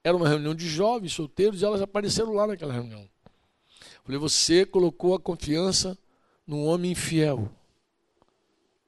Era 0.03 0.15
uma 0.15 0.27
reunião 0.27 0.55
de 0.55 0.67
jovens, 0.67 1.13
solteiros, 1.13 1.61
e 1.61 1.65
elas 1.65 1.81
apareceram 1.81 2.33
lá 2.33 2.47
naquela 2.47 2.73
reunião. 2.73 3.07
Falei, 4.03 4.17
você 4.17 4.65
colocou 4.65 5.13
a 5.13 5.19
confiança 5.19 5.97
num 6.47 6.65
homem 6.65 6.91
infiel. 6.91 7.51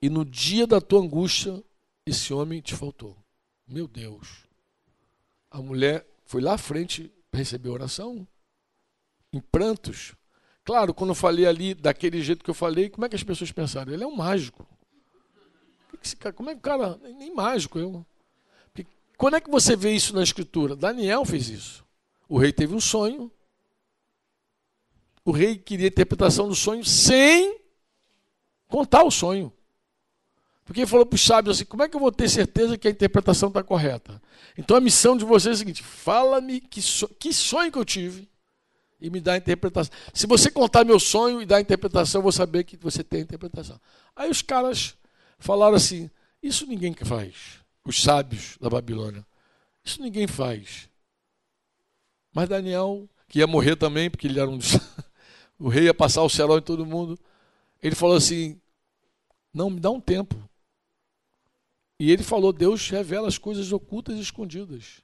E 0.01 0.09
no 0.09 0.25
dia 0.25 0.65
da 0.65 0.81
tua 0.81 1.01
angústia, 1.01 1.63
esse 2.05 2.33
homem 2.33 2.61
te 2.61 2.75
faltou. 2.75 3.15
Meu 3.67 3.87
Deus. 3.87 4.47
A 5.49 5.61
mulher 5.61 6.05
foi 6.25 6.41
lá 6.41 6.53
à 6.53 6.57
frente 6.57 7.11
para 7.29 7.39
receber 7.39 7.69
oração, 7.69 8.27
em 9.31 9.39
prantos. 9.39 10.13
Claro, 10.63 10.93
quando 10.93 11.09
eu 11.09 11.15
falei 11.15 11.45
ali 11.45 11.73
daquele 11.73 12.21
jeito 12.21 12.43
que 12.43 12.49
eu 12.49 12.53
falei, 12.53 12.89
como 12.89 13.05
é 13.05 13.09
que 13.09 13.15
as 13.15 13.23
pessoas 13.23 13.51
pensaram? 13.51 13.91
Ele 13.91 14.03
é 14.03 14.07
um 14.07 14.15
mágico. 14.15 14.65
Como 16.35 16.49
é 16.49 16.53
que 16.53 16.59
o 16.59 16.61
cara. 16.61 16.97
Nem 17.03 17.33
mágico 17.33 17.79
eu. 17.79 18.05
Quando 19.17 19.35
é 19.35 19.41
que 19.41 19.49
você 19.49 19.75
vê 19.75 19.91
isso 19.93 20.13
na 20.13 20.23
escritura? 20.23 20.75
Daniel 20.75 21.23
fez 21.23 21.49
isso. 21.49 21.85
O 22.27 22.37
rei 22.37 22.51
teve 22.51 22.73
um 22.73 22.79
sonho. 22.79 23.31
O 25.23 25.31
rei 25.31 25.57
queria 25.57 25.87
a 25.87 25.89
interpretação 25.89 26.47
do 26.47 26.55
sonho 26.55 26.83
sem 26.83 27.59
contar 28.67 29.03
o 29.03 29.11
sonho. 29.11 29.53
Porque 30.65 30.81
ele 30.81 30.87
falou 30.87 31.05
para 31.05 31.15
os 31.15 31.21
sábios 31.21 31.57
assim: 31.57 31.65
como 31.65 31.83
é 31.83 31.89
que 31.89 31.95
eu 31.95 31.99
vou 31.99 32.11
ter 32.11 32.29
certeza 32.29 32.77
que 32.77 32.87
a 32.87 32.91
interpretação 32.91 33.49
está 33.49 33.63
correta? 33.63 34.21
Então 34.57 34.75
a 34.75 34.81
missão 34.81 35.15
de 35.15 35.23
vocês 35.23 35.53
é 35.53 35.55
a 35.55 35.57
seguinte: 35.59 35.83
fala-me 35.83 36.59
que, 36.59 36.81
so 36.81 37.07
que 37.07 37.33
sonho 37.33 37.71
que 37.71 37.77
eu 37.77 37.85
tive 37.85 38.29
e 39.03 39.09
me 39.09 39.19
dá 39.19 39.33
a 39.33 39.37
interpretação. 39.37 39.93
Se 40.13 40.25
você 40.25 40.49
contar 40.49 40.85
meu 40.85 40.97
sonho 40.97 41.41
e 41.41 41.45
dar 41.45 41.57
a 41.57 41.61
interpretação, 41.61 42.19
eu 42.19 42.23
vou 42.23 42.31
saber 42.31 42.63
que 42.63 42.77
você 42.77 43.03
tem 43.03 43.19
a 43.19 43.23
interpretação. 43.23 43.77
Aí 44.15 44.31
os 44.31 44.41
caras 44.41 44.95
falaram 45.37 45.75
assim: 45.75 46.09
Isso 46.41 46.65
ninguém 46.65 46.95
faz. 46.95 47.59
Os 47.83 48.01
sábios 48.01 48.57
da 48.61 48.69
Babilônia. 48.69 49.25
Isso 49.83 50.01
ninguém 50.01 50.25
faz. 50.25 50.89
Mas 52.33 52.47
Daniel, 52.47 53.09
que 53.27 53.39
ia 53.39 53.45
morrer 53.45 53.75
também, 53.75 54.09
porque 54.09 54.25
ele 54.25 54.39
era 54.39 54.49
um 54.49 54.57
dos. 54.57 54.71
o 55.59 55.67
rei 55.67 55.83
ia 55.83 55.93
passar 55.93 56.23
o 56.23 56.29
cerol 56.29 56.57
em 56.57 56.61
todo 56.61 56.85
mundo. 56.85 57.19
Ele 57.81 57.95
falou 57.95 58.15
assim: 58.15 58.57
Não, 59.53 59.69
me 59.69 59.81
dá 59.81 59.91
um 59.91 59.99
tempo. 59.99 60.33
E 61.99 62.09
ele 62.09 62.23
falou: 62.23 62.53
Deus 62.53 62.89
revela 62.89 63.27
as 63.27 63.37
coisas 63.37 63.73
ocultas 63.73 64.15
e 64.15 64.21
escondidas. 64.21 65.01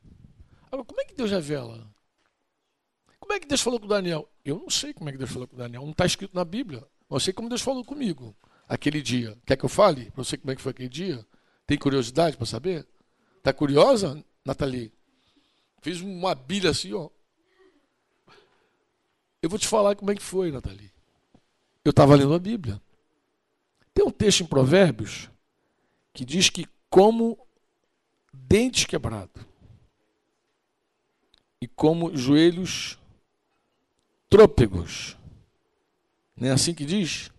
Agora, 0.71 0.85
como 0.85 1.01
é 1.01 1.03
que 1.03 1.15
Deus 1.15 1.31
revela? 1.31 1.85
Como 3.29 3.37
é 3.37 3.39
que 3.41 3.47
Deus 3.47 3.61
falou 3.61 3.79
com 3.79 3.85
Daniel? 3.85 4.27
Eu 4.43 4.57
não 4.57 4.71
sei 4.71 4.91
como 4.91 5.07
é 5.07 5.11
que 5.11 5.17
Deus 5.19 5.29
falou 5.29 5.47
com 5.47 5.55
Daniel. 5.55 5.83
Não 5.83 5.91
está 5.91 6.03
escrito 6.03 6.33
na 6.33 6.43
Bíblia. 6.43 6.83
Eu 7.07 7.19
sei 7.19 7.31
como 7.31 7.47
Deus 7.47 7.61
falou 7.61 7.85
comigo 7.85 8.35
aquele 8.67 9.03
dia. 9.03 9.37
Quer 9.45 9.55
que 9.55 9.63
eu 9.63 9.69
fale 9.69 10.09
para 10.09 10.23
você 10.23 10.35
como 10.35 10.49
é 10.49 10.55
que 10.55 10.61
foi 10.63 10.71
aquele 10.71 10.89
dia? 10.89 11.23
Tem 11.67 11.77
curiosidade 11.77 12.35
para 12.35 12.47
saber? 12.47 12.87
Está 13.37 13.53
curiosa, 13.53 14.25
Nathalie? 14.43 14.91
Fiz 15.79 16.01
uma 16.01 16.33
bilha 16.33 16.71
assim, 16.71 16.91
ó. 16.91 17.07
Eu 19.43 19.47
vou 19.47 19.59
te 19.59 19.67
falar 19.67 19.95
como 19.95 20.09
é 20.09 20.15
que 20.15 20.23
foi, 20.23 20.51
Nathalie. 20.51 20.91
Eu 21.85 21.91
estava 21.91 22.15
lendo 22.15 22.33
a 22.33 22.39
Bíblia. 22.39 22.81
Tem 23.93 24.03
um 24.03 24.09
texto 24.09 24.41
em 24.41 24.47
Provérbios 24.47 25.29
que 26.13 26.25
diz 26.25 26.49
que 26.49 26.67
como 26.89 27.37
dente 28.33 28.87
quebrado 28.87 29.45
e 31.61 31.67
como 31.67 32.17
joelhos 32.17 32.98
trôpegos. 34.29 35.17
Não 36.35 36.47
é 36.47 36.51
assim 36.51 36.73
que 36.73 36.85
diz? 36.85 37.31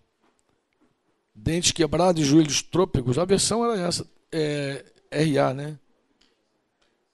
Dentes 1.34 1.72
quebrados 1.72 2.22
e 2.22 2.24
joelhos 2.24 2.60
trôpegos. 2.60 3.18
A 3.18 3.24
versão 3.24 3.64
era 3.64 3.80
essa, 3.80 4.06
é, 4.32 4.84
RA, 5.10 5.54
né? 5.54 5.78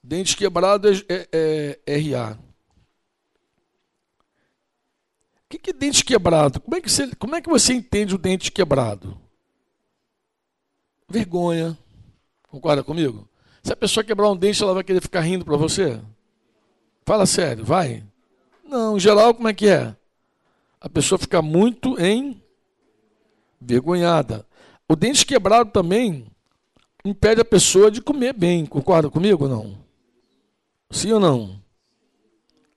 Dentes 0.02 0.34
quebrados 0.34 1.04
é, 1.08 1.28
é, 1.32 1.80
é 1.86 1.96
RA. 1.98 2.38
O 5.44 5.48
que, 5.48 5.58
que 5.58 5.70
é 5.70 5.72
dente 5.72 6.04
quebrado? 6.04 6.60
Como 6.60 6.76
é 6.76 6.80
que, 6.80 6.90
você, 6.90 7.14
como 7.14 7.36
é 7.36 7.40
que 7.40 7.48
você 7.48 7.72
entende 7.72 8.14
o 8.14 8.18
dente 8.18 8.50
quebrado? 8.50 9.20
Vergonha. 11.08 11.78
Concorda 12.48 12.82
comigo? 12.82 13.28
Se 13.62 13.72
a 13.72 13.76
pessoa 13.76 14.02
quebrar 14.02 14.30
um 14.30 14.36
dente, 14.36 14.60
ela 14.62 14.74
vai 14.74 14.82
querer 14.82 15.00
ficar 15.00 15.20
rindo 15.20 15.44
para 15.44 15.56
você? 15.56 16.00
Fala 17.04 17.26
sério, 17.26 17.64
vai. 17.64 18.04
Não, 18.68 18.96
em 18.96 19.00
geral, 19.00 19.32
como 19.34 19.48
é 19.48 19.54
que 19.54 19.68
é? 19.68 19.96
A 20.80 20.88
pessoa 20.88 21.18
fica 21.18 21.40
muito 21.40 21.96
envergonhada. 23.60 24.46
O 24.88 24.96
dente 24.96 25.24
quebrado 25.24 25.70
também 25.70 26.26
impede 27.04 27.40
a 27.40 27.44
pessoa 27.44 27.90
de 27.90 28.02
comer 28.02 28.32
bem. 28.32 28.66
Concorda 28.66 29.08
comigo 29.08 29.44
ou 29.44 29.50
não? 29.50 29.78
Sim 30.90 31.12
ou 31.12 31.20
não? 31.20 31.60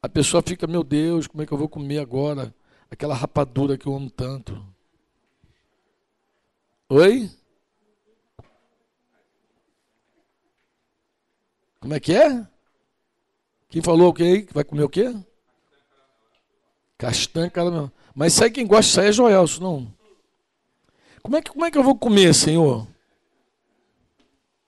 A 0.02 0.08
pessoa 0.08 0.42
fica, 0.42 0.66
meu 0.66 0.84
Deus, 0.84 1.28
como 1.28 1.44
é 1.44 1.46
que 1.46 1.52
eu 1.52 1.58
vou 1.58 1.68
comer 1.68 2.00
agora? 2.00 2.54
Aquela 2.90 3.14
rapadura 3.14 3.78
que 3.78 3.88
eu 3.88 3.96
amo 3.96 4.10
tanto. 4.10 4.64
Oi? 6.90 7.30
Como 11.80 11.94
é 11.94 12.00
que 12.00 12.14
é? 12.14 12.48
Quem 13.70 13.82
falou 13.82 14.10
o 14.10 14.14
que 14.14 14.48
Vai 14.52 14.64
comer 14.64 14.84
o 14.84 14.90
quê? 14.90 15.14
Castanha, 17.00 17.50
cara. 17.50 17.92
Mas 18.14 18.34
sai 18.34 18.52
quem 18.52 18.68
gosta 18.68 19.02
disso 19.02 19.26
aí 19.26 19.34
é 19.34 19.38
não. 19.62 19.92
Como 21.24 21.38
é, 21.38 21.42
que, 21.42 21.50
como 21.50 21.66
é 21.66 21.72
que 21.72 21.78
eu 21.78 21.84
vou 21.84 21.98
comer, 21.98 22.36
Senhor? 22.36 22.86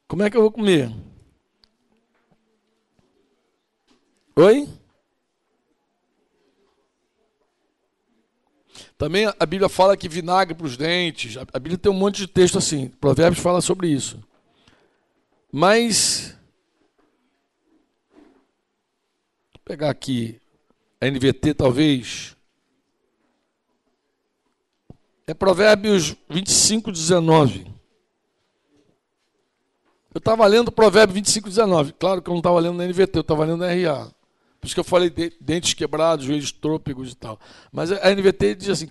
Como 0.08 0.24
é 0.24 0.30
que 0.30 0.38
eu 0.38 0.42
vou 0.42 0.52
comer? 0.52 0.90
Oi? 4.38 4.68
Também 8.98 9.26
a 9.26 9.46
Bíblia 9.46 9.68
fala 9.68 9.98
que 9.98 10.08
vinagre 10.08 10.56
para 10.56 10.66
os 10.66 10.78
dentes. 10.78 11.36
A 11.36 11.60
Bíblia 11.60 11.78
tem 11.78 11.92
um 11.92 11.96
monte 11.96 12.18
de 12.18 12.28
texto 12.28 12.58
assim. 12.58 12.88
Provérbios 12.88 13.44
fala 13.44 13.60
sobre 13.60 13.90
isso. 13.90 14.24
Mas. 15.52 16.38
Vou 19.54 19.62
pegar 19.66 19.90
aqui 19.90 20.41
a 21.02 21.10
NVT 21.10 21.56
talvez 21.56 22.38
É 25.32 25.34
Provérbios 25.34 26.16
25, 26.30 26.92
19. 26.92 27.66
Eu 30.14 30.20
estava 30.20 30.46
lendo 30.46 30.72
Provérbio 30.72 31.16
25, 31.16 31.48
19. 31.48 31.94
Claro 31.94 32.22
que 32.22 32.30
eu 32.30 32.34
não 32.34 32.40
estava 32.40 32.60
lendo 32.60 32.76
na 32.76 32.86
NVT, 32.86 33.18
eu 33.18 33.22
estava 33.22 33.46
lendo 33.46 33.60
na 33.60 33.68
RA. 33.68 34.12
Por 34.60 34.68
isso 34.68 34.76
que 34.76 34.80
eu 34.82 34.84
falei 34.84 35.10
de, 35.10 35.32
dentes 35.40 35.74
quebrados, 35.74 36.26
joelhos 36.26 36.52
trôpegos 36.52 37.14
e 37.14 37.16
tal. 37.16 37.40
Mas 37.72 37.94
a 37.94 38.14
NVT 38.14 38.56
diz 38.56 38.70
assim, 38.70 38.90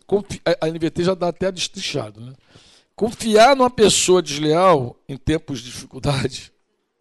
a 0.61 0.67
NVT 0.67 1.05
já 1.05 1.15
dá 1.15 1.29
até 1.29 1.53
destrichado. 1.53 2.23
Né? 2.23 2.33
Confiar 2.97 3.55
numa 3.55 3.71
pessoa 3.71 4.23
desleal 4.23 4.97
em 5.07 5.19
tempos 5.19 5.61
de 5.61 5.67
dificuldade 5.67 6.51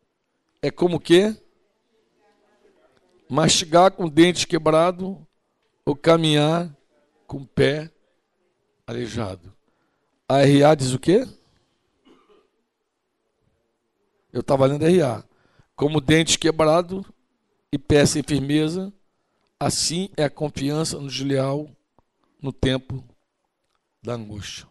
é 0.61 0.69
como 0.69 0.99
que 0.99 1.33
mastigar 3.29 3.91
com 3.91 4.09
dente 4.09 4.47
quebrado 4.47 5.25
ou 5.85 5.95
caminhar 5.95 6.75
com 7.27 7.37
o 7.37 7.47
pé 7.47 7.91
aleijado. 8.87 9.55
A 10.27 10.37
RA 10.39 10.73
diz 10.73 10.93
o 10.93 10.99
quê? 10.99 11.27
Eu 14.33 14.41
estava 14.41 14.65
lendo 14.65 14.85
RA. 14.85 15.23
Como 15.75 16.01
dente 16.01 16.39
quebrado 16.39 17.05
e 17.71 17.77
pé 17.77 18.05
sem 18.05 18.23
firmeza, 18.23 18.91
assim 19.59 20.09
é 20.17 20.23
a 20.23 20.29
confiança 20.29 20.99
no 20.99 21.07
desleal 21.07 21.69
no 22.41 22.51
tempo 22.51 23.03
da 24.01 24.13
angústia. 24.13 24.67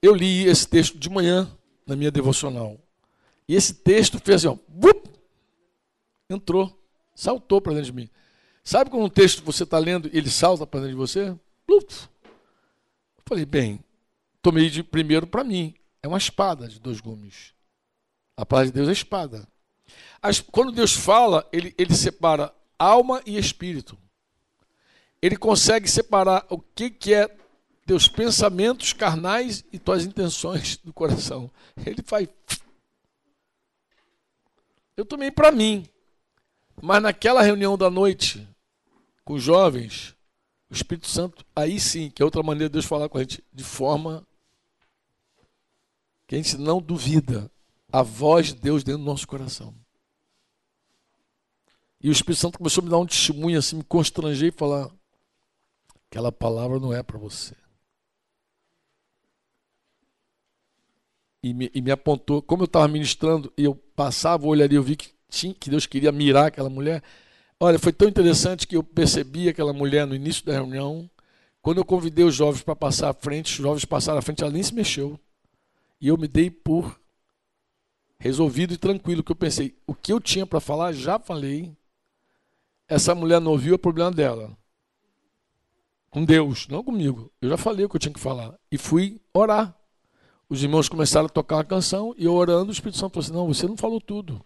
Eu 0.00 0.14
li 0.14 0.44
esse 0.44 0.68
texto 0.68 0.98
de 0.98 1.10
manhã 1.10 1.50
na 1.84 1.96
minha 1.96 2.10
devocional. 2.10 2.78
E 3.48 3.54
esse 3.54 3.74
texto 3.74 4.18
fez 4.18 4.44
assim, 4.44 4.54
ó, 4.54 4.58
bup, 4.68 5.08
entrou, 6.28 6.76
saltou 7.14 7.60
para 7.60 7.74
dentro 7.74 7.86
de 7.86 7.96
mim. 7.96 8.10
Sabe 8.64 8.90
quando 8.90 9.04
um 9.04 9.08
texto 9.08 9.44
você 9.44 9.62
está 9.62 9.78
lendo 9.78 10.10
e 10.12 10.18
ele 10.18 10.30
salta 10.30 10.66
para 10.66 10.80
dentro 10.80 10.94
de 10.94 10.98
você? 10.98 11.36
Eu 11.68 11.82
falei, 13.24 13.44
bem, 13.44 13.80
tomei 14.42 14.68
de 14.68 14.82
primeiro 14.82 15.26
para 15.26 15.44
mim. 15.44 15.74
É 16.02 16.08
uma 16.08 16.18
espada 16.18 16.68
de 16.68 16.80
dois 16.80 17.00
gumes. 17.00 17.52
A 18.36 18.44
palavra 18.44 18.70
de 18.70 18.74
Deus 18.74 18.88
é 18.88 18.92
espada. 18.92 19.46
As, 20.20 20.40
quando 20.40 20.72
Deus 20.72 20.92
fala, 20.92 21.48
ele, 21.52 21.74
ele 21.78 21.94
separa 21.94 22.52
alma 22.78 23.22
e 23.24 23.38
espírito. 23.38 23.96
Ele 25.22 25.36
consegue 25.36 25.88
separar 25.88 26.44
o 26.50 26.58
que, 26.58 26.90
que 26.90 27.14
é 27.14 27.34
teus 27.86 28.08
pensamentos 28.08 28.92
carnais 28.92 29.64
e 29.72 29.78
tuas 29.78 30.04
intenções 30.04 30.76
do 30.84 30.92
coração. 30.92 31.50
Ele 31.84 32.02
faz. 32.04 32.28
Eu 34.96 35.04
tomei 35.04 35.30
para 35.30 35.52
mim. 35.52 35.86
Mas 36.80 37.02
naquela 37.02 37.42
reunião 37.42 37.76
da 37.76 37.90
noite, 37.90 38.46
com 39.24 39.34
os 39.34 39.42
jovens, 39.42 40.14
o 40.70 40.74
Espírito 40.74 41.08
Santo, 41.08 41.44
aí 41.54 41.78
sim, 41.78 42.10
que 42.10 42.22
é 42.22 42.24
outra 42.24 42.42
maneira 42.42 42.68
de 42.68 42.74
Deus 42.74 42.84
falar 42.84 43.08
com 43.08 43.18
a 43.18 43.20
gente, 43.20 43.42
de 43.52 43.64
forma 43.64 44.26
que 46.26 46.34
a 46.34 46.38
gente 46.38 46.56
não 46.56 46.80
duvida 46.80 47.50
a 47.90 48.02
voz 48.02 48.48
de 48.48 48.54
Deus 48.54 48.82
dentro 48.82 49.02
do 49.02 49.06
nosso 49.06 49.26
coração. 49.26 49.74
E 52.00 52.08
o 52.08 52.12
Espírito 52.12 52.40
Santo 52.40 52.58
começou 52.58 52.82
a 52.82 52.84
me 52.84 52.90
dar 52.90 52.98
um 52.98 53.06
testemunho 53.06 53.58
assim, 53.58 53.76
me 53.76 53.84
constranger 53.84 54.48
e 54.48 54.56
falar: 54.56 54.90
aquela 56.10 56.30
palavra 56.30 56.78
não 56.78 56.92
é 56.92 57.02
para 57.02 57.18
você. 57.18 57.54
E 61.46 61.54
me, 61.54 61.70
e 61.72 61.80
me 61.80 61.92
apontou. 61.92 62.42
Como 62.42 62.64
eu 62.64 62.66
estava 62.66 62.88
ministrando 62.88 63.52
e 63.56 63.64
eu 63.64 63.74
passava 63.94 64.44
o 64.44 64.48
olho 64.48 64.64
ali, 64.64 64.74
eu 64.74 64.82
vi 64.82 64.96
que, 64.96 65.10
tinha, 65.28 65.54
que 65.54 65.70
Deus 65.70 65.86
queria 65.86 66.10
mirar 66.10 66.46
aquela 66.46 66.68
mulher. 66.68 67.02
Olha, 67.60 67.78
foi 67.78 67.92
tão 67.92 68.08
interessante 68.08 68.66
que 68.66 68.76
eu 68.76 68.82
percebi 68.82 69.48
aquela 69.48 69.72
mulher 69.72 70.06
no 70.06 70.14
início 70.14 70.44
da 70.44 70.52
reunião. 70.52 71.08
Quando 71.62 71.78
eu 71.78 71.84
convidei 71.84 72.24
os 72.24 72.34
jovens 72.34 72.62
para 72.62 72.74
passar 72.74 73.10
à 73.10 73.14
frente, 73.14 73.52
os 73.52 73.62
jovens 73.62 73.84
passaram 73.84 74.18
à 74.18 74.22
frente, 74.22 74.42
ela 74.42 74.52
nem 74.52 74.62
se 74.62 74.74
mexeu. 74.74 75.18
E 76.00 76.08
eu 76.08 76.18
me 76.18 76.26
dei 76.26 76.50
por 76.50 77.00
resolvido 78.18 78.74
e 78.74 78.76
tranquilo, 78.76 79.22
que 79.22 79.30
eu 79.30 79.36
pensei, 79.36 79.76
o 79.86 79.94
que 79.94 80.12
eu 80.12 80.20
tinha 80.20 80.46
para 80.46 80.58
falar, 80.58 80.92
já 80.92 81.18
falei. 81.18 81.76
Essa 82.88 83.14
mulher 83.14 83.40
não 83.40 83.52
ouviu, 83.52 83.74
é 83.74 83.78
problema 83.78 84.10
dela. 84.10 84.56
Com 86.10 86.24
Deus, 86.24 86.66
não 86.66 86.82
comigo. 86.82 87.30
Eu 87.40 87.50
já 87.50 87.56
falei 87.56 87.84
o 87.84 87.88
que 87.88 87.96
eu 87.96 88.00
tinha 88.00 88.14
que 88.14 88.20
falar. 88.20 88.58
E 88.70 88.78
fui 88.78 89.20
orar 89.32 89.75
os 90.48 90.62
irmãos 90.62 90.88
começaram 90.88 91.26
a 91.26 91.30
tocar 91.30 91.56
uma 91.56 91.64
canção 91.64 92.14
e 92.16 92.24
eu 92.24 92.34
orando, 92.34 92.70
o 92.70 92.72
Espírito 92.72 92.98
Santo 92.98 93.14
falou 93.14 93.24
assim: 93.24 93.32
Não, 93.32 93.46
você 93.52 93.66
não 93.66 93.76
falou 93.76 94.00
tudo. 94.00 94.44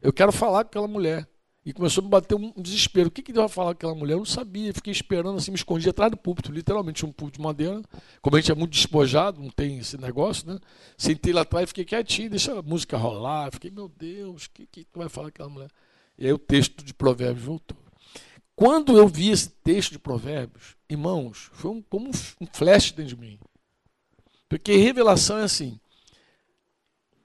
Eu 0.00 0.12
quero 0.12 0.32
falar 0.32 0.64
com 0.64 0.68
aquela 0.68 0.88
mulher. 0.88 1.26
E 1.64 1.72
começou 1.72 2.00
a 2.00 2.04
me 2.04 2.10
bater 2.10 2.36
um 2.36 2.52
desespero. 2.56 3.08
O 3.08 3.10
que, 3.10 3.20
que 3.20 3.32
Deus 3.32 3.46
vai 3.46 3.52
falar 3.52 3.74
com 3.74 3.78
aquela 3.78 3.94
mulher? 3.94 4.12
Eu 4.12 4.18
não 4.18 4.24
sabia. 4.24 4.72
Fiquei 4.72 4.92
esperando 4.92 5.36
assim, 5.36 5.50
me 5.50 5.56
escondi 5.56 5.88
atrás 5.88 6.12
do 6.12 6.16
púlpito, 6.16 6.52
literalmente 6.52 7.04
um 7.04 7.10
púlpito 7.10 7.38
de 7.38 7.42
madeira. 7.42 7.82
Como 8.22 8.36
a 8.36 8.40
gente 8.40 8.52
é 8.52 8.54
muito 8.54 8.70
despojado, 8.70 9.40
não 9.40 9.50
tem 9.50 9.78
esse 9.78 9.98
negócio, 9.98 10.46
né? 10.46 10.60
Sentei 10.96 11.32
lá 11.32 11.40
atrás 11.40 11.64
e 11.64 11.66
fiquei 11.66 11.84
quietinho, 11.84 12.30
deixa 12.30 12.56
a 12.56 12.62
música 12.62 12.96
rolar. 12.96 13.50
Fiquei, 13.50 13.72
meu 13.72 13.88
Deus, 13.88 14.44
o 14.44 14.50
que, 14.52 14.64
que 14.64 14.84
tu 14.84 15.00
vai 15.00 15.08
falar 15.08 15.32
com 15.32 15.34
aquela 15.34 15.48
mulher? 15.48 15.70
E 16.16 16.26
aí 16.26 16.32
o 16.32 16.38
texto 16.38 16.84
de 16.84 16.94
Provérbios 16.94 17.44
voltou. 17.44 17.76
Quando 18.54 18.96
eu 18.96 19.08
vi 19.08 19.30
esse 19.30 19.48
texto 19.48 19.90
de 19.90 19.98
Provérbios, 19.98 20.76
irmãos, 20.88 21.50
foi 21.52 21.72
um, 21.72 21.82
como 21.82 22.08
um 22.08 22.46
flash 22.52 22.92
dentro 22.92 23.16
de 23.16 23.20
mim. 23.20 23.40
Porque 24.48 24.76
revelação 24.76 25.38
é 25.38 25.44
assim. 25.44 25.78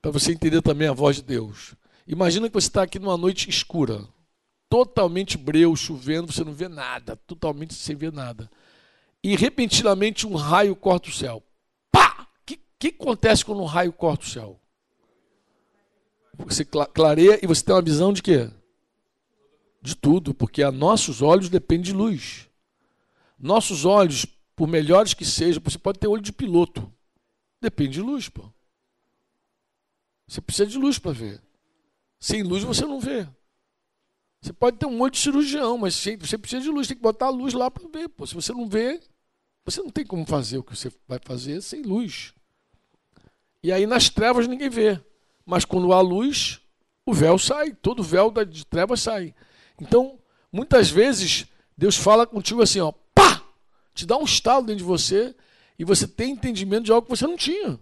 Para 0.01 0.11
você 0.11 0.31
entender 0.31 0.61
também 0.61 0.87
a 0.87 0.93
voz 0.93 1.17
de 1.17 1.21
Deus. 1.21 1.75
Imagina 2.07 2.47
que 2.47 2.53
você 2.53 2.67
está 2.67 2.83
aqui 2.83 2.97
numa 2.97 3.15
noite 3.15 3.49
escura, 3.49 4.07
totalmente 4.67 5.37
breu, 5.37 5.75
chovendo, 5.75 6.31
você 6.31 6.43
não 6.43 6.53
vê 6.53 6.67
nada, 6.67 7.15
totalmente 7.15 7.73
sem 7.73 7.95
ver 7.95 8.11
nada. 8.11 8.49
E 9.23 9.35
repentinamente 9.35 10.25
um 10.25 10.35
raio 10.35 10.75
corta 10.75 11.09
o 11.09 11.13
céu. 11.13 11.43
Pá! 11.91 12.27
O 12.41 12.45
que, 12.45 12.59
que 12.79 12.87
acontece 12.87 13.45
quando 13.45 13.61
um 13.61 13.65
raio 13.65 13.93
corta 13.93 14.25
o 14.25 14.29
céu? 14.29 14.59
Você 16.39 16.65
clareia 16.65 17.39
e 17.43 17.45
você 17.45 17.63
tem 17.63 17.75
uma 17.75 17.81
visão 17.81 18.11
de 18.11 18.23
quê? 18.23 18.49
De 19.81 19.95
tudo, 19.95 20.33
porque 20.33 20.63
a 20.63 20.71
nossos 20.71 21.21
olhos 21.21 21.49
depende 21.49 21.91
de 21.91 21.93
luz. 21.93 22.47
Nossos 23.37 23.85
olhos, 23.85 24.25
por 24.55 24.67
melhores 24.67 25.13
que 25.13 25.25
sejam, 25.25 25.61
você 25.63 25.77
pode 25.77 25.99
ter 25.99 26.07
olho 26.07 26.21
de 26.21 26.31
piloto. 26.31 26.91
Depende 27.61 27.93
de 27.93 28.01
luz, 28.01 28.27
pô. 28.27 28.51
Você 30.27 30.41
precisa 30.41 30.65
de 30.65 30.77
luz 30.77 30.97
para 30.97 31.11
ver. 31.11 31.41
Sem 32.19 32.41
luz 32.41 32.63
você 32.63 32.85
não 32.85 32.99
vê. 32.99 33.27
Você 34.41 34.51
pode 34.51 34.77
ter 34.77 34.87
um 34.87 34.97
monte 34.97 35.13
de 35.13 35.19
cirurgião, 35.19 35.77
mas 35.77 35.95
você 35.95 36.37
precisa 36.37 36.61
de 36.61 36.69
luz, 36.69 36.87
tem 36.87 36.97
que 36.97 37.03
botar 37.03 37.27
a 37.27 37.29
luz 37.29 37.53
lá 37.53 37.69
para 37.69 37.87
ver. 37.87 38.09
Pô. 38.09 38.25
Se 38.25 38.33
você 38.33 38.51
não 38.51 38.67
vê, 38.67 38.99
você 39.63 39.81
não 39.81 39.91
tem 39.91 40.05
como 40.05 40.25
fazer 40.25 40.57
o 40.57 40.63
que 40.63 40.75
você 40.75 40.91
vai 41.07 41.19
fazer 41.23 41.61
sem 41.61 41.83
luz. 41.83 42.33
E 43.61 43.71
aí 43.71 43.85
nas 43.85 44.09
trevas 44.09 44.47
ninguém 44.47 44.69
vê. 44.69 44.99
Mas 45.45 45.65
quando 45.65 45.93
há 45.93 46.01
luz, 46.01 46.61
o 47.05 47.13
véu 47.13 47.37
sai, 47.37 47.73
todo 47.73 48.01
véu 48.01 48.31
de 48.45 48.65
trevas 48.65 49.01
sai. 49.01 49.35
Então, 49.79 50.19
muitas 50.51 50.89
vezes, 50.89 51.45
Deus 51.77 51.95
fala 51.95 52.25
contigo 52.25 52.61
assim, 52.61 52.79
ó, 52.79 52.91
pá! 53.13 53.43
Te 53.93 54.05
dá 54.05 54.17
um 54.17 54.23
estalo 54.23 54.65
dentro 54.65 54.79
de 54.79 54.83
você 54.83 55.35
e 55.81 55.83
você 55.83 56.07
tem 56.07 56.33
entendimento 56.33 56.83
de 56.83 56.91
algo 56.91 57.07
que 57.07 57.09
você 57.09 57.25
não 57.25 57.35
tinha. 57.35 57.79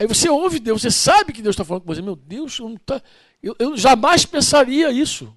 Aí 0.00 0.06
você 0.06 0.30
ouve 0.30 0.58
Deus, 0.58 0.80
você 0.80 0.90
sabe 0.90 1.30
que 1.30 1.42
Deus 1.42 1.52
está 1.52 1.62
falando 1.62 1.82
com 1.82 1.94
você. 1.94 2.00
Meu 2.00 2.16
Deus, 2.16 2.58
eu, 2.58 2.78
tá, 2.86 3.02
eu, 3.42 3.54
eu, 3.58 3.76
jamais 3.76 4.24
pensaria 4.24 4.90
isso. 4.90 5.30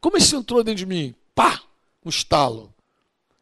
Como 0.00 0.16
isso 0.16 0.34
entrou 0.36 0.64
dentro 0.64 0.78
de 0.78 0.86
mim? 0.86 1.14
Pá! 1.34 1.60
Um 2.02 2.08
estalo. 2.08 2.72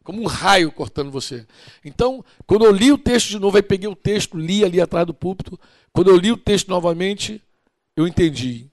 Como 0.02 0.20
um 0.20 0.26
raio 0.26 0.72
cortando 0.72 1.09
você. 1.12 1.46
Então, 1.84 2.24
quando 2.44 2.64
eu 2.64 2.72
li 2.72 2.90
o 2.90 2.98
texto 2.98 3.28
de 3.28 3.38
novo, 3.38 3.57
aí 3.57 3.62
peguei 3.62 3.88
o 3.88 3.94
texto, 3.94 4.36
li 4.36 4.64
ali 4.64 4.80
atrás 4.80 5.07
do 5.07 5.14
púlpito. 5.14 5.61
Quando 5.92 6.11
eu 6.11 6.16
li 6.16 6.32
o 6.32 6.36
texto 6.36 6.66
novamente, 6.66 7.40
eu 7.94 8.09
entendi. 8.09 8.68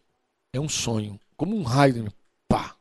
É 0.51 0.59
um 0.59 0.67
sonho. 0.67 1.19
Como 1.37 1.55
um 1.55 1.61
raio. 1.61 2.11
Pá! 2.47 2.75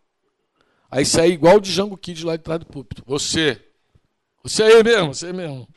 Aí 0.90 1.04
saí 1.04 1.32
igual 1.32 1.58
o 1.58 1.60
de 1.60 1.70
Jango 1.70 1.98
Kid 1.98 2.24
lá 2.24 2.38
de 2.38 2.42
trás 2.42 2.58
do 2.58 2.64
púlpito. 2.64 3.02
Você, 3.06 3.62
você 4.42 4.62
aí 4.62 4.82
mesmo, 4.82 5.14
você 5.14 5.26
aí 5.26 5.32
mesmo. 5.32 5.68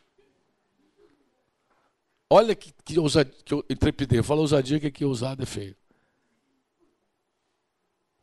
Olha 2.29 2.55
que, 2.55 2.73
que, 2.83 2.99
ousadia, 2.99 3.33
que 3.43 3.55
intrepidez. 3.69 4.25
Fala 4.25 4.41
ousadia 4.41 4.79
que 4.79 4.87
aqui 4.87 5.03
é 5.03 5.07
ousado 5.07 5.43
é 5.43 5.45
feio. 5.45 5.75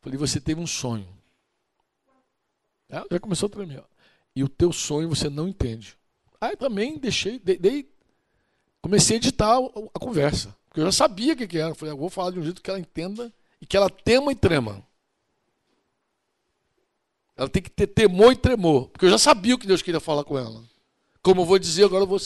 Falei, 0.00 0.18
você 0.18 0.40
teve 0.40 0.60
um 0.60 0.66
sonho. 0.66 1.08
É, 2.88 3.02
já 3.10 3.20
começou 3.20 3.46
a 3.46 3.50
tremer. 3.50 3.84
E 4.34 4.42
o 4.42 4.48
teu 4.48 4.72
sonho 4.72 5.08
você 5.08 5.30
não 5.30 5.48
entende. 5.48 5.96
Aí 6.40 6.56
também 6.56 6.98
deixei, 6.98 7.38
dei, 7.38 7.88
comecei 8.80 9.16
a 9.16 9.18
editar 9.18 9.56
a, 9.56 9.98
conversa. 9.98 10.54
Porque 10.66 10.80
eu 10.80 10.86
já 10.86 10.92
sabia 10.92 11.34
o 11.34 11.36
que, 11.36 11.46
que 11.46 11.58
era. 11.58 11.74
Falei, 11.74 11.94
eu 11.94 11.98
vou 11.98 12.10
falar 12.10 12.32
de 12.32 12.40
um 12.40 12.42
jeito 12.42 12.60
que 12.60 12.68
ela 12.68 12.80
entenda 12.80 13.32
e 13.60 13.66
que 13.66 13.76
ela 13.76 13.88
tema 13.88 14.32
e 14.32 14.34
trema. 14.34 14.84
Ela 17.36 17.48
tem 17.48 17.62
que 17.62 17.70
ter 17.70 17.86
temor 17.86 18.32
e 18.32 18.36
tremor. 18.36 18.88
Porque 18.88 19.06
eu 19.06 19.10
já 19.10 19.18
sabia 19.18 19.54
o 19.54 19.58
que 19.58 19.66
Deus 19.66 19.82
queria 19.82 20.00
falar 20.00 20.24
com 20.24 20.38
ela. 20.38 20.62
Como 21.22 21.40
eu 21.40 21.44
vou 21.44 21.58
dizer, 21.58 21.84
agora 21.84 22.04
eu 22.04 22.06
vou, 22.06 22.18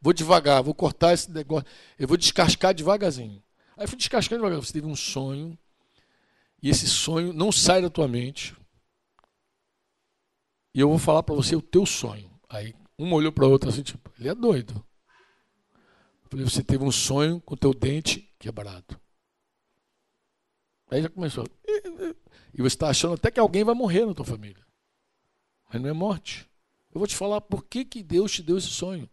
vou 0.00 0.12
devagar, 0.12 0.62
vou 0.62 0.74
cortar 0.74 1.12
esse 1.12 1.30
negócio. 1.30 1.66
Eu 1.98 2.08
vou 2.08 2.16
descascar 2.16 2.74
devagarzinho. 2.74 3.42
Aí 3.76 3.86
fui 3.86 3.96
descascando 3.96 4.42
devagar. 4.42 4.64
Você 4.64 4.72
teve 4.72 4.86
um 4.86 4.96
sonho. 4.96 5.58
E 6.62 6.68
esse 6.68 6.86
sonho 6.86 7.32
não 7.32 7.52
sai 7.52 7.82
da 7.82 7.90
tua 7.90 8.08
mente. 8.08 8.56
e 10.74 10.80
eu 10.80 10.88
vou 10.88 10.98
falar 10.98 11.22
para 11.22 11.34
você 11.34 11.54
o 11.54 11.62
teu 11.62 11.86
sonho. 11.86 12.30
Aí 12.48 12.74
uma 12.98 13.16
olhou 13.16 13.32
para 13.32 13.44
a 13.44 13.48
outra 13.48 13.70
assim, 13.70 13.82
tipo, 13.82 14.10
ele 14.18 14.28
é 14.28 14.34
doido. 14.34 14.74
Eu 16.24 16.30
falei, 16.30 16.44
você 16.44 16.62
teve 16.62 16.82
um 16.82 16.90
sonho 16.90 17.40
com 17.40 17.54
o 17.54 17.56
teu 17.56 17.72
dente 17.74 18.32
quebrado. 18.38 18.98
Aí 20.90 21.02
já 21.02 21.08
começou. 21.08 21.46
E 22.54 22.62
você 22.62 22.76
está 22.76 22.88
achando 22.88 23.14
até 23.14 23.30
que 23.30 23.40
alguém 23.40 23.64
vai 23.64 23.74
morrer 23.74 24.06
na 24.06 24.14
tua 24.14 24.24
família. 24.24 24.64
Mas 25.72 25.82
não 25.82 25.90
é 25.90 25.92
morte. 25.92 26.48
Eu 26.94 27.00
vou 27.00 27.06
te 27.08 27.16
falar 27.16 27.40
por 27.40 27.64
que, 27.64 27.84
que 27.84 28.02
Deus 28.02 28.32
te 28.32 28.42
deu 28.42 28.56
esse 28.56 28.68
sonho. 28.68 29.10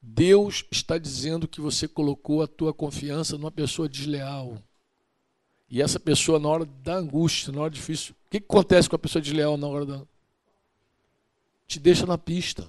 Deus 0.00 0.64
está 0.70 0.96
dizendo 0.96 1.46
que 1.46 1.60
você 1.60 1.86
colocou 1.86 2.42
a 2.42 2.46
tua 2.46 2.72
confiança 2.72 3.36
numa 3.36 3.50
pessoa 3.50 3.86
desleal. 3.86 4.56
E 5.68 5.82
essa 5.82 6.00
pessoa, 6.00 6.38
na 6.38 6.48
hora 6.48 6.64
da 6.64 6.96
angústia, 6.96 7.52
na 7.52 7.60
hora 7.60 7.70
difícil, 7.70 8.14
o 8.26 8.30
que, 8.30 8.40
que 8.40 8.46
acontece 8.46 8.88
com 8.88 8.96
a 8.96 8.98
pessoa 8.98 9.20
desleal 9.20 9.58
na 9.58 9.66
hora 9.66 9.84
da. 9.84 10.02
Te 11.66 11.78
deixa 11.78 12.06
na 12.06 12.16
pista. 12.16 12.68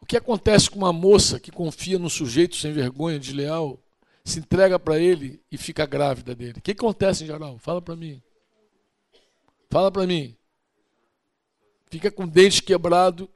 O 0.00 0.06
que 0.06 0.18
acontece 0.18 0.68
com 0.68 0.76
uma 0.76 0.92
moça 0.92 1.40
que 1.40 1.50
confia 1.50 1.98
no 1.98 2.10
sujeito 2.10 2.56
sem 2.56 2.70
vergonha, 2.72 3.18
desleal, 3.18 3.80
se 4.24 4.38
entrega 4.38 4.78
para 4.78 4.98
ele 4.98 5.40
e 5.52 5.58
fica 5.58 5.84
grávida 5.84 6.34
dele? 6.34 6.58
O 6.58 6.62
que 6.62 6.72
acontece 6.72 7.24
em 7.24 7.26
geral? 7.26 7.58
Fala 7.58 7.82
para 7.82 7.94
mim. 7.94 8.22
Fala 9.70 9.90
para 9.90 10.06
mim. 10.06 10.36
Fica 11.90 12.10
com 12.10 12.24
o 12.24 12.30
dente 12.30 12.62
quebrado 12.62 13.28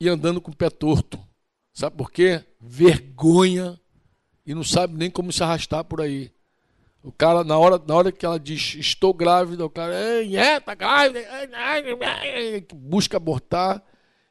e 0.00 0.08
andando 0.08 0.40
com 0.40 0.50
o 0.50 0.56
pé 0.56 0.70
torto. 0.70 1.18
Sabe 1.72 1.96
por 1.96 2.10
quê? 2.10 2.44
Vergonha 2.60 3.78
e 4.46 4.54
não 4.54 4.64
sabe 4.64 4.96
nem 4.96 5.10
como 5.10 5.32
se 5.32 5.42
arrastar 5.42 5.84
por 5.84 6.00
aí. 6.00 6.32
O 7.02 7.12
cara, 7.12 7.44
na 7.44 7.56
hora, 7.56 7.80
na 7.86 7.94
hora 7.94 8.12
que 8.12 8.24
ela 8.24 8.38
diz 8.38 8.74
estou 8.76 9.14
grávida, 9.14 9.64
o 9.64 9.70
cara 9.70 9.94
é, 9.94 10.60
tá 10.60 10.74
grávida, 10.74 11.20
busca 12.74 13.16
abortar. 13.16 13.82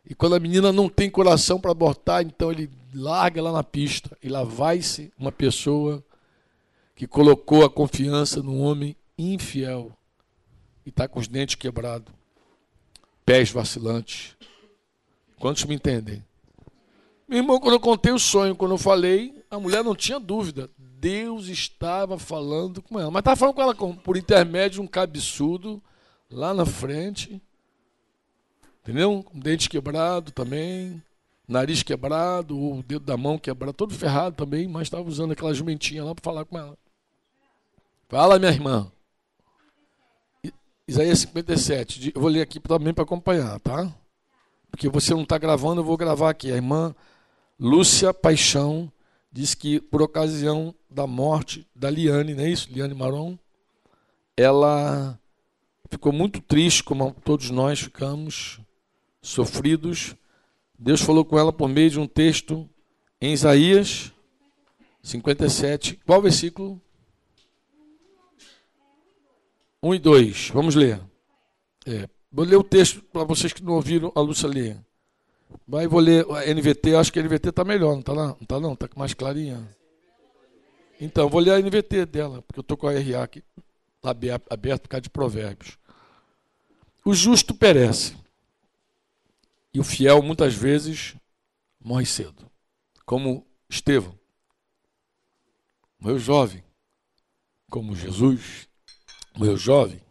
E 0.10 0.16
quando 0.16 0.36
a 0.36 0.40
menina 0.40 0.72
não 0.72 0.90
tem 0.90 1.10
coração 1.10 1.60
para 1.60 1.72
abortar, 1.72 2.24
então 2.24 2.52
ele 2.52 2.70
larga 2.98 3.42
lá 3.42 3.52
na 3.52 3.64
pista. 3.64 4.18
E 4.22 4.30
lá 4.30 4.44
vai-se 4.44 5.12
uma 5.18 5.32
pessoa 5.32 6.04
que 6.96 7.08
colocou 7.08 7.64
a 7.64 7.70
confiança 7.70 8.42
num 8.42 8.62
homem 8.62 8.96
infiel 9.18 9.92
e 10.86 10.90
está 10.90 11.08
com 11.08 11.20
os 11.20 11.28
dentes 11.28 11.56
quebrados, 11.56 12.14
pés 13.26 13.52
vacilantes, 13.52 14.38
Quantos 15.40 15.64
me 15.66 15.76
entendem? 15.76 16.24
Meu 17.28 17.40
irmão, 17.40 17.60
quando 17.60 17.74
eu 17.74 17.80
contei 17.80 18.12
o 18.12 18.20
sonho, 18.20 18.56
quando 18.56 18.72
eu 18.72 18.78
falei, 18.78 19.44
a 19.50 19.60
mulher 19.60 19.84
não 19.84 19.96
tinha 19.96 20.20
dúvida. 20.20 20.70
Deus 20.78 21.48
estava 21.48 22.18
falando 22.18 22.82
com 22.82 23.00
ela. 23.00 23.12
Mas 23.12 23.20
estava 23.20 23.36
falando 23.36 23.56
com 23.56 23.62
ela 23.62 23.76
por 23.76 24.18
intermédio 24.18 24.76
de 24.76 24.82
um 24.82 24.88
cabeçudo 24.88 25.82
lá 26.30 26.54
na 26.54 26.66
frente. 26.66 27.42
Entendeu? 28.82 29.22
Com 29.24 29.40
dente 29.40 29.70
quebrado 29.70 30.32
também, 30.32 31.04
nariz 31.48 31.84
quebrado, 31.84 32.58
o 32.58 32.84
dedo 32.84 33.06
da 33.06 33.16
mão 33.16 33.38
quebrado, 33.38 33.74
todo 33.74 33.94
ferrado 33.94 34.36
também, 34.36 34.68
mas 34.68 34.84
estava 34.84 35.08
usando 35.08 35.32
aquela 35.32 35.54
jumentinha 35.54 36.04
lá 36.04 36.14
para 36.14 36.24
falar 36.24 36.46
com 36.46 36.58
ela. 36.58 36.78
Fala, 38.10 38.40
minha 38.40 38.52
irmã. 38.52 38.92
Isaías 40.88 41.20
57. 41.20 42.14
Eu 42.16 42.22
vou 42.22 42.30
ler 42.30 42.42
aqui 42.42 42.60
também 42.60 42.94
para 42.94 43.04
acompanhar, 43.04 43.60
tá? 43.60 43.94
porque 44.78 44.90
você 44.90 45.14
não 45.14 45.24
está 45.24 45.40
gravando, 45.40 45.82
eu 45.82 45.86
vou 45.86 45.98
gravar 45.98 46.30
aqui. 46.30 46.52
A 46.52 46.56
irmã 46.56 46.96
Lúcia 47.60 48.14
Paixão 48.14 48.92
diz 49.32 49.56
que 49.56 49.80
por 49.80 50.04
ocasião 50.04 50.74
da 50.88 51.08
morte 51.08 51.68
da 51.76 51.90
Liane, 51.90 52.36
não 52.36 52.44
é 52.44 52.50
isso? 52.50 52.70
Liane 52.72 52.94
Maron, 52.94 53.38
ela 54.36 55.20
ficou 55.90 56.14
muito 56.14 56.40
triste, 56.42 56.84
como 56.84 57.12
todos 57.26 57.50
nós 57.50 57.80
ficamos, 57.80 58.60
sofridos. 59.20 60.16
Deus 60.78 61.02
falou 61.02 61.26
com 61.26 61.38
ela 61.38 61.52
por 61.52 61.68
meio 61.68 61.90
de 61.90 62.00
um 62.00 62.08
texto 62.08 62.70
em 63.20 63.34
Isaías 63.34 64.12
57. 65.02 66.00
Qual 66.06 66.22
versículo? 66.22 66.82
1 69.82 69.96
e 69.96 70.00
2. 70.00 70.50
Vamos 70.50 70.76
ler. 70.76 71.00
É, 71.86 72.08
Vou 72.32 72.46
ler 72.46 72.58
o 72.58 72.64
texto 72.64 73.02
para 73.02 73.24
vocês 73.24 73.54
que 73.54 73.64
não 73.64 73.74
ouviram 73.74 74.12
a 74.14 74.20
Lúcia 74.22 74.48
ler. 74.48 74.78
Vai, 75.68 75.88
vou 75.88 76.00
ler 76.00 76.26
a 76.30 76.54
NVT, 76.54 76.96
acho 76.96 77.12
que 77.12 77.20
a 77.20 77.24
NVT 77.24 77.50
está 77.50 77.64
melhor, 77.64 77.94
não 77.94 78.02
está 78.02 78.14
lá? 78.14 78.28
Não 78.28 78.38
está 78.42 78.60
não? 78.60 78.74
Está 78.74 78.88
mais 78.96 79.14
clarinha. 79.14 79.68
Então, 81.00 81.30
vou 81.30 81.40
ler 81.40 81.54
a 81.54 81.60
NVT 81.60 82.06
dela, 82.06 82.42
porque 82.42 82.60
eu 82.60 82.62
estou 82.62 82.76
com 82.76 82.88
a 82.88 82.92
RA 82.92 83.24
aqui 83.24 83.44
aberto 84.50 84.84
por 84.84 84.90
causa 84.90 85.02
de 85.02 85.10
provérbios. 85.10 85.78
O 87.04 87.14
justo 87.14 87.54
perece, 87.54 88.16
e 89.74 89.80
o 89.80 89.84
fiel 89.84 90.22
muitas 90.22 90.54
vezes 90.54 91.16
morre 91.80 92.06
cedo. 92.06 92.50
Como 93.06 93.46
Estevão, 93.70 94.18
morreu 96.00 96.20
jovem. 96.20 96.64
Como 97.70 97.96
Jesus, 97.96 98.68
morreu 99.36 99.58
jovem. 99.58 100.02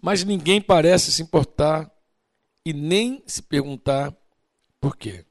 Mas 0.00 0.24
ninguém 0.24 0.60
parece 0.60 1.12
se 1.12 1.22
importar 1.22 1.90
e 2.64 2.72
nem 2.72 3.22
se 3.26 3.42
perguntar 3.42 4.14
por 4.80 4.96
quê. 4.96 5.24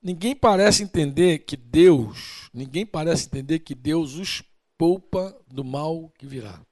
Ninguém 0.00 0.34
parece 0.34 0.84
entender 0.84 1.40
que 1.40 1.56
Deus, 1.56 2.48
ninguém 2.54 2.86
parece 2.86 3.26
entender 3.26 3.58
que 3.58 3.74
Deus 3.74 4.14
os 4.14 4.42
poupa 4.76 5.36
do 5.48 5.64
mal 5.64 6.08
que 6.16 6.26
virá. 6.26 6.64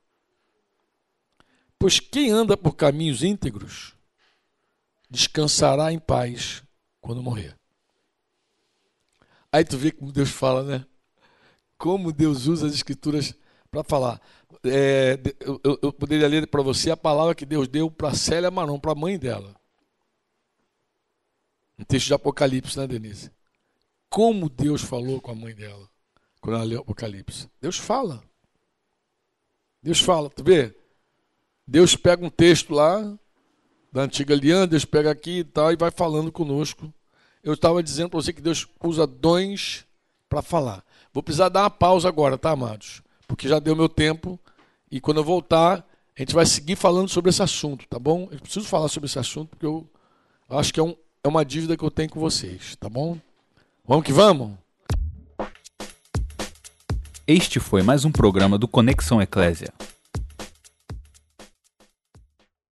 Pois 1.78 1.98
quem 1.98 2.30
anda 2.30 2.56
por 2.56 2.76
caminhos 2.76 3.24
íntegros 3.24 3.95
descansará 5.08 5.92
em 5.92 5.98
paz 5.98 6.62
quando 7.00 7.22
morrer. 7.22 7.56
Aí 9.52 9.64
tu 9.64 9.78
vê 9.78 9.90
como 9.90 10.12
Deus 10.12 10.30
fala, 10.30 10.62
né? 10.62 10.86
Como 11.78 12.12
Deus 12.12 12.46
usa 12.46 12.66
as 12.66 12.74
escrituras 12.74 13.34
para 13.70 13.84
falar 13.84 14.20
é, 14.64 15.18
eu, 15.40 15.78
eu, 15.82 15.92
poderia 15.92 16.28
ler 16.28 16.46
para 16.46 16.62
você 16.62 16.90
a 16.90 16.96
palavra 16.96 17.34
que 17.34 17.46
Deus 17.46 17.68
deu 17.68 17.90
para 17.90 18.14
Célia 18.14 18.50
Maron, 18.50 18.78
para 18.78 18.92
a 18.92 18.96
mãe 18.96 19.18
dela. 19.18 19.54
Um 21.78 21.84
texto 21.84 22.06
de 22.06 22.14
Apocalipse, 22.14 22.78
né, 22.78 22.86
Denise? 22.86 23.30
Como 24.08 24.48
Deus 24.48 24.82
falou 24.82 25.20
com 25.20 25.30
a 25.30 25.34
mãe 25.34 25.54
dela 25.54 25.88
quando 26.40 26.56
ela 26.56 26.64
leu 26.64 26.80
Apocalipse. 26.80 27.48
Deus 27.60 27.76
fala. 27.76 28.22
Deus 29.82 30.00
fala, 30.00 30.30
tu 30.30 30.42
vê? 30.42 30.74
Deus 31.66 31.96
pega 31.96 32.24
um 32.24 32.30
texto 32.30 32.72
lá 32.72 33.18
da 33.96 34.02
antiga 34.02 34.34
aliança, 34.34 34.66
Deus 34.66 34.84
pega 34.84 35.10
aqui 35.10 35.38
e 35.38 35.44
tal 35.44 35.72
e 35.72 35.76
vai 35.76 35.90
falando 35.90 36.30
conosco. 36.30 36.92
Eu 37.42 37.54
estava 37.54 37.82
dizendo 37.82 38.10
para 38.10 38.20
você 38.20 38.30
que 38.30 38.42
Deus 38.42 38.66
usa 38.84 39.06
dons 39.06 39.86
para 40.28 40.42
falar. 40.42 40.84
Vou 41.14 41.22
precisar 41.22 41.48
dar 41.48 41.62
uma 41.62 41.70
pausa 41.70 42.06
agora, 42.06 42.36
tá, 42.36 42.50
amados? 42.50 43.00
Porque 43.26 43.48
já 43.48 43.58
deu 43.58 43.74
meu 43.74 43.88
tempo 43.88 44.38
e 44.90 45.00
quando 45.00 45.16
eu 45.16 45.24
voltar, 45.24 45.82
a 46.14 46.20
gente 46.20 46.34
vai 46.34 46.44
seguir 46.44 46.76
falando 46.76 47.08
sobre 47.08 47.30
esse 47.30 47.42
assunto, 47.42 47.88
tá 47.88 47.98
bom? 47.98 48.28
Eu 48.30 48.38
preciso 48.38 48.66
falar 48.66 48.88
sobre 48.88 49.06
esse 49.08 49.18
assunto 49.18 49.48
porque 49.48 49.64
eu 49.64 49.88
acho 50.50 50.74
que 50.74 50.80
é, 50.80 50.82
um, 50.82 50.94
é 51.24 51.28
uma 51.28 51.42
dívida 51.42 51.74
que 51.74 51.82
eu 51.82 51.90
tenho 51.90 52.10
com 52.10 52.20
vocês, 52.20 52.76
tá 52.76 52.90
bom? 52.90 53.16
Vamos 53.82 54.04
que 54.04 54.12
vamos? 54.12 54.58
Este 57.26 57.58
foi 57.58 57.82
mais 57.82 58.04
um 58.04 58.12
programa 58.12 58.58
do 58.58 58.68
Conexão 58.68 59.22
Eclésia. 59.22 59.72